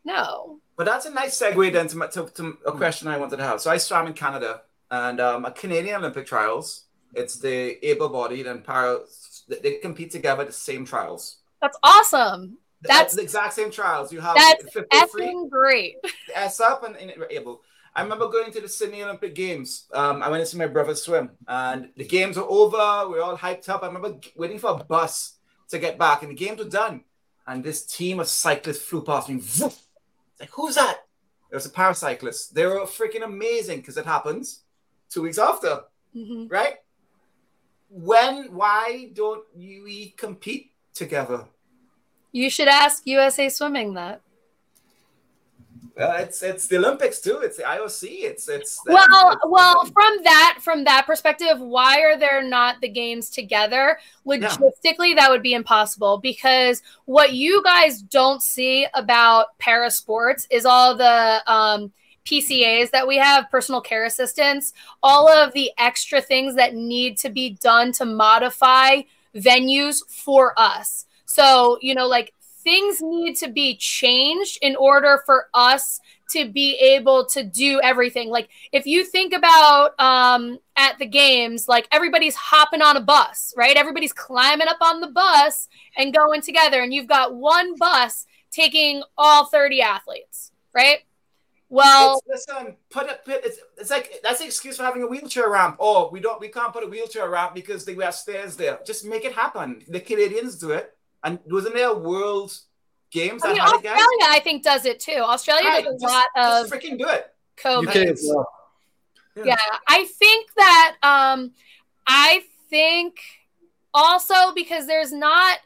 no. 0.04 0.60
But 0.76 0.86
that's 0.86 1.06
a 1.06 1.10
nice 1.10 1.40
segue 1.40 1.72
then 1.72 1.88
to, 1.88 2.08
to, 2.08 2.32
to 2.34 2.58
a 2.66 2.72
question 2.72 3.08
I 3.08 3.18
wanted 3.18 3.38
to 3.38 3.42
have. 3.42 3.60
So 3.60 3.70
I 3.70 3.78
swam 3.78 4.06
in 4.06 4.12
Canada 4.12 4.62
and 4.90 5.20
um, 5.20 5.44
a 5.44 5.50
Canadian 5.50 5.96
Olympic 5.96 6.26
trials. 6.26 6.84
It's 7.14 7.36
the 7.36 7.84
able-bodied 7.86 8.46
and 8.46 8.62
para. 8.62 9.00
They 9.48 9.74
compete 9.76 10.12
together 10.12 10.42
at 10.42 10.48
the 10.48 10.52
same 10.52 10.84
trials. 10.84 11.38
That's 11.60 11.78
awesome. 11.82 12.58
That's 12.82 13.16
the 13.16 13.22
exact 13.22 13.54
same 13.54 13.70
trials. 13.72 14.12
You 14.12 14.20
have 14.20 14.36
that's 14.36 14.76
effing 14.92 15.50
great. 15.50 15.96
S 16.34 16.60
up 16.60 16.84
and, 16.84 16.94
and 16.96 17.12
able. 17.30 17.62
I 17.98 18.02
remember 18.02 18.28
going 18.28 18.52
to 18.52 18.60
the 18.60 18.68
Sydney 18.68 19.02
Olympic 19.02 19.34
Games. 19.34 19.86
Um, 19.92 20.22
I 20.22 20.28
went 20.28 20.42
to 20.42 20.46
see 20.46 20.56
my 20.56 20.66
brother 20.66 20.94
swim, 20.94 21.30
and 21.46 21.90
the 21.96 22.04
games 22.04 22.36
were 22.36 22.44
over. 22.48 23.08
We 23.08 23.18
are 23.18 23.22
all 23.22 23.36
hyped 23.36 23.68
up. 23.68 23.82
I 23.82 23.86
remember 23.86 24.18
waiting 24.36 24.58
for 24.58 24.70
a 24.70 24.84
bus 24.84 25.38
to 25.70 25.78
get 25.78 25.98
back, 25.98 26.22
and 26.22 26.30
the 26.30 26.36
games 26.36 26.58
were 26.58 26.70
done. 26.70 27.02
And 27.46 27.64
this 27.64 27.84
team 27.84 28.20
of 28.20 28.28
cyclists 28.28 28.82
flew 28.82 29.02
past 29.02 29.28
me. 29.28 29.42
Like, 30.40 30.50
who's 30.50 30.76
that? 30.76 30.98
It 31.50 31.56
was 31.56 31.66
a 31.66 31.70
paracyclist. 31.70 32.50
They 32.50 32.64
were 32.64 32.82
freaking 32.82 33.24
amazing 33.24 33.78
because 33.78 33.96
it 33.96 34.06
happens 34.06 34.60
two 35.10 35.22
weeks 35.22 35.38
after, 35.38 35.80
mm-hmm. 36.14 36.46
right? 36.46 36.76
when, 37.88 38.54
why 38.54 39.10
don't 39.14 39.44
we 39.56 40.14
compete 40.16 40.72
together? 40.94 41.46
You 42.32 42.50
should 42.50 42.68
ask 42.68 43.02
USA 43.06 43.48
Swimming 43.48 43.94
that. 43.94 44.20
Uh, 45.98 46.18
it's 46.20 46.42
it's 46.42 46.68
the 46.68 46.76
Olympics 46.76 47.20
too. 47.20 47.38
It's 47.42 47.56
the 47.56 47.64
IOC. 47.64 48.04
It's 48.22 48.48
it's 48.48 48.80
well, 48.86 49.32
it's, 49.32 49.42
well. 49.48 49.84
From 49.84 50.22
that 50.22 50.58
from 50.60 50.84
that 50.84 51.06
perspective, 51.06 51.58
why 51.58 52.00
are 52.02 52.16
there 52.16 52.42
not 52.42 52.80
the 52.80 52.88
games 52.88 53.30
together? 53.30 53.98
Logistically, 54.24 55.10
yeah. 55.10 55.14
that 55.16 55.30
would 55.30 55.42
be 55.42 55.54
impossible 55.54 56.18
because 56.18 56.82
what 57.06 57.32
you 57.32 57.62
guys 57.64 58.00
don't 58.00 58.42
see 58.42 58.86
about 58.94 59.58
para 59.58 59.90
sports 59.90 60.46
is 60.50 60.64
all 60.64 60.96
the 60.96 61.42
um, 61.50 61.92
PCAs 62.24 62.90
that 62.90 63.08
we 63.08 63.16
have, 63.16 63.50
personal 63.50 63.80
care 63.80 64.04
assistants, 64.04 64.72
all 65.02 65.28
of 65.28 65.52
the 65.52 65.72
extra 65.78 66.20
things 66.20 66.54
that 66.54 66.74
need 66.74 67.16
to 67.18 67.30
be 67.30 67.50
done 67.60 67.90
to 67.92 68.04
modify 68.04 69.00
venues 69.34 70.02
for 70.08 70.54
us. 70.56 71.06
So, 71.24 71.78
you 71.80 71.94
know, 71.94 72.06
like 72.06 72.32
things 72.62 73.00
need 73.00 73.34
to 73.36 73.48
be 73.48 73.76
changed 73.76 74.58
in 74.62 74.76
order 74.76 75.22
for 75.24 75.48
us 75.54 76.00
to 76.30 76.50
be 76.50 76.74
able 76.76 77.24
to 77.26 77.42
do 77.42 77.80
everything. 77.82 78.28
Like 78.28 78.48
if 78.72 78.86
you 78.86 79.04
think 79.04 79.32
about 79.32 79.98
um, 79.98 80.58
at 80.76 80.98
the 80.98 81.06
games, 81.06 81.68
like 81.68 81.88
everybody's 81.90 82.34
hopping 82.34 82.82
on 82.82 82.96
a 82.96 83.00
bus, 83.00 83.54
right? 83.56 83.76
Everybody's 83.76 84.12
climbing 84.12 84.68
up 84.68 84.78
on 84.80 85.00
the 85.00 85.08
bus 85.08 85.68
and 85.96 86.12
going 86.12 86.42
together, 86.42 86.82
and 86.82 86.92
you've 86.92 87.06
got 87.06 87.34
one 87.34 87.76
bus 87.76 88.26
taking 88.50 89.02
all 89.16 89.46
30 89.46 89.80
athletes, 89.80 90.52
right? 90.74 90.98
Well, 91.70 92.22
it's, 92.26 92.48
listen, 92.48 92.76
put 92.90 93.08
it. 93.08 93.20
It's, 93.26 93.58
it's 93.76 93.90
like 93.90 94.20
that's 94.22 94.38
the 94.38 94.46
excuse 94.46 94.78
for 94.78 94.84
having 94.84 95.02
a 95.02 95.06
wheelchair 95.06 95.50
ramp. 95.50 95.76
Oh, 95.78 96.08
we 96.10 96.18
don't, 96.18 96.40
we 96.40 96.48
can't 96.48 96.72
put 96.72 96.82
a 96.82 96.86
wheelchair 96.86 97.28
ramp 97.28 97.54
because 97.54 97.84
they 97.84 97.94
have 97.96 98.14
stairs 98.14 98.56
there. 98.56 98.78
Just 98.86 99.04
make 99.04 99.26
it 99.26 99.32
happen. 99.32 99.82
The 99.86 100.00
Canadians 100.00 100.56
do 100.56 100.70
it, 100.70 100.96
and 101.24 101.38
wasn't 101.46 101.74
there 101.74 101.90
a 101.90 101.98
World 101.98 102.56
Games? 103.10 103.42
I 103.44 103.52
mean, 103.52 103.60
Australia, 103.60 104.26
I 104.26 104.40
think, 104.42 104.62
does 104.62 104.84
it 104.84 105.00
too. 105.00 105.18
Australia 105.18 105.68
right, 105.68 105.84
does 105.84 105.94
a 105.94 105.98
just, 105.98 106.14
lot 106.14 106.26
of 106.36 106.68
just 106.68 106.72
freaking 106.72 106.98
do 106.98 107.08
it. 107.08 107.34
COVID. 107.56 108.18
Well. 108.28 108.48
Yeah. 109.36 109.44
yeah, 109.46 109.56
I 109.86 110.04
think 110.04 110.50
that. 110.56 110.96
Um, 111.02 111.52
I 112.08 112.42
think 112.70 113.20
also 113.92 114.52
because 114.54 114.86
there's 114.86 115.12
not 115.12 115.58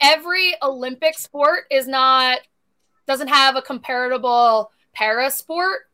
every 0.00 0.54
Olympic 0.62 1.18
sport 1.18 1.64
is 1.70 1.86
not 1.86 2.40
doesn't 3.06 3.28
have 3.28 3.56
a 3.56 3.62
comparable 3.62 4.70
para 4.94 5.30
sport. 5.30 5.88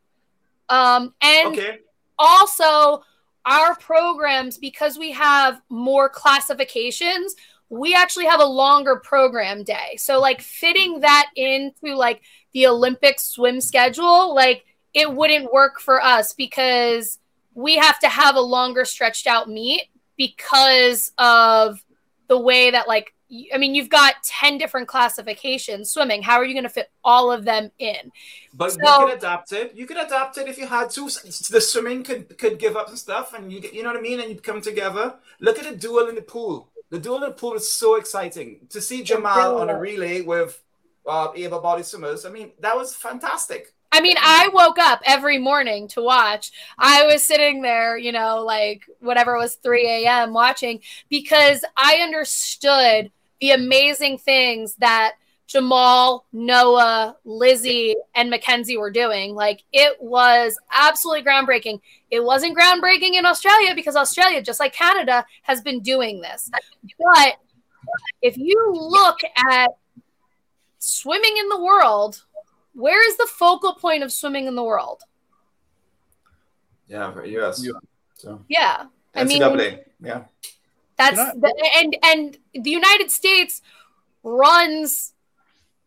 Um, 0.68 1.14
and 1.22 1.48
okay. 1.48 1.78
also, 2.18 3.02
our 3.46 3.74
programs, 3.76 4.58
because 4.58 4.98
we 4.98 5.12
have 5.12 5.62
more 5.70 6.08
classifications, 6.08 7.36
we 7.68 7.94
actually 7.94 8.26
have 8.26 8.40
a 8.40 8.46
longer 8.46 8.96
program 8.96 9.64
day. 9.64 9.96
So, 9.98 10.20
like, 10.20 10.40
fitting 10.40 11.00
that 11.00 11.30
into 11.34 11.94
like 11.94 12.22
the 12.52 12.66
Olympic 12.66 13.18
swim 13.18 13.60
schedule, 13.60 14.34
like, 14.34 14.64
it 14.94 15.12
wouldn't 15.12 15.52
work 15.52 15.80
for 15.80 16.02
us 16.02 16.32
because 16.32 17.18
we 17.54 17.76
have 17.76 17.98
to 18.00 18.08
have 18.08 18.36
a 18.36 18.40
longer 18.40 18.84
stretched 18.84 19.26
out 19.26 19.48
meet 19.48 19.84
because 20.16 21.12
of 21.18 21.84
the 22.28 22.38
way 22.38 22.70
that 22.70 22.88
like 22.88 23.12
I 23.52 23.58
mean, 23.58 23.74
you've 23.74 23.88
got 23.88 24.22
10 24.22 24.56
different 24.56 24.86
classifications 24.86 25.90
swimming. 25.90 26.22
How 26.22 26.36
are 26.36 26.44
you 26.44 26.54
going 26.54 26.62
to 26.62 26.70
fit 26.70 26.92
all 27.02 27.32
of 27.32 27.44
them 27.44 27.72
in? 27.80 28.12
But 28.54 28.72
so, 28.72 28.78
you 28.78 29.06
can 29.08 29.16
adapt 29.16 29.52
it. 29.52 29.74
You 29.74 29.84
can 29.84 29.96
adapt 29.96 30.38
it 30.38 30.46
if 30.46 30.56
you 30.58 30.66
had 30.68 30.90
to. 30.90 31.06
The 31.06 31.60
swimming 31.60 32.04
could, 32.04 32.38
could 32.38 32.60
give 32.60 32.76
up 32.76 32.86
some 32.86 32.96
stuff 32.96 33.34
and 33.34 33.52
you 33.52 33.60
get, 33.60 33.74
you 33.74 33.82
know 33.82 33.88
what 33.88 33.98
I 33.98 34.00
mean? 34.00 34.20
And 34.20 34.30
you 34.30 34.36
come 34.36 34.60
together. 34.60 35.16
Look 35.40 35.58
at 35.58 35.66
a 35.66 35.74
duel 35.74 36.08
in 36.08 36.14
the 36.14 36.22
pool. 36.22 36.68
The 36.90 36.98
duel 36.98 37.16
in 37.16 37.22
the 37.22 37.30
pool 37.32 37.54
is 37.54 37.72
so 37.72 37.96
exciting. 37.96 38.66
To 38.70 38.80
see 38.80 39.02
Jamal 39.02 39.58
on 39.58 39.70
a 39.70 39.78
relay 39.78 40.20
with 40.22 40.62
uh, 41.06 41.28
able 41.34 41.60
body 41.60 41.82
swimmers, 41.82 42.24
I 42.24 42.30
mean, 42.30 42.52
that 42.60 42.76
was 42.76 42.94
fantastic. 42.94 43.72
I 43.92 44.00
mean, 44.00 44.16
I 44.20 44.50
woke 44.52 44.78
up 44.78 45.00
every 45.04 45.38
morning 45.38 45.88
to 45.88 46.02
watch. 46.02 46.52
I 46.78 47.06
was 47.06 47.24
sitting 47.24 47.62
there, 47.62 47.96
you 47.96 48.12
know, 48.12 48.44
like 48.44 48.84
whatever 49.00 49.36
was 49.36 49.54
3 49.56 50.04
a.m. 50.04 50.32
watching 50.32 50.80
because 51.08 51.64
I 51.76 52.00
understood 52.02 53.10
the 53.40 53.52
amazing 53.52 54.18
things 54.18 54.74
that 54.76 55.14
Jamal, 55.46 56.26
Noah, 56.32 57.16
Lizzie, 57.24 57.94
and 58.14 58.30
Mackenzie 58.30 58.76
were 58.76 58.90
doing. 58.90 59.34
Like 59.34 59.62
it 59.72 59.96
was 60.00 60.58
absolutely 60.72 61.22
groundbreaking. 61.22 61.80
It 62.10 62.22
wasn't 62.22 62.56
groundbreaking 62.58 63.14
in 63.14 63.24
Australia 63.24 63.74
because 63.74 63.96
Australia, 63.96 64.42
just 64.42 64.60
like 64.60 64.72
Canada, 64.72 65.24
has 65.42 65.60
been 65.60 65.80
doing 65.80 66.20
this. 66.20 66.50
But 66.98 67.36
if 68.22 68.36
you 68.36 68.72
look 68.72 69.20
at 69.36 69.70
swimming 70.78 71.36
in 71.36 71.48
the 71.48 71.62
world, 71.62 72.24
where 72.74 73.08
is 73.08 73.16
the 73.16 73.28
focal 73.30 73.74
point 73.74 74.02
of 74.02 74.12
swimming 74.12 74.46
in 74.46 74.56
the 74.56 74.64
world? 74.64 75.02
Yeah, 76.88 77.12
for 77.12 77.24
US. 77.24 77.66
So. 78.14 78.44
Yeah. 78.48 78.86
I 79.14 79.24
mean, 79.24 79.40
yeah. 80.00 80.24
That's 80.96 81.16
the, 81.16 81.70
and 81.76 81.96
and 82.02 82.38
the 82.54 82.70
United 82.70 83.10
States 83.10 83.60
runs 84.22 85.12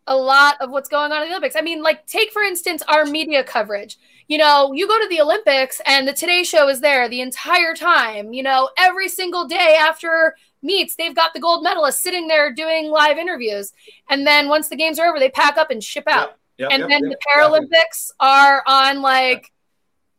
a 0.10 0.16
lot 0.16 0.56
of 0.60 0.72
what's 0.72 0.90
going 0.90 1.12
on 1.12 1.22
in 1.22 1.30
the 1.30 1.34
Olympics. 1.34 1.56
I 1.56 1.62
mean, 1.62 1.82
like 1.82 2.06
take 2.06 2.32
for 2.32 2.42
instance 2.42 2.84
our 2.88 3.06
media 3.06 3.44
coverage. 3.44 3.98
You 4.28 4.38
know, 4.38 4.74
you 4.74 4.88
go 4.88 5.00
to 5.00 5.08
the 5.08 5.22
Olympics 5.22 5.82
and 5.86 6.08
the 6.08 6.14
Today 6.14 6.44
Show 6.44 6.68
is 6.68 6.82
there 6.82 7.08
the 7.08 7.22
entire 7.22 7.74
time. 7.74 8.34
You 8.34 8.44
know, 8.44 8.70
every 8.78 9.08
single 9.08 9.48
day 9.48 9.78
after 9.80 10.36
meets, 10.62 10.96
they've 10.96 11.16
got 11.16 11.34
the 11.34 11.40
gold 11.40 11.66
medalists 11.66 12.02
sitting 12.02 12.28
there 12.28 12.54
doing 12.54 12.90
live 12.90 13.18
interviews. 13.18 13.72
And 14.10 14.28
then 14.28 14.50
once 14.50 14.68
the 14.68 14.76
games 14.76 15.00
are 15.00 15.08
over, 15.08 15.20
they 15.20 15.30
pack 15.30 15.58
up 15.58 15.72
and 15.72 15.84
ship 15.84 16.04
out. 16.08 16.38
Yep, 16.58 16.70
yep, 16.70 16.72
and 16.72 16.80
yep, 16.82 16.90
then 16.90 17.10
the 17.10 17.18
Paralympics 17.34 18.12
are 18.20 18.64
on 18.68 19.02
like 19.02 19.52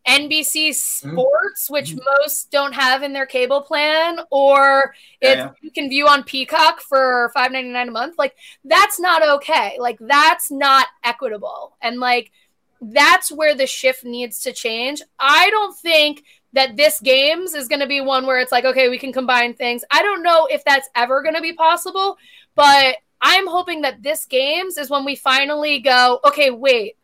NBC 0.06 0.70
mm-hmm. 0.70 1.10
Sports, 1.10 1.64
mm-hmm. 1.64 1.74
which 1.74 1.94
most 2.18 2.50
don't 2.50 2.74
have 2.74 3.02
in 3.02 3.12
their 3.12 3.26
cable 3.26 3.60
plan, 3.60 4.20
or 4.30 4.94
yeah, 5.20 5.34
yeah. 5.34 5.50
you 5.60 5.70
can 5.70 5.88
view 5.88 6.06
on 6.06 6.24
Peacock 6.24 6.80
for 6.80 7.30
five 7.34 7.52
ninety 7.52 7.70
nine 7.70 7.88
a 7.88 7.92
month. 7.92 8.16
Like 8.18 8.34
that's 8.64 8.98
not 8.98 9.22
okay. 9.22 9.76
Like 9.78 9.98
that's 10.00 10.50
not 10.50 10.86
equitable, 11.04 11.76
and 11.82 12.00
like 12.00 12.32
that's 12.80 13.30
where 13.30 13.54
the 13.54 13.66
shift 13.66 14.04
needs 14.04 14.42
to 14.42 14.52
change. 14.52 15.02
I 15.18 15.50
don't 15.50 15.76
think 15.76 16.24
that 16.52 16.76
this 16.76 16.98
games 17.00 17.54
is 17.54 17.68
going 17.68 17.80
to 17.80 17.86
be 17.86 18.00
one 18.00 18.26
where 18.26 18.40
it's 18.40 18.52
like 18.52 18.64
okay, 18.64 18.88
we 18.88 18.98
can 18.98 19.12
combine 19.12 19.54
things. 19.54 19.84
I 19.90 20.02
don't 20.02 20.22
know 20.22 20.46
if 20.50 20.64
that's 20.64 20.88
ever 20.94 21.22
going 21.22 21.36
to 21.36 21.42
be 21.42 21.52
possible, 21.52 22.16
but 22.54 22.96
I'm 23.20 23.46
hoping 23.46 23.82
that 23.82 24.02
this 24.02 24.24
games 24.24 24.78
is 24.78 24.88
when 24.88 25.04
we 25.04 25.14
finally 25.14 25.78
go, 25.78 26.20
okay, 26.24 26.50
wait, 26.50 26.96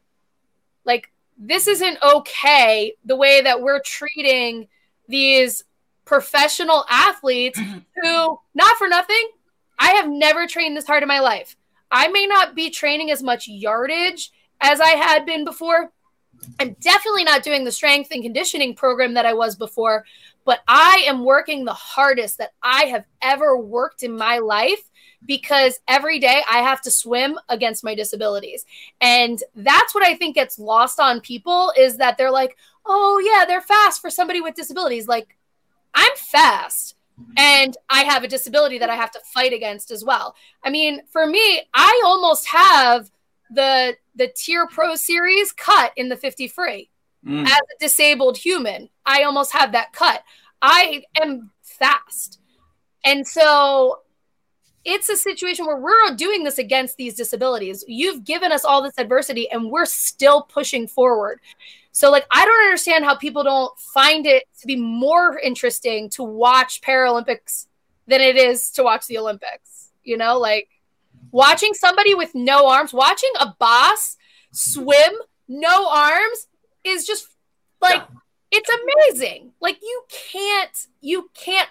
like 0.85 1.11
this 1.39 1.67
isn't 1.67 1.99
okay 2.03 2.95
the 3.05 3.17
way 3.17 3.41
that 3.43 3.61
we're 3.61 3.81
treating 3.81 4.69
these 5.09 5.65
professional 6.05 6.85
athletes 6.89 7.59
who, 8.03 8.39
not 8.55 8.77
for 8.79 8.89
nothing, 8.89 9.29
I 9.79 9.93
have 9.93 10.09
never 10.09 10.47
trained 10.47 10.77
this 10.77 10.87
hard 10.87 11.03
in 11.03 11.09
my 11.09 11.21
life. 11.21 11.57
I 11.91 12.09
may 12.09 12.27
not 12.27 12.55
be 12.55 12.71
training 12.71 13.11
as 13.11 13.23
much 13.23 13.49
yardage 13.49 14.33
as 14.61 14.81
I 14.81 14.91
had 14.91 15.27
been 15.27 15.45
before. 15.45 15.93
I'm 16.59 16.77
definitely 16.81 17.25
not 17.25 17.43
doing 17.43 17.65
the 17.65 17.73
strength 17.73 18.11
and 18.11 18.23
conditioning 18.23 18.75
program 18.75 19.15
that 19.15 19.27
I 19.27 19.35
was 19.35 19.57
before, 19.57 20.05
but 20.47 20.61
I 20.67 21.05
am 21.07 21.25
working 21.25 21.65
the 21.65 21.75
hardest 21.75 22.39
that 22.39 22.55
I 22.63 22.85
have 22.85 23.05
ever 23.21 23.59
worked 23.59 24.03
in 24.03 24.17
my 24.17 24.39
life 24.39 24.91
because 25.27 25.81
every 25.89 26.19
day 26.19 26.43
I 26.49 26.59
have 26.59 26.81
to 26.83 26.91
swim 26.91 27.39
against 27.49 27.85
my 27.85 27.95
disabilities. 27.95 28.65
And 29.01 29.43
that's 29.57 29.95
what 29.95 30.05
I 30.05 30.15
think 30.15 30.37
gets 30.37 30.59
lost 30.59 31.01
on 31.01 31.21
people 31.21 31.73
is 31.77 31.97
that 31.97 32.17
they're 32.17 32.31
like, 32.31 32.57
oh, 32.87 33.19
yeah, 33.19 33.45
they're 33.45 33.61
fast 33.61 34.01
for 34.01 34.09
somebody 34.09 34.41
with 34.41 34.55
disabilities. 34.55 35.09
Like, 35.09 35.37
I'm 35.95 36.17
fast 36.17 36.95
and 37.37 37.77
I 37.89 38.05
have 38.05 38.25
a 38.25 38.29
disability 38.29 38.79
that 38.79 38.91
I 38.91 38.95
have 38.95 39.11
to 39.13 39.21
fight 39.35 39.53
against 39.53 39.91
as 39.91 40.05
well. 40.05 40.37
I 40.63 40.71
mean, 40.71 41.03
for 41.11 41.27
me, 41.27 41.63
I 41.75 42.03
almost 42.05 42.47
have 42.47 43.11
the 43.51 43.97
the 44.15 44.29
TYR 44.29 44.67
pro 44.67 44.97
series 44.97 45.53
cut 45.53 45.93
in 45.97 46.09
the 46.09 46.17
50 46.17 46.49
free. 46.49 46.91
Mm. 47.27 47.45
As 47.45 47.53
a 47.53 47.79
disabled 47.81 48.37
human, 48.37 48.89
I 49.07 49.23
almost 49.23 49.53
have 49.53 49.73
that 49.73 49.93
cut. 49.93 50.23
I 50.61 51.05
am 51.23 51.51
fast. 51.63 52.41
And 53.05 53.27
so 53.27 54.01
it's 54.85 55.09
a 55.09 55.17
situation 55.17 55.67
where 55.67 55.79
we're 55.79 56.15
doing 56.15 56.45
this 56.45 56.59
against 56.59 56.97
these 56.97 57.15
disabilities. 57.15 57.85
You've 57.89 58.25
given 58.25 58.53
us 58.53 58.65
all 58.65 58.83
this 58.83 58.99
adversity 58.99 59.51
and 59.51 59.71
we're 59.71 59.87
still 59.87 60.43
pushing 60.43 60.87
forward. 60.87 61.41
So, 61.93 62.11
like, 62.11 62.27
I 62.31 62.45
don't 62.45 62.65
understand 62.65 63.05
how 63.05 63.17
people 63.17 63.43
don't 63.43 63.77
find 63.79 64.27
it 64.27 64.45
to 64.61 64.67
be 64.67 64.77
more 64.77 65.39
interesting 65.39 66.11
to 66.11 66.23
watch 66.23 66.83
Paralympics 66.83 67.67
than 68.07 68.21
it 68.21 68.37
is 68.37 68.71
to 68.73 68.83
watch 68.83 69.07
the 69.07 69.19
Olympics. 69.19 69.93
You 70.05 70.17
know, 70.17 70.39
like 70.39 70.69
watching 71.33 71.75
somebody 71.75 72.15
with 72.15 72.35
no 72.35 72.69
arms, 72.69 72.93
watching 72.93 73.33
Abbas 73.41 74.17
swim, 74.53 75.15
no 75.49 75.89
arms, 75.91 76.49
is 76.85 77.07
just 77.07 77.29
like, 77.81 78.03
yeah. 78.03 78.19
It's 78.51 78.71
amazing. 78.71 79.53
Like, 79.61 79.79
you 79.83 80.05
can't, 80.09 80.87
you 81.01 81.31
can't 81.35 81.69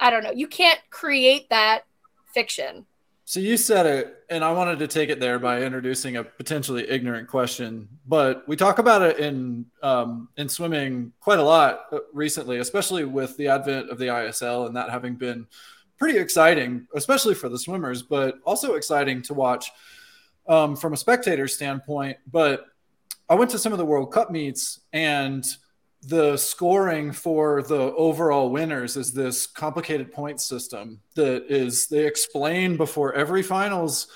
I 0.00 0.10
don't 0.10 0.22
know. 0.22 0.32
You 0.32 0.46
can't 0.46 0.80
create 0.90 1.50
that 1.50 1.84
fiction. 2.32 2.86
So 3.24 3.40
you 3.40 3.58
said 3.58 3.84
it, 3.84 4.24
and 4.30 4.42
I 4.42 4.52
wanted 4.52 4.78
to 4.78 4.86
take 4.86 5.10
it 5.10 5.20
there 5.20 5.38
by 5.38 5.62
introducing 5.62 6.16
a 6.16 6.24
potentially 6.24 6.88
ignorant 6.88 7.28
question. 7.28 7.88
But 8.06 8.48
we 8.48 8.56
talk 8.56 8.78
about 8.78 9.02
it 9.02 9.18
in 9.18 9.66
um, 9.82 10.28
in 10.36 10.48
swimming 10.48 11.12
quite 11.20 11.38
a 11.38 11.42
lot 11.42 11.80
uh, 11.92 11.98
recently, 12.14 12.58
especially 12.58 13.04
with 13.04 13.36
the 13.36 13.48
advent 13.48 13.90
of 13.90 13.98
the 13.98 14.06
ISL 14.06 14.66
and 14.66 14.76
that 14.76 14.88
having 14.88 15.16
been 15.16 15.46
pretty 15.98 16.18
exciting, 16.18 16.86
especially 16.94 17.34
for 17.34 17.48
the 17.48 17.58
swimmers, 17.58 18.02
but 18.02 18.38
also 18.46 18.74
exciting 18.74 19.20
to 19.22 19.34
watch 19.34 19.72
um, 20.48 20.74
from 20.74 20.94
a 20.94 20.96
spectator 20.96 21.48
standpoint. 21.48 22.16
But 22.30 22.64
I 23.28 23.34
went 23.34 23.50
to 23.50 23.58
some 23.58 23.72
of 23.72 23.78
the 23.78 23.84
World 23.84 24.10
Cup 24.10 24.30
meets 24.30 24.80
and 24.94 25.44
the 26.02 26.36
scoring 26.36 27.12
for 27.12 27.62
the 27.62 27.92
overall 27.94 28.50
winners 28.50 28.96
is 28.96 29.12
this 29.12 29.46
complicated 29.46 30.12
point 30.12 30.40
system 30.40 31.00
that 31.16 31.44
is 31.50 31.88
they 31.88 32.06
explain 32.06 32.76
before 32.76 33.14
every 33.14 33.42
finals 33.42 34.06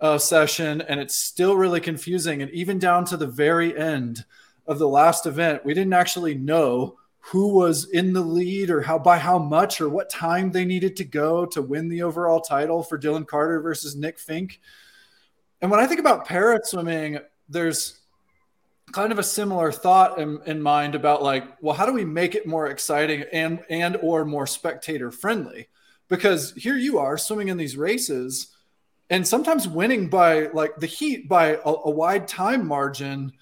uh, 0.00 0.16
session 0.16 0.80
and 0.82 1.00
it's 1.00 1.16
still 1.16 1.56
really 1.56 1.80
confusing 1.80 2.42
and 2.42 2.50
even 2.52 2.78
down 2.78 3.04
to 3.04 3.16
the 3.16 3.26
very 3.26 3.76
end 3.76 4.24
of 4.66 4.78
the 4.78 4.88
last 4.88 5.26
event 5.26 5.64
we 5.64 5.74
didn't 5.74 5.92
actually 5.92 6.34
know 6.34 6.96
who 7.26 7.54
was 7.54 7.88
in 7.88 8.12
the 8.12 8.20
lead 8.20 8.70
or 8.70 8.82
how 8.82 8.98
by 8.98 9.16
how 9.16 9.38
much 9.38 9.80
or 9.80 9.88
what 9.88 10.10
time 10.10 10.50
they 10.50 10.64
needed 10.64 10.94
to 10.94 11.04
go 11.04 11.46
to 11.46 11.62
win 11.62 11.88
the 11.88 12.02
overall 12.02 12.38
title 12.38 12.82
for 12.82 12.98
Dylan 12.98 13.26
Carter 13.26 13.62
versus 13.62 13.96
Nick 13.96 14.18
Fink. 14.18 14.60
And 15.62 15.70
when 15.70 15.80
I 15.80 15.86
think 15.86 16.00
about 16.00 16.26
para 16.26 16.60
swimming, 16.62 17.18
there's 17.48 17.98
kind 18.94 19.10
of 19.10 19.18
a 19.18 19.24
similar 19.24 19.72
thought 19.72 20.20
in, 20.20 20.38
in 20.46 20.62
mind 20.62 20.94
about 20.94 21.20
like, 21.20 21.44
well, 21.60 21.74
how 21.74 21.84
do 21.84 21.92
we 21.92 22.04
make 22.04 22.36
it 22.36 22.46
more 22.46 22.68
exciting 22.68 23.24
and 23.32 23.60
and 23.68 23.96
or 24.00 24.24
more 24.24 24.46
spectator 24.46 25.10
friendly? 25.10 25.66
Because 26.08 26.52
here 26.52 26.76
you 26.76 26.98
are 27.00 27.18
swimming 27.18 27.48
in 27.48 27.56
these 27.56 27.76
races 27.76 28.54
and 29.10 29.26
sometimes 29.26 29.66
winning 29.66 30.08
by 30.08 30.46
like 30.52 30.76
the 30.76 30.86
heat 30.86 31.28
by 31.28 31.58
a, 31.64 31.74
a 31.84 31.90
wide 31.90 32.28
time 32.28 32.66
margin 32.68 33.32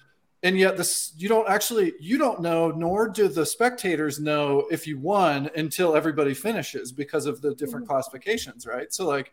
and 0.41 0.57
yet 0.57 0.75
this 0.75 1.13
you 1.17 1.29
don't 1.29 1.47
actually 1.47 1.93
you 1.99 2.17
don't 2.17 2.41
know 2.41 2.71
nor 2.71 3.07
do 3.07 3.27
the 3.27 3.45
spectators 3.45 4.19
know 4.19 4.67
if 4.71 4.87
you 4.87 4.97
won 4.99 5.49
until 5.55 5.95
everybody 5.95 6.33
finishes 6.33 6.91
because 6.91 7.25
of 7.25 7.41
the 7.41 7.55
different 7.55 7.85
mm-hmm. 7.85 7.93
classifications 7.93 8.65
right 8.67 8.93
so 8.93 9.07
like 9.07 9.31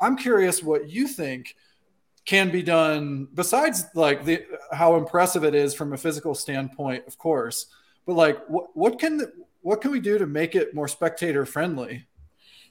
i'm 0.00 0.16
curious 0.16 0.62
what 0.62 0.88
you 0.88 1.08
think 1.08 1.56
can 2.30 2.48
be 2.48 2.62
done 2.62 3.26
besides 3.34 3.86
like 3.96 4.24
the 4.24 4.44
how 4.70 4.94
impressive 4.94 5.42
it 5.42 5.52
is 5.52 5.74
from 5.74 5.94
a 5.94 5.96
physical 5.96 6.32
standpoint 6.32 7.04
of 7.08 7.18
course 7.18 7.66
but 8.06 8.14
like 8.14 8.38
what 8.46 8.68
what 8.76 9.00
can 9.00 9.20
what 9.62 9.80
can 9.80 9.90
we 9.90 9.98
do 9.98 10.16
to 10.16 10.28
make 10.28 10.54
it 10.54 10.72
more 10.72 10.86
spectator 10.86 11.44
friendly 11.44 12.06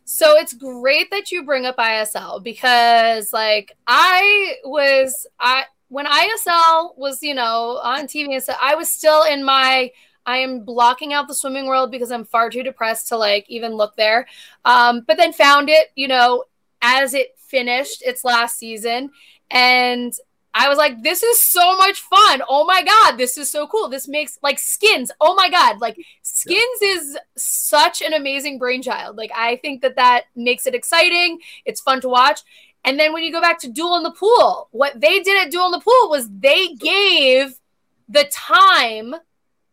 so 0.06 0.38
it's 0.38 0.54
great 0.54 1.12
that 1.12 1.30
you 1.30 1.44
bring 1.44 1.66
up 1.66 1.76
ISL 1.76 2.42
because 2.42 3.34
like 3.34 3.74
I 3.86 4.54
was 4.64 5.28
I 5.40 5.66
when 5.90 6.06
ISL 6.06 6.98
was, 6.98 7.22
you 7.22 7.36
know, 7.36 7.80
on 7.84 8.06
TV 8.08 8.34
and 8.34 8.42
stuff, 8.42 8.58
I 8.62 8.76
was 8.76 8.90
still 8.90 9.24
in 9.24 9.44
my 9.44 9.92
I 10.26 10.38
am 10.38 10.62
blocking 10.62 11.14
out 11.14 11.28
the 11.28 11.36
swimming 11.36 11.66
world 11.66 11.92
because 11.92 12.12
I'm 12.12 12.26
far 12.26 12.50
too 12.50 12.64
depressed 12.64 13.10
to 13.10 13.18
like 13.18 13.46
even 13.50 13.74
look 13.74 13.96
there. 13.98 14.26
Um, 14.66 15.04
but 15.06 15.18
then 15.18 15.34
found 15.34 15.70
it, 15.70 15.90
you 15.96 16.08
know, 16.08 16.46
as 16.82 17.14
it 17.14 17.36
finished 17.50 18.02
its 18.04 18.24
last 18.24 18.58
season. 18.58 19.12
And 19.52 20.14
I 20.54 20.68
was 20.68 20.78
like, 20.78 21.04
this 21.04 21.22
is 21.22 21.50
so 21.50 21.78
much 21.78 22.02
fun. 22.02 22.42
Oh 22.50 22.66
my 22.66 22.84
God, 22.84 23.18
this 23.18 23.38
is 23.38 23.52
so 23.52 23.68
cool. 23.68 23.88
This 23.88 24.08
makes 24.08 24.40
like 24.42 24.60
skins. 24.60 25.12
Oh 25.22 25.36
my 25.36 25.50
God, 25.50 25.80
like 25.80 25.98
skins 26.22 26.80
yeah. 26.82 26.90
is 26.90 27.18
such 27.38 28.02
an 28.02 28.14
amazing 28.14 28.58
brainchild. 28.58 29.16
Like, 29.16 29.32
I 29.36 29.58
think 29.58 29.82
that 29.82 29.96
that 29.98 30.24
makes 30.36 30.66
it 30.66 30.76
exciting. 30.76 31.40
It's 31.66 31.82
fun 31.82 32.02
to 32.02 32.10
watch. 32.10 32.42
And 32.84 33.00
then 33.00 33.14
when 33.14 33.24
you 33.24 33.32
go 33.32 33.42
back 33.42 33.60
to 33.60 33.70
Duel 33.70 33.98
in 33.98 34.04
the 34.04 34.12
Pool, 34.12 34.70
what 34.72 35.00
they 35.00 35.20
did 35.20 35.46
at 35.46 35.52
Duel 35.52 35.66
in 35.66 35.72
the 35.72 35.80
Pool 35.80 36.10
was 36.10 36.30
they 36.30 36.74
gave 36.74 37.60
the 38.08 38.26
time 38.32 39.14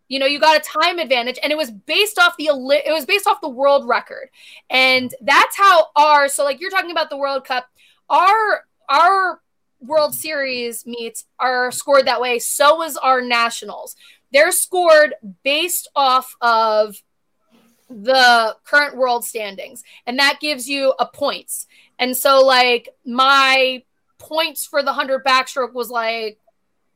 you 0.08 0.18
know 0.18 0.26
you 0.26 0.38
got 0.38 0.56
a 0.56 0.60
time 0.60 0.98
advantage 0.98 1.38
and 1.42 1.50
it 1.50 1.56
was 1.56 1.70
based 1.70 2.18
off 2.18 2.36
the 2.36 2.46
it 2.46 2.92
was 2.92 3.06
based 3.06 3.26
off 3.26 3.40
the 3.40 3.48
world 3.48 3.88
record 3.88 4.28
and 4.70 5.14
that's 5.22 5.56
how 5.56 5.86
our 5.96 6.28
so 6.28 6.44
like 6.44 6.60
you're 6.60 6.70
talking 6.70 6.90
about 6.90 7.10
the 7.10 7.16
world 7.16 7.44
cup 7.44 7.66
our 8.08 8.64
our 8.88 9.40
world 9.86 10.14
series 10.14 10.86
meets 10.86 11.24
are 11.38 11.70
scored 11.70 12.06
that 12.06 12.20
way 12.20 12.38
so 12.38 12.82
is 12.82 12.96
our 12.96 13.20
nationals 13.20 13.96
they're 14.32 14.52
scored 14.52 15.14
based 15.42 15.88
off 15.94 16.36
of 16.40 17.02
the 17.88 18.56
current 18.64 18.96
world 18.96 19.24
standings 19.24 19.84
and 20.06 20.18
that 20.18 20.38
gives 20.40 20.68
you 20.68 20.92
a 20.98 21.06
points 21.06 21.66
and 21.98 22.16
so, 22.16 22.44
like, 22.44 22.90
my 23.04 23.82
points 24.18 24.66
for 24.66 24.82
the 24.82 24.86
100 24.86 25.24
backstroke 25.24 25.72
was 25.72 25.90
like 25.90 26.38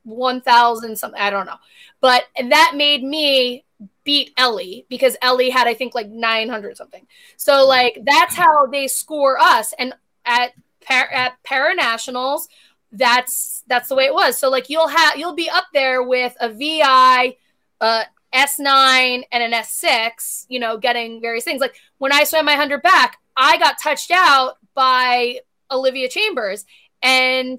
1,000 0.05 0.97
something. 0.97 1.21
I 1.21 1.31
don't 1.31 1.47
know. 1.47 1.57
But 2.01 2.25
and 2.37 2.53
that 2.53 2.73
made 2.77 3.03
me 3.03 3.65
beat 4.05 4.33
Ellie 4.37 4.87
because 4.89 5.17
Ellie 5.23 5.51
had, 5.51 5.67
I 5.67 5.75
think, 5.75 5.95
like 5.95 6.09
900 6.09 6.77
something. 6.77 7.07
So, 7.37 7.67
like, 7.67 7.99
that's 8.05 8.35
how 8.35 8.67
they 8.67 8.89
score 8.89 9.39
us. 9.39 9.73
And 9.79 9.95
at, 10.25 10.53
par- 10.85 11.11
at 11.13 11.43
para 11.43 11.75
nationals, 11.75 12.49
that's 12.93 13.63
that's 13.67 13.89
the 13.89 13.95
way 13.95 14.05
it 14.05 14.15
was. 14.15 14.39
So 14.39 14.51
like 14.51 14.69
you'll 14.69 14.89
have 14.89 15.17
you'll 15.17 15.35
be 15.35 15.51
up 15.51 15.67
there 15.73 16.03
with 16.03 16.37
a 16.41 16.49
VI, 16.49 17.37
uh 17.81 18.05
S9 18.35 19.25
and 19.33 19.43
an 19.43 19.53
S6, 19.53 20.47
you 20.49 20.61
know, 20.61 20.79
getting 20.79 21.21
various 21.21 21.45
things. 21.45 21.61
Like 21.61 21.75
when 21.99 22.13
I 22.13 22.25
swam 22.25 22.45
my 22.45 22.53
100 22.53 22.83
back, 22.83 23.19
I 23.37 23.59
got 23.59 23.79
touched 23.79 24.11
out 24.11 24.55
by 24.75 25.41
Olivia 25.71 26.09
Chambers. 26.09 26.65
And 27.03 27.59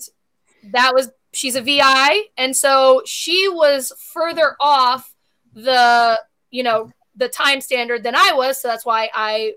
that 0.72 0.94
was, 0.94 1.10
she's 1.34 1.56
a 1.56 1.62
VI. 1.62 2.24
And 2.38 2.56
so 2.56 3.02
she 3.06 3.50
was 3.50 3.92
further 4.14 4.56
off 4.60 5.14
the, 5.54 6.20
you 6.52 6.64
know, 6.64 6.92
the 7.16 7.28
time 7.28 7.60
standard 7.60 8.04
than 8.04 8.16
I 8.16 8.32
was. 8.34 8.62
So 8.62 8.68
that's 8.70 8.86
why 8.86 9.10
I 9.14 9.54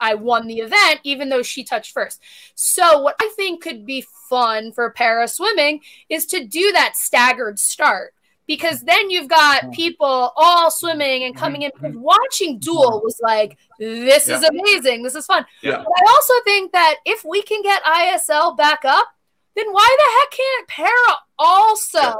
I 0.00 0.14
won 0.14 0.46
the 0.46 0.58
event, 0.58 1.00
even 1.04 1.28
though 1.28 1.42
she 1.42 1.64
touched 1.64 1.92
first. 1.92 2.20
So, 2.54 3.00
what 3.00 3.16
I 3.20 3.30
think 3.36 3.62
could 3.62 3.84
be 3.84 4.04
fun 4.28 4.72
for 4.72 4.90
para 4.90 5.28
swimming 5.28 5.80
is 6.08 6.26
to 6.26 6.44
do 6.44 6.72
that 6.72 6.96
staggered 6.96 7.58
start 7.58 8.14
because 8.48 8.80
then 8.80 9.10
you've 9.10 9.28
got 9.28 9.70
people 9.72 10.32
all 10.34 10.70
swimming 10.70 11.24
and 11.24 11.36
coming 11.36 11.62
in. 11.62 11.70
Because 11.74 11.94
watching 11.94 12.58
Duel 12.58 13.02
was 13.04 13.20
like, 13.22 13.58
this 13.78 14.26
yeah. 14.26 14.38
is 14.38 14.44
amazing. 14.44 15.02
This 15.02 15.14
is 15.14 15.26
fun. 15.26 15.44
Yeah. 15.62 15.76
But 15.76 15.86
I 15.86 16.10
also 16.10 16.34
think 16.44 16.72
that 16.72 16.96
if 17.04 17.24
we 17.24 17.42
can 17.42 17.62
get 17.62 17.84
ISL 17.84 18.56
back 18.56 18.84
up, 18.86 19.06
then 19.54 19.66
why 19.70 19.96
the 19.98 20.18
heck 20.18 20.30
can't 20.30 20.68
Para 20.68 21.16
also 21.38 21.98
yeah. 21.98 22.14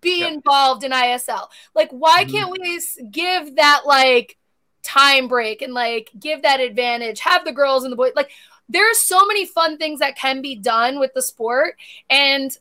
be 0.00 0.20
yeah. 0.20 0.28
involved 0.28 0.84
in 0.84 0.92
ISL? 0.92 1.48
Like, 1.74 1.90
why 1.90 2.22
mm-hmm. 2.22 2.32
can't 2.32 2.50
we 2.52 2.80
give 3.10 3.56
that 3.56 3.82
like 3.84 4.38
time 4.84 5.28
break 5.28 5.62
and 5.62 5.74
like 5.74 6.10
give 6.18 6.42
that 6.42 6.60
advantage? 6.60 7.20
Have 7.20 7.44
the 7.44 7.52
girls 7.52 7.84
and 7.84 7.92
the 7.92 7.96
boys 7.96 8.12
like. 8.14 8.30
There's 8.66 8.98
so 8.98 9.26
many 9.26 9.44
fun 9.44 9.76
things 9.76 10.00
that 10.00 10.16
can 10.16 10.40
be 10.40 10.54
done 10.54 10.98
with 10.98 11.12
the 11.12 11.20
sport. 11.20 11.76
And 12.08 12.56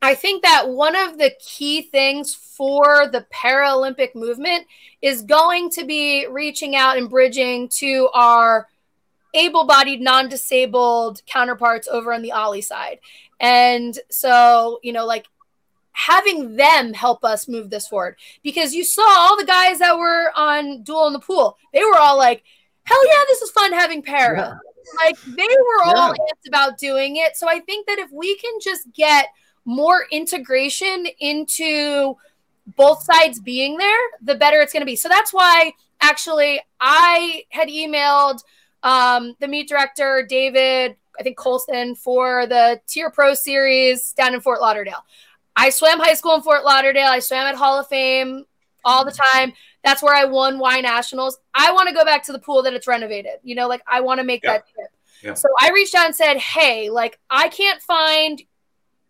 I 0.00 0.14
think 0.14 0.44
that 0.44 0.68
one 0.68 0.94
of 0.94 1.18
the 1.18 1.32
key 1.40 1.82
things 1.82 2.34
for 2.34 3.08
the 3.08 3.26
Paralympic 3.32 4.14
movement 4.14 4.66
is 5.02 5.22
going 5.22 5.70
to 5.70 5.84
be 5.84 6.26
reaching 6.28 6.76
out 6.76 6.98
and 6.98 7.10
bridging 7.10 7.68
to 7.68 8.08
our 8.14 8.68
able 9.34 9.66
bodied, 9.66 10.00
non 10.00 10.28
disabled 10.28 11.22
counterparts 11.26 11.88
over 11.88 12.12
on 12.12 12.22
the 12.22 12.32
Ollie 12.32 12.60
side. 12.60 13.00
And 13.40 13.98
so, 14.08 14.78
you 14.82 14.92
know, 14.92 15.04
like 15.04 15.26
having 15.98 16.54
them 16.54 16.92
help 16.92 17.24
us 17.24 17.48
move 17.48 17.70
this 17.70 17.88
forward 17.88 18.16
because 18.44 18.72
you 18.72 18.84
saw 18.84 19.02
all 19.02 19.36
the 19.36 19.44
guys 19.44 19.80
that 19.80 19.98
were 19.98 20.30
on 20.36 20.80
Duel 20.84 21.08
in 21.08 21.12
the 21.12 21.18
Pool, 21.18 21.58
they 21.72 21.82
were 21.82 21.98
all 21.98 22.16
like, 22.16 22.44
hell 22.84 23.04
yeah, 23.04 23.24
this 23.26 23.42
is 23.42 23.50
fun 23.50 23.72
having 23.72 24.00
para. 24.00 24.38
Yeah. 24.38 25.04
Like 25.04 25.20
they 25.36 25.42
were 25.42 25.84
all 25.86 26.14
yeah. 26.16 26.24
amped 26.32 26.46
about 26.46 26.78
doing 26.78 27.16
it. 27.16 27.36
So 27.36 27.48
I 27.48 27.58
think 27.58 27.88
that 27.88 27.98
if 27.98 28.12
we 28.12 28.36
can 28.36 28.52
just 28.62 28.92
get 28.94 29.26
more 29.64 30.06
integration 30.12 31.06
into 31.18 32.14
both 32.76 33.02
sides 33.02 33.40
being 33.40 33.76
there, 33.76 33.98
the 34.22 34.36
better 34.36 34.60
it's 34.60 34.72
going 34.72 34.82
to 34.82 34.86
be. 34.86 34.96
So 34.96 35.08
that's 35.08 35.32
why 35.32 35.72
actually 36.00 36.60
I 36.80 37.42
had 37.48 37.68
emailed 37.68 38.38
um, 38.84 39.34
the 39.40 39.48
meet 39.48 39.68
director, 39.68 40.24
David, 40.28 40.94
I 41.18 41.24
think 41.24 41.36
Colson, 41.36 41.96
for 41.96 42.46
the 42.46 42.80
TYR 42.86 43.10
Pro 43.10 43.34
series 43.34 44.12
down 44.12 44.32
in 44.32 44.40
Fort 44.40 44.60
Lauderdale. 44.60 45.04
I 45.58 45.70
swam 45.70 45.98
high 45.98 46.14
school 46.14 46.36
in 46.36 46.42
Fort 46.42 46.64
Lauderdale. 46.64 47.08
I 47.08 47.18
swam 47.18 47.46
at 47.46 47.56
Hall 47.56 47.80
of 47.80 47.88
Fame 47.88 48.44
all 48.84 49.04
the 49.04 49.10
time. 49.10 49.52
That's 49.82 50.02
where 50.02 50.14
I 50.14 50.24
won 50.24 50.60
Y 50.60 50.80
Nationals. 50.80 51.38
I 51.52 51.72
want 51.72 51.88
to 51.88 51.94
go 51.94 52.04
back 52.04 52.22
to 52.24 52.32
the 52.32 52.38
pool 52.38 52.62
that 52.62 52.74
it's 52.74 52.86
renovated. 52.86 53.40
You 53.42 53.56
know, 53.56 53.66
like 53.66 53.82
I 53.86 54.00
want 54.00 54.20
to 54.20 54.24
make 54.24 54.42
that 54.42 54.64
trip. 54.72 55.36
So 55.36 55.48
I 55.60 55.70
reached 55.70 55.96
out 55.96 56.06
and 56.06 56.14
said, 56.14 56.36
Hey, 56.36 56.90
like 56.90 57.18
I 57.28 57.48
can't 57.48 57.82
find 57.82 58.40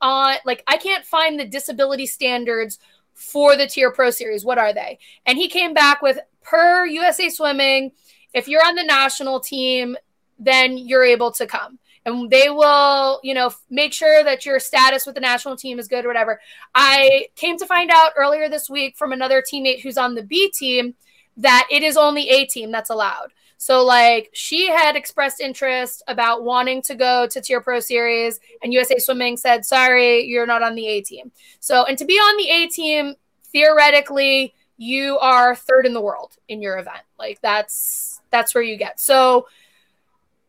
on 0.00 0.36
like 0.46 0.64
I 0.66 0.78
can't 0.78 1.04
find 1.04 1.38
the 1.38 1.44
disability 1.44 2.06
standards 2.06 2.78
for 3.12 3.54
the 3.54 3.66
TYR 3.66 3.90
pro 3.90 4.10
series. 4.10 4.44
What 4.44 4.56
are 4.56 4.72
they? 4.72 4.98
And 5.26 5.36
he 5.36 5.48
came 5.48 5.74
back 5.74 6.00
with 6.00 6.18
per 6.42 6.86
USA 6.86 7.28
Swimming, 7.28 7.92
if 8.32 8.48
you're 8.48 8.64
on 8.66 8.74
the 8.74 8.84
national 8.84 9.40
team, 9.40 9.96
then 10.38 10.78
you're 10.78 11.04
able 11.04 11.30
to 11.32 11.46
come 11.46 11.78
and 12.08 12.30
they 12.30 12.50
will, 12.50 13.20
you 13.22 13.34
know, 13.34 13.50
make 13.70 13.92
sure 13.92 14.24
that 14.24 14.46
your 14.46 14.58
status 14.58 15.06
with 15.06 15.14
the 15.14 15.20
national 15.20 15.56
team 15.56 15.78
is 15.78 15.88
good 15.88 16.04
or 16.04 16.08
whatever. 16.08 16.40
I 16.74 17.26
came 17.36 17.58
to 17.58 17.66
find 17.66 17.90
out 17.90 18.12
earlier 18.16 18.48
this 18.48 18.68
week 18.68 18.96
from 18.96 19.12
another 19.12 19.42
teammate 19.42 19.80
who's 19.80 19.98
on 19.98 20.14
the 20.14 20.22
B 20.22 20.50
team 20.50 20.94
that 21.36 21.66
it 21.70 21.82
is 21.82 21.96
only 21.96 22.28
A 22.30 22.46
team 22.46 22.70
that's 22.72 22.90
allowed. 22.90 23.32
So 23.58 23.84
like 23.84 24.30
she 24.32 24.68
had 24.68 24.94
expressed 24.96 25.40
interest 25.40 26.02
about 26.06 26.44
wanting 26.44 26.80
to 26.82 26.94
go 26.94 27.26
to 27.26 27.40
TYR 27.40 27.60
Pro 27.60 27.80
Series, 27.80 28.38
and 28.62 28.72
USA 28.72 28.98
Swimming 28.98 29.36
said, 29.36 29.64
"Sorry, 29.64 30.24
you're 30.24 30.46
not 30.46 30.62
on 30.62 30.76
the 30.76 30.86
A 30.86 31.02
team." 31.02 31.32
So 31.58 31.84
and 31.84 31.98
to 31.98 32.04
be 32.04 32.14
on 32.14 32.36
the 32.36 32.48
A 32.48 32.68
team, 32.68 33.14
theoretically, 33.44 34.54
you 34.76 35.18
are 35.18 35.56
third 35.56 35.86
in 35.86 35.92
the 35.92 36.00
world 36.00 36.36
in 36.48 36.62
your 36.62 36.78
event. 36.78 37.02
Like 37.18 37.40
that's 37.40 38.20
that's 38.30 38.54
where 38.54 38.62
you 38.62 38.76
get. 38.76 39.00
So 39.00 39.48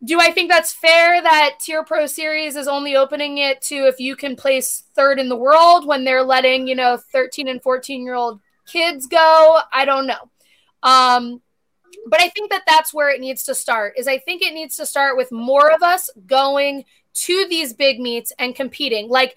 do 0.04 0.20
I 0.20 0.32
think 0.32 0.50
that's 0.50 0.74
fair 0.74 1.22
that 1.22 1.58
TYR 1.60 1.84
Pro 1.84 2.06
Series 2.06 2.56
is 2.56 2.68
only 2.68 2.96
opening 2.96 3.38
it 3.40 3.62
to 3.64 3.76
if 3.88 4.00
you 4.00 4.16
can 4.16 4.36
place 4.36 4.84
third 4.96 5.20
in 5.20 5.28
the 5.28 5.36
world 5.36 5.86
when 5.86 6.06
they're 6.06 6.24
letting, 6.24 6.68
you 6.68 6.76
know, 6.76 6.98
13 7.12 7.50
and 7.50 7.62
14 7.62 8.04
year 8.04 8.16
old 8.16 8.40
kids 8.66 9.08
go? 9.08 9.60
I 9.74 9.84
don't 9.84 10.08
know. 10.08 10.30
Um, 10.84 11.42
but 12.08 12.22
I 12.22 12.30
think 12.30 12.50
that 12.52 12.64
that's 12.66 12.94
where 12.94 13.10
it 13.10 13.20
needs 13.20 13.44
to 13.44 13.56
start. 13.56 13.94
Is 13.98 14.08
I 14.08 14.20
think 14.20 14.42
it 14.42 14.54
needs 14.54 14.78
to 14.78 14.86
start 14.86 15.18
with 15.18 15.32
more 15.32 15.70
of 15.72 15.84
us 15.84 16.10
going 16.26 16.86
to 17.14 17.46
these 17.50 17.74
big 17.74 18.00
meets 18.00 18.32
and 18.40 18.56
competing. 18.56 19.10
Like 19.10 19.36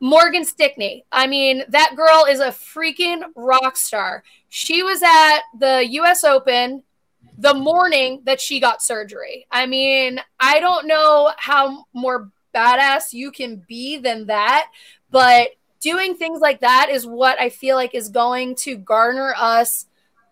Morgan 0.00 0.44
Stickney. 0.44 1.04
I 1.10 1.26
mean, 1.26 1.64
that 1.68 1.94
girl 1.96 2.26
is 2.28 2.40
a 2.40 2.48
freaking 2.48 3.22
rock 3.34 3.76
star. 3.76 4.22
She 4.48 4.82
was 4.82 5.02
at 5.02 5.40
the 5.58 5.86
US 5.90 6.22
Open 6.22 6.82
the 7.38 7.54
morning 7.54 8.22
that 8.24 8.40
she 8.40 8.60
got 8.60 8.82
surgery. 8.82 9.46
I 9.50 9.66
mean, 9.66 10.20
I 10.40 10.60
don't 10.60 10.86
know 10.86 11.32
how 11.36 11.84
more 11.92 12.30
badass 12.54 13.12
you 13.12 13.30
can 13.30 13.62
be 13.68 13.98
than 13.98 14.26
that, 14.26 14.70
but 15.10 15.48
doing 15.80 16.16
things 16.16 16.40
like 16.40 16.60
that 16.60 16.88
is 16.90 17.06
what 17.06 17.40
I 17.40 17.50
feel 17.50 17.76
like 17.76 17.94
is 17.94 18.08
going 18.08 18.54
to 18.56 18.76
garner 18.76 19.34
us 19.36 19.86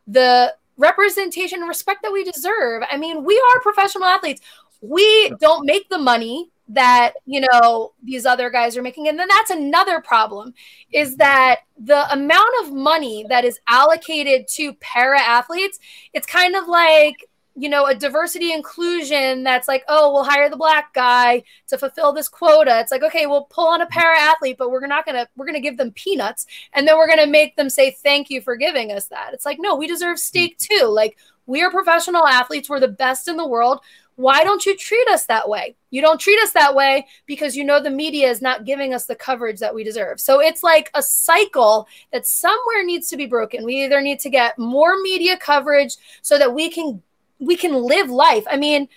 the 0.07 0.55
representation 0.77 1.61
and 1.61 1.69
respect 1.69 2.03
that 2.03 2.13
we 2.13 2.25
deserve. 2.25 2.83
I 2.91 2.97
mean, 2.97 3.25
we 3.25 3.41
are 3.55 3.61
professional 3.61 4.05
athletes. 4.05 4.41
We 4.81 5.31
don't 5.41 5.67
make 5.67 5.89
the 5.89 5.99
money 5.99 6.51
that 6.69 7.13
you 7.27 7.41
know 7.41 7.93
these 8.03 8.25
other 8.25 8.51
guys 8.51 8.77
are 8.77 8.83
making. 8.83 9.09
And 9.09 9.19
then 9.19 9.29
that's 9.29 9.51
another 9.51 10.01
problem 10.01 10.55
is 10.93 11.17
that 11.17 11.61
the 11.79 12.11
amount 12.13 12.51
of 12.63 12.73
money 12.73 13.27
that 13.29 13.45
is 13.45 13.59
allocated 13.69 14.47
to 14.49 14.73
para 14.75 15.21
athletes 15.21 15.79
it's 16.13 16.27
kind 16.27 16.55
of 16.55 16.69
like 16.69 17.29
you 17.57 17.69
know 17.69 17.87
a 17.87 17.95
diversity 17.95 18.53
inclusion 18.53 19.45
that's 19.45 19.69
like 19.69 19.85
oh 19.89 20.13
we'll 20.13 20.25
hire 20.25 20.49
the 20.49 20.57
black 20.57 20.93
guy 20.95 21.43
to 21.69 21.77
fulfill 21.77 22.13
this 22.13 22.29
quota. 22.29 22.81
It's 22.81 22.91
like 22.91 23.03
okay 23.03 23.27
we'll 23.27 23.45
pull 23.45 23.69
on 23.69 23.83
a 23.83 23.87
para 23.87 24.19
athlete 24.19 24.57
but 24.59 24.71
we're 24.71 24.87
not 24.87 25.05
gonna 25.05 25.29
we're 25.37 25.47
gonna 25.47 25.61
give 25.61 25.77
them 25.77 25.93
peanuts 25.93 26.47
and 26.73 26.89
then 26.89 26.97
we're 26.97 27.09
gonna 27.09 27.27
make 27.27 27.57
them 27.57 27.69
say 27.69 27.91
thank 27.91 28.31
you 28.31 28.41
for 28.41 28.57
giving 28.57 28.91
us 28.91 29.07
that. 29.09 29.35
It's 29.35 29.45
like 29.45 29.59
no 29.61 29.77
we 29.77 29.87
deserve 29.87 30.19
steak 30.19 30.57
too. 30.59 30.87
Like 30.87 31.19
we 31.47 31.63
are 31.63 31.71
professional 31.71 32.27
athletes. 32.27 32.71
We're 32.71 32.81
the 32.81 32.89
best 32.89 33.29
in 33.29 33.37
the 33.37 33.47
world 33.47 33.81
why 34.17 34.45
don't 34.45 34.65
you 34.65 34.77
treat 34.77 35.09
us 35.09 35.27
that 35.27 35.49
way 35.49 35.75
you 35.91 36.01
don't 36.01 36.21
treat 36.21 36.41
us 36.41 36.53
that 36.53 36.75
way 36.75 37.07
because 37.27 37.57
you 37.57 37.65
know 37.65 37.81
the 37.81 37.91
media 37.91 38.29
is 38.29 38.41
not 38.41 38.65
giving 38.65 38.95
us 38.95 39.07
the 39.07 39.15
coverage 39.15 39.59
that 39.61 39.75
we 39.75 39.83
deserve 39.83 40.21
so 40.21 40.41
it's 40.41 40.63
like 40.63 40.91
a 40.95 41.03
cycle 41.03 41.89
that 42.13 42.27
somewhere 42.27 42.85
needs 42.85 43.09
to 43.09 43.17
be 43.17 43.27
broken 43.27 43.65
we 43.65 43.85
either 43.85 44.01
need 44.01 44.21
to 44.21 44.31
get 44.31 44.59
more 44.59 45.01
media 45.01 45.37
coverage 45.37 45.97
so 46.23 46.39
that 46.39 46.55
we 46.55 46.71
can 46.71 47.03
we 47.39 47.57
can 47.57 47.75
live 47.75 48.11
life. 48.11 48.45
I 48.49 48.57
mean, 48.57 48.89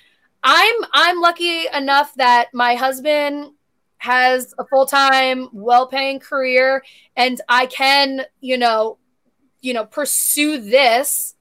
I'm 0.44 0.76
I'm 0.94 1.20
lucky 1.20 1.66
enough 1.74 2.14
that 2.16 2.48
my 2.54 2.76
husband 2.76 3.52
has 4.00 4.54
a 4.60 4.66
full-time, 4.66 5.50
well-paying 5.52 6.20
career 6.20 6.84
and 7.16 7.42
I 7.50 7.66
can, 7.66 8.22
you 8.42 8.58
know, 8.58 9.00
you 9.62 9.74
know, 9.74 9.86
pursue 9.86 10.60
this. 10.60 11.34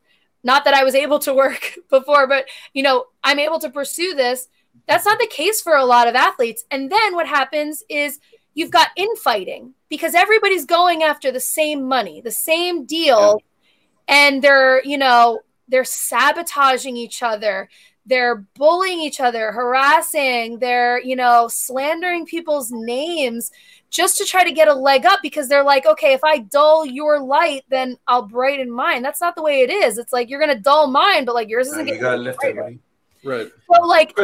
Not 0.47 0.65
that 0.65 0.75
I 0.75 0.85
was 0.85 0.95
able 0.95 1.19
to 1.21 1.35
work 1.35 1.75
before, 1.91 2.29
but 2.29 2.47
you 2.73 2.83
know, 2.83 3.07
I'm 3.25 3.41
able 3.41 3.59
to 3.59 3.69
pursue 3.69 4.15
this. 4.15 4.49
That's 4.87 5.05
not 5.05 5.19
the 5.19 5.27
case 5.27 5.61
for 5.61 5.75
a 5.75 5.85
lot 5.85 6.07
of 6.07 6.15
athletes. 6.15 6.65
And 6.71 6.91
then 6.91 7.17
what 7.17 7.27
happens 7.27 7.83
is 7.91 8.21
you've 8.55 8.71
got 8.71 8.91
infighting 8.97 9.75
because 9.89 10.15
everybody's 10.15 10.65
going 10.65 11.03
after 11.03 11.33
the 11.33 11.41
same 11.41 11.89
money, 11.89 12.21
the 12.21 12.31
same 12.31 12.87
deal, 12.87 13.43
and 14.07 14.41
they're, 14.41 14.85
you 14.85 14.97
know, 14.97 15.41
they're 15.67 15.85
sabotaging 15.85 16.97
each 16.97 17.25
other. 17.25 17.69
They're 18.07 18.47
bullying 18.55 19.01
each 19.01 19.19
other 19.21 19.51
harassing. 19.51 20.61
They're 20.61 21.03
you 21.03 21.17
know 21.17 21.49
slandering 21.49 22.25
people's 22.25 22.71
names 22.71 23.51
just 23.91 24.19
to 24.19 24.25
try 24.25 24.45
to 24.45 24.53
get 24.53 24.69
a 24.69 24.75
leg 24.75 25.07
up 25.07 25.21
because 25.23 25.49
they're 25.49 25.65
like 25.65 25.87
okay 25.87 26.13
if 26.13 26.23
i 26.25 26.39
dull 26.39 26.85
your 26.85 27.21
light 27.21 27.65
then 27.69 27.97
i'll 28.09 28.23
brighten 28.23 28.71
mine. 28.71 29.03
That's 29.03 29.21
not 29.21 29.37
the 29.37 29.43
way 29.43 29.61
it 29.61 29.71
is. 29.71 29.99
It's 29.99 30.13
like 30.13 30.29
you're 30.29 30.41
gonna 30.41 30.59
dull 30.59 30.89
mine 30.89 31.25
but 31.25 31.35
like 31.35 31.49
yours 31.49 31.69
isn't 31.69 31.89
you 31.89 31.99
gotta 31.99 32.17
lift 32.17 32.43
it 32.43 32.57
right. 33.25 33.51
So 33.73 33.83
like 33.83 34.17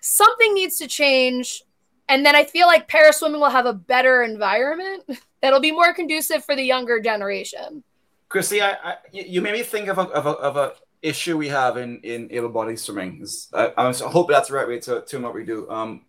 something 0.00 0.54
needs 0.54 0.78
to 0.78 0.86
change 0.86 1.62
and 2.08 2.24
then 2.26 2.36
i 2.36 2.44
feel 2.44 2.66
like 2.66 2.86
para 2.88 3.12
swimming 3.12 3.40
will 3.40 3.48
have 3.48 3.66
a 3.66 3.72
better 3.72 4.22
environment 4.22 5.02
that'll 5.44 5.60
be 5.60 5.72
more 5.72 5.92
conducive 5.92 6.42
for 6.42 6.56
the 6.56 6.62
younger 6.62 6.98
generation. 6.98 7.84
Christie, 8.30 8.62
I, 8.62 8.72
I, 8.82 8.96
you 9.12 9.42
made 9.42 9.52
me 9.52 9.62
think 9.62 9.88
of 9.88 9.98
a, 9.98 10.02
of 10.02 10.26
a, 10.26 10.30
of 10.30 10.56
a 10.56 10.72
issue 11.02 11.36
we 11.36 11.48
have 11.48 11.76
in 11.76 12.00
in 12.00 12.28
able 12.32 12.48
bodied 12.48 12.80
swimming. 12.80 13.24
I, 13.52 13.72
I 13.76 13.92
hope 13.92 14.30
that's 14.30 14.48
the 14.48 14.54
right 14.54 14.66
way 14.66 14.80
to 14.80 15.02
to 15.02 15.20
what 15.20 15.34
we 15.34 15.44
do. 15.44 15.70
Um, 15.70 16.06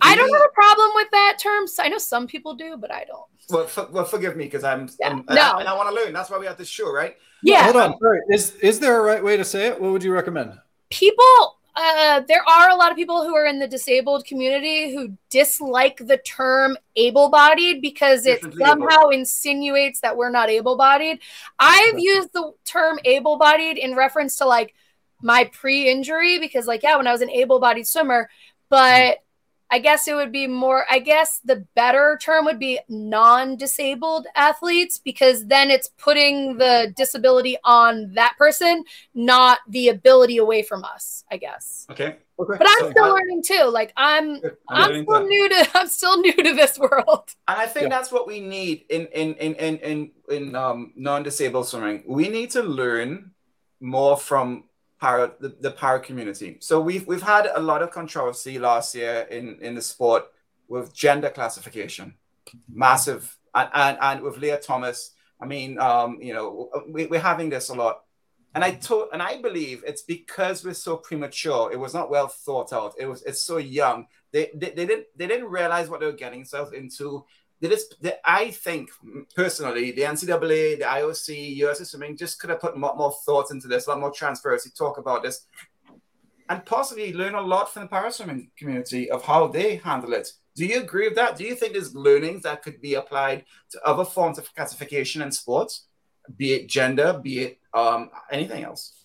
I 0.00 0.14
don't 0.14 0.32
have 0.32 0.42
a 0.42 0.52
problem 0.52 0.90
with 0.94 1.08
that 1.12 1.38
term. 1.40 1.66
I 1.78 1.88
know 1.88 1.98
some 1.98 2.26
people 2.26 2.54
do, 2.54 2.76
but 2.76 2.92
I 2.92 3.04
don't. 3.04 3.24
Well, 3.50 3.66
for, 3.66 3.88
well, 3.90 4.04
forgive 4.04 4.36
me 4.36 4.44
because 4.44 4.64
I'm, 4.64 4.88
yeah. 5.00 5.10
I'm, 5.10 5.24
no. 5.28 5.40
I, 5.40 5.60
and 5.60 5.68
I 5.68 5.74
want 5.74 5.88
to 5.88 5.94
learn. 5.94 6.12
That's 6.12 6.30
why 6.30 6.38
we 6.38 6.46
have 6.46 6.58
this 6.58 6.68
show, 6.68 6.92
right? 6.92 7.16
Yeah. 7.42 7.64
Hold 7.64 7.76
on. 7.76 7.98
Sorry. 7.98 8.20
Is 8.30 8.54
is 8.56 8.80
there 8.80 8.98
a 8.98 9.02
right 9.02 9.22
way 9.22 9.36
to 9.36 9.44
say 9.44 9.68
it? 9.68 9.80
What 9.80 9.92
would 9.92 10.02
you 10.02 10.12
recommend? 10.12 10.58
People 10.90 11.58
uh, 11.78 12.22
there 12.26 12.42
are 12.48 12.70
a 12.70 12.74
lot 12.74 12.90
of 12.90 12.96
people 12.96 13.22
who 13.22 13.36
are 13.36 13.46
in 13.46 13.60
the 13.60 13.68
disabled 13.68 14.24
community 14.24 14.92
who 14.92 15.16
dislike 15.30 15.96
the 15.98 16.16
term 16.16 16.76
able 16.96 17.28
bodied 17.28 17.80
because 17.80 18.26
it 18.26 18.42
somehow 18.58 19.02
able. 19.02 19.10
insinuates 19.10 20.00
that 20.00 20.16
we're 20.16 20.30
not 20.30 20.50
able 20.50 20.76
bodied. 20.76 21.20
I've 21.56 21.96
used 21.96 22.32
the 22.32 22.52
term 22.64 22.98
able 23.04 23.38
bodied 23.38 23.78
in 23.78 23.94
reference 23.94 24.38
to 24.38 24.44
like 24.44 24.74
my 25.22 25.48
pre 25.52 25.88
injury 25.88 26.40
because, 26.40 26.66
like, 26.66 26.82
yeah, 26.82 26.96
when 26.96 27.06
I 27.06 27.12
was 27.12 27.22
an 27.22 27.30
able 27.30 27.60
bodied 27.60 27.86
swimmer, 27.86 28.28
but 28.68 29.18
I 29.70 29.78
guess 29.78 30.08
it 30.08 30.14
would 30.14 30.32
be 30.32 30.46
more, 30.46 30.86
I 30.90 30.98
guess 30.98 31.40
the 31.44 31.66
better 31.74 32.18
term 32.22 32.44
would 32.46 32.58
be 32.58 32.80
non 32.88 33.56
disabled 33.56 34.26
athletes 34.34 34.98
because 34.98 35.46
then 35.46 35.70
it's 35.70 35.88
putting 35.98 36.56
the 36.56 36.92
disability 36.96 37.56
on 37.64 38.12
that 38.14 38.34
person, 38.38 38.84
not 39.14 39.58
the 39.68 39.88
ability 39.88 40.38
away 40.38 40.62
from 40.62 40.84
us, 40.84 41.24
I 41.30 41.36
guess. 41.36 41.86
Okay. 41.90 42.16
Okay. 42.40 42.56
But 42.56 42.68
I'm 42.68 42.78
so, 42.78 42.90
still 42.92 43.08
learning 43.08 43.42
too. 43.44 43.64
Like 43.64 43.92
I'm, 43.96 44.36
I'm, 44.68 44.92
I'm 44.92 45.02
still 45.02 45.26
new 45.26 45.48
to, 45.48 45.68
I'm 45.74 45.88
still 45.88 46.20
new 46.20 46.32
to 46.32 46.54
this 46.54 46.78
world. 46.78 47.34
And 47.48 47.58
I 47.58 47.66
think 47.66 47.84
yeah. 47.84 47.88
that's 47.88 48.12
what 48.12 48.26
we 48.26 48.40
need 48.40 48.84
in 48.88 49.06
in 49.08 49.34
in 49.34 49.54
in 49.56 49.78
in, 49.78 50.10
in 50.30 50.54
um, 50.54 50.92
non-disabled 50.96 51.66
swimming. 51.66 52.04
We 52.06 52.28
need 52.28 52.50
to 52.52 52.62
learn 52.62 53.32
more 53.80 54.16
from 54.16 54.64
para 55.00 55.32
the, 55.40 55.56
the 55.60 55.70
para 55.70 56.00
community. 56.00 56.56
So 56.60 56.80
we've 56.80 57.06
we've 57.06 57.22
had 57.22 57.48
a 57.54 57.60
lot 57.60 57.82
of 57.82 57.90
controversy 57.90 58.58
last 58.58 58.94
year 58.94 59.26
in 59.30 59.58
in 59.60 59.74
the 59.74 59.82
sport 59.82 60.24
with 60.68 60.94
gender 60.94 61.30
classification, 61.30 62.14
massive, 62.68 63.36
and 63.54 63.70
and, 63.72 63.98
and 64.00 64.22
with 64.22 64.38
Lia 64.38 64.58
Thomas. 64.58 65.12
I 65.40 65.46
mean, 65.46 65.78
um, 65.78 66.18
you 66.20 66.34
know, 66.34 66.68
we, 66.88 67.06
we're 67.06 67.20
having 67.20 67.48
this 67.48 67.68
a 67.68 67.74
lot, 67.74 68.02
and 68.54 68.64
I 68.64 68.72
told, 68.72 69.10
and 69.12 69.22
I 69.22 69.40
believe 69.40 69.84
it's 69.86 70.02
because 70.02 70.64
we're 70.64 70.74
so 70.74 70.96
premature. 70.96 71.70
It 71.72 71.78
was 71.78 71.94
not 71.94 72.10
well 72.10 72.28
thought 72.28 72.72
out. 72.72 72.94
It 72.98 73.06
was 73.06 73.22
it's 73.22 73.40
so 73.40 73.58
young. 73.58 74.06
They, 74.32 74.50
they, 74.54 74.70
they 74.70 74.86
didn't 74.86 75.06
they 75.16 75.26
didn't 75.28 75.48
realize 75.48 75.88
what 75.88 76.00
they 76.00 76.06
were 76.06 76.12
getting 76.12 76.40
themselves 76.40 76.72
into 76.72 77.24
they 77.60 77.68
just, 77.68 77.96
I 78.24 78.50
think 78.50 78.90
personally, 79.34 79.90
the 79.90 80.02
NCAA, 80.02 80.78
the 80.78 80.84
IOC, 80.84 81.56
US 81.56 81.90
Swimming 81.90 82.16
just 82.16 82.38
could 82.38 82.50
have 82.50 82.60
put 82.60 82.76
a 82.76 82.78
lot 82.78 82.96
more 82.96 83.12
thought 83.24 83.50
into 83.50 83.66
this, 83.66 83.86
a 83.86 83.90
lot 83.90 84.00
more 84.00 84.12
transparency, 84.12 84.70
talk 84.70 84.98
about 84.98 85.22
this, 85.22 85.46
and 86.48 86.64
possibly 86.64 87.12
learn 87.12 87.34
a 87.34 87.40
lot 87.40 87.72
from 87.72 87.82
the 87.82 87.88
paraswimming 87.88 88.50
community 88.56 89.10
of 89.10 89.24
how 89.24 89.48
they 89.48 89.76
handle 89.76 90.12
it. 90.12 90.32
Do 90.54 90.66
you 90.66 90.80
agree 90.80 91.08
with 91.08 91.16
that? 91.16 91.36
Do 91.36 91.44
you 91.44 91.54
think 91.54 91.72
there's 91.72 91.94
learnings 91.94 92.42
that 92.42 92.62
could 92.62 92.80
be 92.80 92.94
applied 92.94 93.44
to 93.70 93.80
other 93.84 94.04
forms 94.04 94.38
of 94.38 94.52
classification 94.54 95.22
in 95.22 95.30
sports, 95.32 95.86
be 96.36 96.54
it 96.54 96.68
gender, 96.68 97.20
be 97.22 97.40
it 97.40 97.58
um, 97.74 98.10
anything 98.30 98.64
else? 98.64 99.04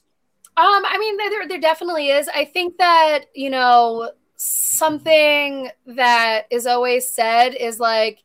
Um, 0.55 0.83
I 0.85 0.97
mean, 0.99 1.17
there, 1.17 1.47
there 1.47 1.59
definitely 1.59 2.09
is. 2.09 2.29
I 2.33 2.45
think 2.45 2.77
that, 2.77 3.25
you 3.33 3.49
know, 3.49 4.11
something 4.35 5.69
that 5.87 6.43
is 6.51 6.67
always 6.67 7.09
said 7.09 7.55
is 7.55 7.79
like, 7.79 8.19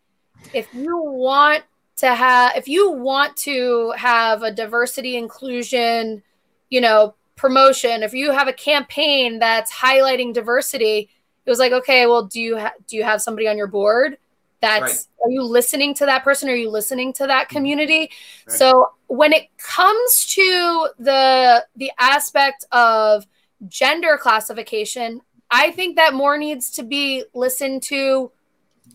if 0.53 0.73
you 0.73 0.97
want 0.99 1.65
to 1.97 2.15
have 2.15 2.57
if 2.57 2.69
you 2.69 2.91
want 2.91 3.37
to 3.37 3.93
have 3.97 4.43
a 4.43 4.53
diversity 4.53 5.17
inclusion 5.17 6.23
you 6.71 6.81
know 6.81 7.15
promotion, 7.39 8.03
if 8.03 8.13
you 8.13 8.33
have 8.33 8.49
a 8.49 8.53
campaign 8.53 9.39
that's 9.39 9.73
highlighting 9.73 10.35
diversity, 10.35 11.09
it 11.47 11.51
was 11.51 11.59
like, 11.59 11.73
okay, 11.73 12.07
well, 12.07 12.25
do 12.25 12.41
you 12.41 12.59
ha- 12.59 12.75
do 12.87 12.97
you 12.97 13.05
have 13.05 13.23
somebody 13.23 13.49
on 13.49 13.57
your 13.57 13.69
board? 13.69 14.19
That's 14.61 15.09
right. 15.23 15.27
are 15.27 15.31
you 15.31 15.43
listening 15.43 15.95
to 15.95 16.07
that 16.07 16.25
person? 16.25 16.51
Are 16.51 16.55
you 16.55 16.69
listening 16.69 17.15
to 17.15 17.27
that 17.27 17.47
mm-hmm. 17.47 17.57
community? 17.57 18.11
Right. 18.47 18.59
So 18.59 18.93
when 19.07 19.33
it 19.33 19.49
comes 19.57 20.27
to 20.35 20.89
the 20.99 21.65
the 21.77 21.91
aspect 21.99 22.67
of 22.71 23.27
gender 23.67 24.19
classification, 24.21 25.23
I 25.51 25.71
think 25.71 25.97
that 25.97 26.13
more 26.13 26.37
needs 26.37 26.71
to 26.73 26.83
be 26.83 27.25
listened 27.33 27.83
to 27.85 28.31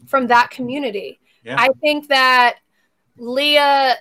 from 0.05 0.27
that 0.27 0.51
community. 0.51 1.19
Yeah. 1.43 1.55
I 1.57 1.69
think 1.81 2.07
that 2.07 2.57
Lia 3.17 3.95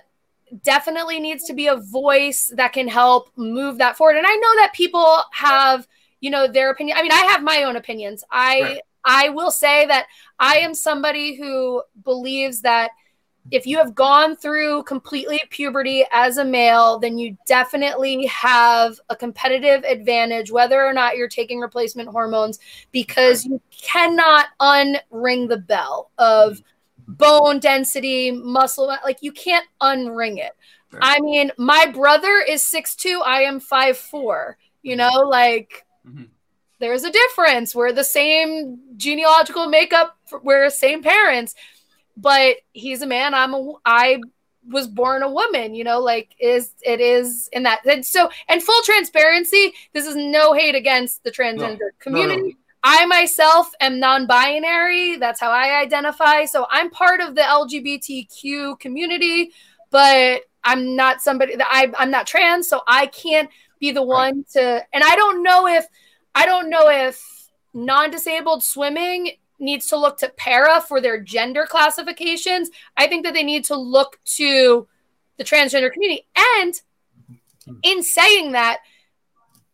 definitely 0.61 1.19
needs 1.19 1.45
to 1.45 1.53
be 1.53 1.67
a 1.67 1.77
voice 1.77 2.51
that 2.55 2.73
can 2.73 2.87
help 2.87 3.29
move 3.35 3.79
that 3.79 3.97
forward. 3.97 4.17
And 4.17 4.27
I 4.27 4.35
know 4.35 4.55
that 4.57 4.71
people 4.73 5.23
have, 5.31 5.87
you 6.21 6.29
know, 6.29 6.47
their 6.47 6.69
opinion. 6.69 6.97
I 6.97 7.01
mean, 7.01 7.11
I 7.11 7.25
have 7.31 7.43
my 7.43 7.63
own 7.63 7.75
opinions. 7.75 8.23
I 8.31 8.61
right. 8.61 8.81
I 9.05 9.29
will 9.29 9.51
say 9.51 9.85
that 9.87 10.07
I 10.39 10.57
am 10.57 10.73
somebody 10.73 11.35
who 11.35 11.83
believes 12.03 12.61
that 12.61 12.91
if 13.51 13.67
you 13.67 13.77
have 13.77 13.93
gone 13.93 14.37
through 14.37 14.83
completely 14.83 15.41
puberty 15.49 16.05
as 16.13 16.37
a 16.37 16.45
male, 16.45 16.97
then 16.97 17.17
you 17.17 17.37
definitely 17.45 18.25
have 18.27 18.97
a 19.09 19.15
competitive 19.15 19.83
advantage, 19.83 20.49
whether 20.49 20.85
or 20.85 20.93
not 20.93 21.17
you're 21.17 21.27
taking 21.27 21.59
replacement 21.59 22.07
hormones, 22.07 22.59
because 22.93 23.43
you 23.43 23.61
cannot 23.69 24.47
unring 24.61 25.49
the 25.49 25.61
bell 25.67 26.11
of 26.17 26.53
mm-hmm. 26.53 26.67
Bone 27.07 27.59
density, 27.59 28.31
muscle. 28.31 28.87
Like 28.87 29.17
you 29.21 29.31
can't 29.31 29.65
unring 29.81 30.37
it. 30.37 30.51
Right. 30.91 31.01
I 31.01 31.19
mean, 31.19 31.51
my 31.57 31.87
brother 31.87 32.43
is 32.47 32.65
six 32.65 32.95
two. 32.95 33.21
I 33.25 33.41
am 33.41 33.59
five 33.59 33.97
four. 33.97 34.57
You 34.81 34.95
know, 34.95 35.23
like 35.27 35.85
mm-hmm. 36.07 36.25
there's 36.79 37.03
a 37.03 37.11
difference. 37.11 37.73
We're 37.73 37.93
the 37.93 38.03
same 38.03 38.79
genealogical 38.97 39.67
makeup. 39.67 40.17
We're 40.43 40.65
the 40.65 40.71
same 40.71 41.01
parents, 41.01 41.55
but 42.17 42.57
he's 42.73 43.01
a 43.01 43.07
man. 43.07 43.33
I'm 43.33 43.53
a. 43.53 43.73
I 43.85 44.21
was 44.69 44.87
born 44.87 45.23
a 45.23 45.31
woman. 45.31 45.73
You 45.73 45.83
know, 45.83 45.99
like 45.99 46.35
is 46.39 46.73
it 46.81 47.01
is 47.01 47.49
in 47.51 47.63
that. 47.63 47.85
And 47.85 48.05
so, 48.05 48.29
and 48.47 48.61
full 48.61 48.81
transparency. 48.83 49.73
This 49.93 50.05
is 50.05 50.15
no 50.15 50.53
hate 50.53 50.75
against 50.75 51.23
the 51.23 51.31
transgender 51.31 51.79
no, 51.79 51.89
community. 51.99 52.41
No, 52.41 52.47
no 52.49 52.53
I 52.83 53.05
myself 53.05 53.71
am 53.79 53.99
non 53.99 54.27
binary. 54.27 55.15
That's 55.15 55.39
how 55.39 55.51
I 55.51 55.79
identify. 55.81 56.45
So 56.45 56.67
I'm 56.69 56.89
part 56.89 57.21
of 57.21 57.35
the 57.35 57.41
LGBTQ 57.41 58.79
community, 58.79 59.51
but 59.89 60.41
I'm 60.63 60.95
not 60.95 61.21
somebody 61.21 61.55
that 61.55 61.67
I, 61.69 61.91
I'm 61.97 62.11
not 62.11 62.27
trans. 62.27 62.67
So 62.67 62.81
I 62.87 63.07
can't 63.07 63.49
be 63.79 63.91
the 63.91 64.03
one 64.03 64.45
to, 64.53 64.83
and 64.93 65.03
I 65.03 65.15
don't 65.15 65.43
know 65.43 65.67
if, 65.67 65.85
I 66.35 66.45
don't 66.45 66.69
know 66.69 66.89
if 66.89 67.21
non 67.73 68.11
disabled 68.11 68.63
swimming 68.63 69.31
needs 69.59 69.87
to 69.87 69.97
look 69.97 70.17
to 70.17 70.29
para 70.35 70.81
for 70.81 70.99
their 70.99 71.21
gender 71.21 71.65
classifications. 71.69 72.69
I 72.97 73.07
think 73.07 73.23
that 73.23 73.33
they 73.33 73.43
need 73.43 73.63
to 73.65 73.77
look 73.77 74.19
to 74.37 74.87
the 75.37 75.43
transgender 75.43 75.91
community. 75.91 76.27
And 76.35 76.73
mm-hmm. 77.63 77.73
in 77.83 78.03
saying 78.03 78.51
that, 78.53 78.79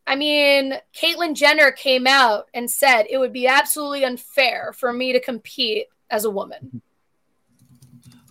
I 0.09 0.15
mean, 0.15 0.73
Caitlyn 0.91 1.35
Jenner 1.35 1.71
came 1.71 2.07
out 2.07 2.47
and 2.55 2.69
said 2.69 3.05
it 3.11 3.19
would 3.19 3.31
be 3.31 3.45
absolutely 3.45 4.03
unfair 4.03 4.73
for 4.73 4.91
me 4.91 5.13
to 5.13 5.19
compete 5.19 5.85
as 6.09 6.25
a 6.25 6.31
woman. 6.31 6.81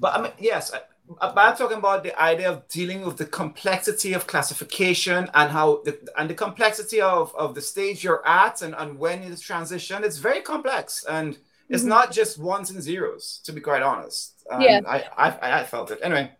But 0.00 0.16
I 0.16 0.22
mean, 0.22 0.32
yes, 0.40 0.72
but 1.20 1.38
I'm 1.38 1.56
talking 1.56 1.78
about 1.78 2.02
the 2.02 2.20
idea 2.20 2.50
of 2.50 2.66
dealing 2.66 3.02
with 3.02 3.16
the 3.16 3.26
complexity 3.26 4.12
of 4.12 4.26
classification 4.26 5.30
and 5.32 5.52
how 5.52 5.82
the, 5.84 5.96
and 6.18 6.28
the 6.28 6.34
complexity 6.34 7.00
of, 7.00 7.32
of 7.36 7.54
the 7.54 7.62
stage 7.62 8.02
you're 8.02 8.26
at 8.26 8.60
and, 8.60 8.74
and 8.74 8.98
when 8.98 9.22
you 9.22 9.36
transition. 9.36 10.02
It's 10.02 10.18
very 10.18 10.40
complex 10.40 11.04
and 11.08 11.38
it's 11.68 11.82
mm-hmm. 11.82 11.90
not 11.90 12.10
just 12.10 12.38
ones 12.38 12.70
and 12.70 12.82
zeros, 12.82 13.40
to 13.44 13.52
be 13.52 13.60
quite 13.60 13.82
honest. 13.82 14.34
Um, 14.50 14.60
yeah, 14.62 14.80
I, 14.84 15.04
I 15.16 15.60
I 15.60 15.64
felt 15.64 15.92
it 15.92 16.00
anyway. 16.02 16.32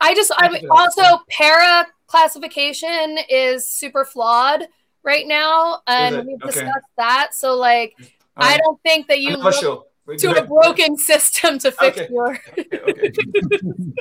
I 0.00 0.14
just 0.16 0.32
I 0.36 0.48
mean, 0.48 0.68
also 0.68 1.02
para 1.30 1.86
classification 2.08 3.18
is 3.28 3.70
super 3.70 4.04
flawed 4.04 4.66
right 5.02 5.26
now, 5.26 5.80
and 5.86 6.26
we've 6.26 6.42
okay. 6.42 6.46
discussed 6.46 6.86
that. 6.96 7.34
So, 7.34 7.56
like, 7.56 7.94
I 8.36 8.58
don't 8.58 8.80
think 8.82 9.08
that 9.08 9.20
you 9.20 9.36
look 9.36 9.54
sure. 9.54 9.84
to 10.18 10.30
a 10.32 10.44
broken 10.44 10.96
system 10.96 11.58
to 11.60 11.72
fix 11.72 11.98
okay. 11.98 12.08
your. 12.12 12.38
okay, 12.58 13.12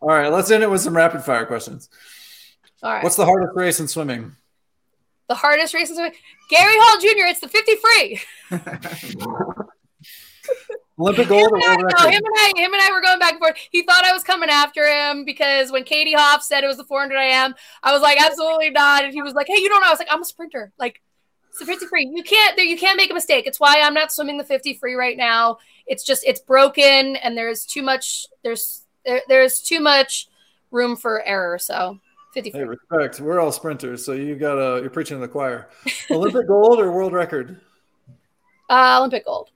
All 0.00 0.08
right, 0.08 0.32
let's 0.32 0.50
end 0.50 0.62
it 0.62 0.70
with 0.70 0.80
some 0.80 0.96
rapid 0.96 1.22
fire 1.22 1.46
questions. 1.46 1.88
All 2.82 2.92
right. 2.92 3.02
What's 3.02 3.16
the 3.16 3.24
hardest 3.24 3.56
race 3.56 3.80
in 3.80 3.88
swimming? 3.88 4.32
The 5.28 5.34
hardest 5.34 5.74
race 5.74 5.90
in 5.90 5.96
swimming? 5.96 6.14
Gary 6.48 6.74
Hall 6.76 7.00
Jr. 7.00 7.26
It's 7.26 7.40
the 7.40 7.48
50 7.48 7.74
free. 7.76 8.20
Olympic 10.98 11.28
gold. 11.28 11.46
Him 11.46 11.54
and, 11.54 11.64
I, 11.64 12.04
no, 12.04 12.10
him 12.10 12.22
and 12.24 12.34
I, 12.36 12.52
him 12.56 12.72
and 12.72 12.82
I 12.82 12.90
were 12.92 13.00
going 13.00 13.18
back 13.18 13.32
and 13.32 13.38
forth. 13.38 13.56
He 13.70 13.82
thought 13.82 14.04
I 14.04 14.12
was 14.12 14.22
coming 14.24 14.50
after 14.50 14.84
him 14.84 15.24
because 15.24 15.70
when 15.70 15.84
Katie 15.84 16.14
Hoff 16.14 16.42
said 16.42 16.64
it 16.64 16.66
was 16.66 16.76
the 16.76 16.84
400 16.84 17.16
IM, 17.16 17.54
I 17.82 17.92
was 17.92 18.02
like, 18.02 18.20
absolutely 18.20 18.70
not. 18.70 19.04
And 19.04 19.12
he 19.12 19.22
was 19.22 19.34
like, 19.34 19.46
hey, 19.46 19.60
you 19.60 19.68
don't 19.68 19.80
know. 19.80 19.86
I 19.86 19.90
was 19.90 20.00
like, 20.00 20.08
I'm 20.10 20.22
a 20.22 20.24
sprinter. 20.24 20.72
Like, 20.78 21.00
it's 21.50 21.60
the 21.60 21.66
50 21.66 21.86
free. 21.86 22.10
You 22.12 22.22
can't, 22.22 22.58
you 22.58 22.76
can't 22.76 22.96
make 22.96 23.10
a 23.10 23.14
mistake. 23.14 23.46
It's 23.46 23.60
why 23.60 23.80
I'm 23.80 23.94
not 23.94 24.12
swimming 24.12 24.38
the 24.38 24.44
50 24.44 24.74
free 24.74 24.94
right 24.94 25.16
now. 25.16 25.58
It's 25.86 26.04
just, 26.04 26.24
it's 26.26 26.40
broken, 26.40 27.16
and 27.16 27.36
there's 27.36 27.64
too 27.64 27.82
much. 27.82 28.26
There's, 28.42 28.82
there, 29.06 29.22
there's 29.28 29.60
too 29.60 29.80
much 29.80 30.28
room 30.70 30.96
for 30.96 31.22
error. 31.22 31.58
So. 31.58 32.00
50 32.34 32.50
free. 32.50 32.60
Hey, 32.60 32.66
respect. 32.66 33.20
We're 33.20 33.40
all 33.40 33.50
sprinters, 33.50 34.04
so 34.04 34.12
you 34.12 34.36
got 34.36 34.56
to 34.56 34.82
you're 34.82 34.90
preaching 34.90 35.16
to 35.16 35.20
the 35.22 35.28
choir. 35.28 35.70
Olympic 36.10 36.46
gold 36.46 36.78
or 36.78 36.92
world 36.92 37.14
record? 37.14 37.58
Uh, 38.68 38.98
Olympic 38.98 39.24
gold. 39.24 39.48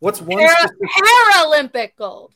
What's 0.00 0.20
one 0.20 0.38
Para- 0.38 0.68
specific- 0.68 0.88
Paralympic 0.96 1.96
gold? 1.96 2.34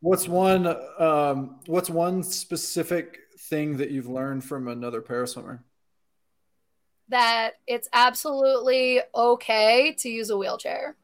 What's 0.00 0.26
one 0.26 0.66
um, 0.98 1.60
what's 1.66 1.90
one 1.90 2.22
specific 2.22 3.18
thing 3.38 3.76
that 3.78 3.90
you've 3.90 4.08
learned 4.08 4.44
from 4.44 4.68
another 4.68 5.02
paraswimmer? 5.02 5.60
That 7.08 7.54
it's 7.66 7.88
absolutely 7.92 9.00
okay 9.14 9.94
to 9.98 10.08
use 10.08 10.30
a 10.30 10.38
wheelchair. 10.38 10.96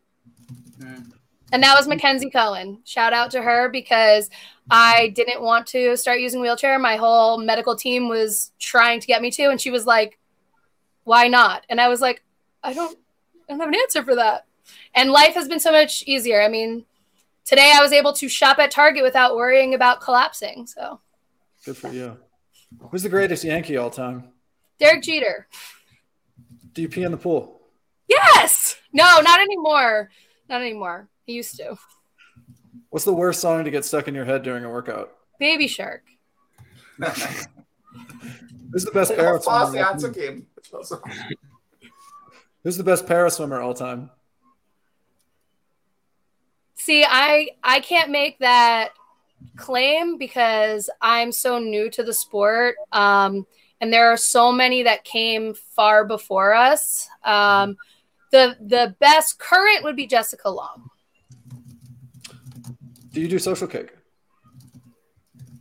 Mm. 0.78 1.12
And 1.52 1.62
that 1.62 1.76
was 1.76 1.86
Mackenzie 1.86 2.30
Coan. 2.30 2.78
Shout 2.84 3.12
out 3.12 3.30
to 3.32 3.42
her 3.42 3.68
because 3.68 4.30
I 4.70 5.08
didn't 5.14 5.42
want 5.42 5.66
to 5.68 5.96
start 5.96 6.20
using 6.20 6.40
wheelchair. 6.40 6.78
My 6.78 6.96
whole 6.96 7.38
medical 7.38 7.76
team 7.76 8.08
was 8.08 8.52
trying 8.58 9.00
to 9.00 9.06
get 9.06 9.22
me 9.22 9.30
to, 9.32 9.50
and 9.50 9.60
she 9.60 9.70
was 9.70 9.86
like, 9.86 10.18
"Why 11.04 11.28
not?" 11.28 11.64
And 11.68 11.80
I 11.80 11.88
was 11.88 12.00
like, 12.00 12.22
"I 12.62 12.72
don't, 12.72 12.98
I 13.48 13.52
don't 13.52 13.60
have 13.60 13.68
an 13.68 13.74
answer 13.76 14.02
for 14.02 14.16
that." 14.16 14.45
And 14.94 15.10
life 15.10 15.34
has 15.34 15.48
been 15.48 15.60
so 15.60 15.72
much 15.72 16.02
easier. 16.06 16.42
I 16.42 16.48
mean, 16.48 16.84
today 17.44 17.72
I 17.74 17.82
was 17.82 17.92
able 17.92 18.12
to 18.14 18.28
shop 18.28 18.58
at 18.58 18.70
Target 18.70 19.02
without 19.02 19.36
worrying 19.36 19.74
about 19.74 20.00
collapsing. 20.00 20.66
So 20.66 21.00
good 21.64 21.76
for 21.76 21.92
you. 21.92 22.16
Who's 22.90 23.02
the 23.02 23.08
greatest 23.08 23.44
Yankee 23.44 23.76
all 23.76 23.90
time? 23.90 24.28
Derek 24.78 25.02
Jeter. 25.02 25.48
Do 26.72 26.82
you 26.82 26.88
pee 26.88 27.04
in 27.04 27.10
the 27.10 27.16
pool? 27.16 27.60
Yes. 28.08 28.76
No, 28.92 29.20
not 29.20 29.40
anymore. 29.40 30.10
Not 30.48 30.60
anymore. 30.60 31.08
He 31.24 31.32
used 31.34 31.56
to. 31.56 31.76
What's 32.90 33.04
the 33.04 33.14
worst 33.14 33.40
song 33.40 33.64
to 33.64 33.70
get 33.70 33.84
stuck 33.84 34.08
in 34.08 34.14
your 34.14 34.24
head 34.24 34.42
during 34.42 34.64
a 34.64 34.70
workout? 34.70 35.12
Baby 35.38 35.66
Shark. 35.66 36.02
Who's 38.72 38.84
the 38.84 38.90
best 38.92 39.14
para 39.14 39.40
swimmer? 39.40 39.84
Who's 42.62 42.76
the 42.76 42.84
best 42.84 43.06
para 43.06 43.30
swimmer 43.30 43.60
all 43.60 43.74
time? 43.74 44.10
See, 46.86 47.04
I 47.04 47.48
I 47.64 47.80
can't 47.80 48.12
make 48.12 48.38
that 48.38 48.90
claim 49.56 50.18
because 50.18 50.88
I'm 51.02 51.32
so 51.32 51.58
new 51.58 51.90
to 51.90 52.04
the 52.04 52.12
sport. 52.12 52.76
Um, 52.92 53.44
and 53.80 53.92
there 53.92 54.12
are 54.12 54.16
so 54.16 54.52
many 54.52 54.84
that 54.84 55.02
came 55.02 55.54
far 55.54 56.04
before 56.04 56.54
us. 56.54 57.08
Um, 57.24 57.76
the 58.30 58.56
the 58.60 58.94
best 59.00 59.40
current 59.40 59.82
would 59.82 59.96
be 59.96 60.06
Jessica 60.06 60.48
Long. 60.48 60.88
Do 63.10 63.20
you 63.20 63.26
do 63.26 63.40
social 63.40 63.66
kick? 63.66 63.98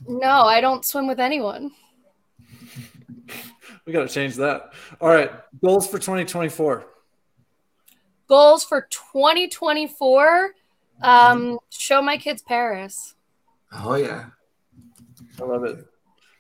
No, 0.08 0.30
I 0.44 0.62
don't 0.62 0.86
swim 0.86 1.08
with 1.08 1.20
anyone. 1.20 1.72
we 3.88 3.94
got 3.94 4.08
to 4.08 4.14
change 4.14 4.36
that. 4.36 4.74
All 5.02 5.10
right, 5.10 5.32
goals 5.60 5.88
for 5.88 5.98
2024. 5.98 6.86
Goals 8.28 8.64
for 8.64 8.88
2024. 8.92 10.52
Um, 11.02 11.60
show 11.70 12.02
my 12.02 12.18
kids 12.18 12.41
Paris. 12.41 13.16
Oh 13.72 13.96
yeah, 13.96 14.26
I 15.39 15.43
love 15.43 15.64
it. 15.64 15.86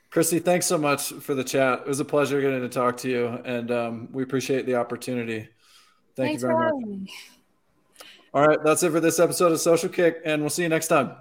Christie, 0.09 0.39
thanks 0.39 0.65
so 0.65 0.77
much 0.77 1.11
for 1.11 1.35
the 1.35 1.43
chat. 1.43 1.81
It 1.81 1.87
was 1.87 1.99
a 1.99 2.05
pleasure 2.05 2.39
getting 2.39 2.61
to 2.61 2.69
talk 2.69 2.97
to 2.97 3.09
you, 3.09 3.27
and 3.43 3.69
um, 3.69 4.09
we 4.11 4.23
appreciate 4.23 4.65
the 4.65 4.75
opportunity. 4.75 5.49
Thank 6.15 6.39
thanks 6.39 6.43
you 6.43 6.47
very 6.47 6.71
much. 6.71 6.85
Me. 6.85 7.07
All 8.33 8.47
right, 8.47 8.59
that's 8.63 8.83
it 8.83 8.91
for 8.91 8.99
this 8.99 9.19
episode 9.19 9.51
of 9.51 9.59
Social 9.59 9.89
Kick, 9.89 10.21
and 10.25 10.41
we'll 10.41 10.49
see 10.49 10.63
you 10.63 10.69
next 10.69 10.87
time. 10.87 11.15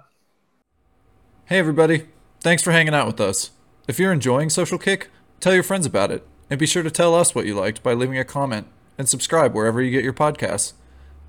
Hey, 1.45 1.59
everybody. 1.59 2.07
Thanks 2.41 2.63
for 2.63 2.71
hanging 2.71 2.93
out 2.93 3.07
with 3.07 3.19
us. 3.19 3.51
If 3.87 3.99
you're 3.99 4.11
enjoying 4.11 4.49
Social 4.49 4.77
Kick, 4.77 5.09
tell 5.39 5.53
your 5.53 5.63
friends 5.63 5.85
about 5.85 6.11
it 6.11 6.25
And 6.49 6.59
be 6.59 6.65
sure 6.65 6.83
to 6.83 6.91
tell 6.91 7.13
us 7.15 7.35
what 7.35 7.45
you 7.45 7.55
liked 7.55 7.83
by 7.83 7.93
leaving 7.93 8.17
a 8.17 8.23
comment 8.23 8.67
and 8.97 9.09
subscribe 9.09 9.53
wherever 9.53 9.81
you 9.81 9.91
get 9.91 10.03
your 10.03 10.13
podcasts. 10.13 10.73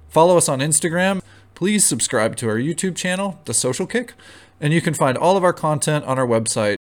Follow 0.09 0.37
us 0.37 0.49
on 0.49 0.61
Instagram. 0.61 1.23
Please 1.57 1.87
subscribe 1.87 2.37
to 2.37 2.51
our 2.51 2.59
YouTube 2.59 2.95
channel, 2.95 3.41
The 3.47 3.55
Social 3.55 3.87
Kick, 3.87 4.13
and 4.61 4.75
you 4.75 4.83
can 4.83 4.93
find 4.93 5.17
all 5.17 5.39
of 5.39 5.43
our 5.43 5.55
content 5.55 6.05
on 6.05 6.19
our 6.19 6.27
website 6.27 6.76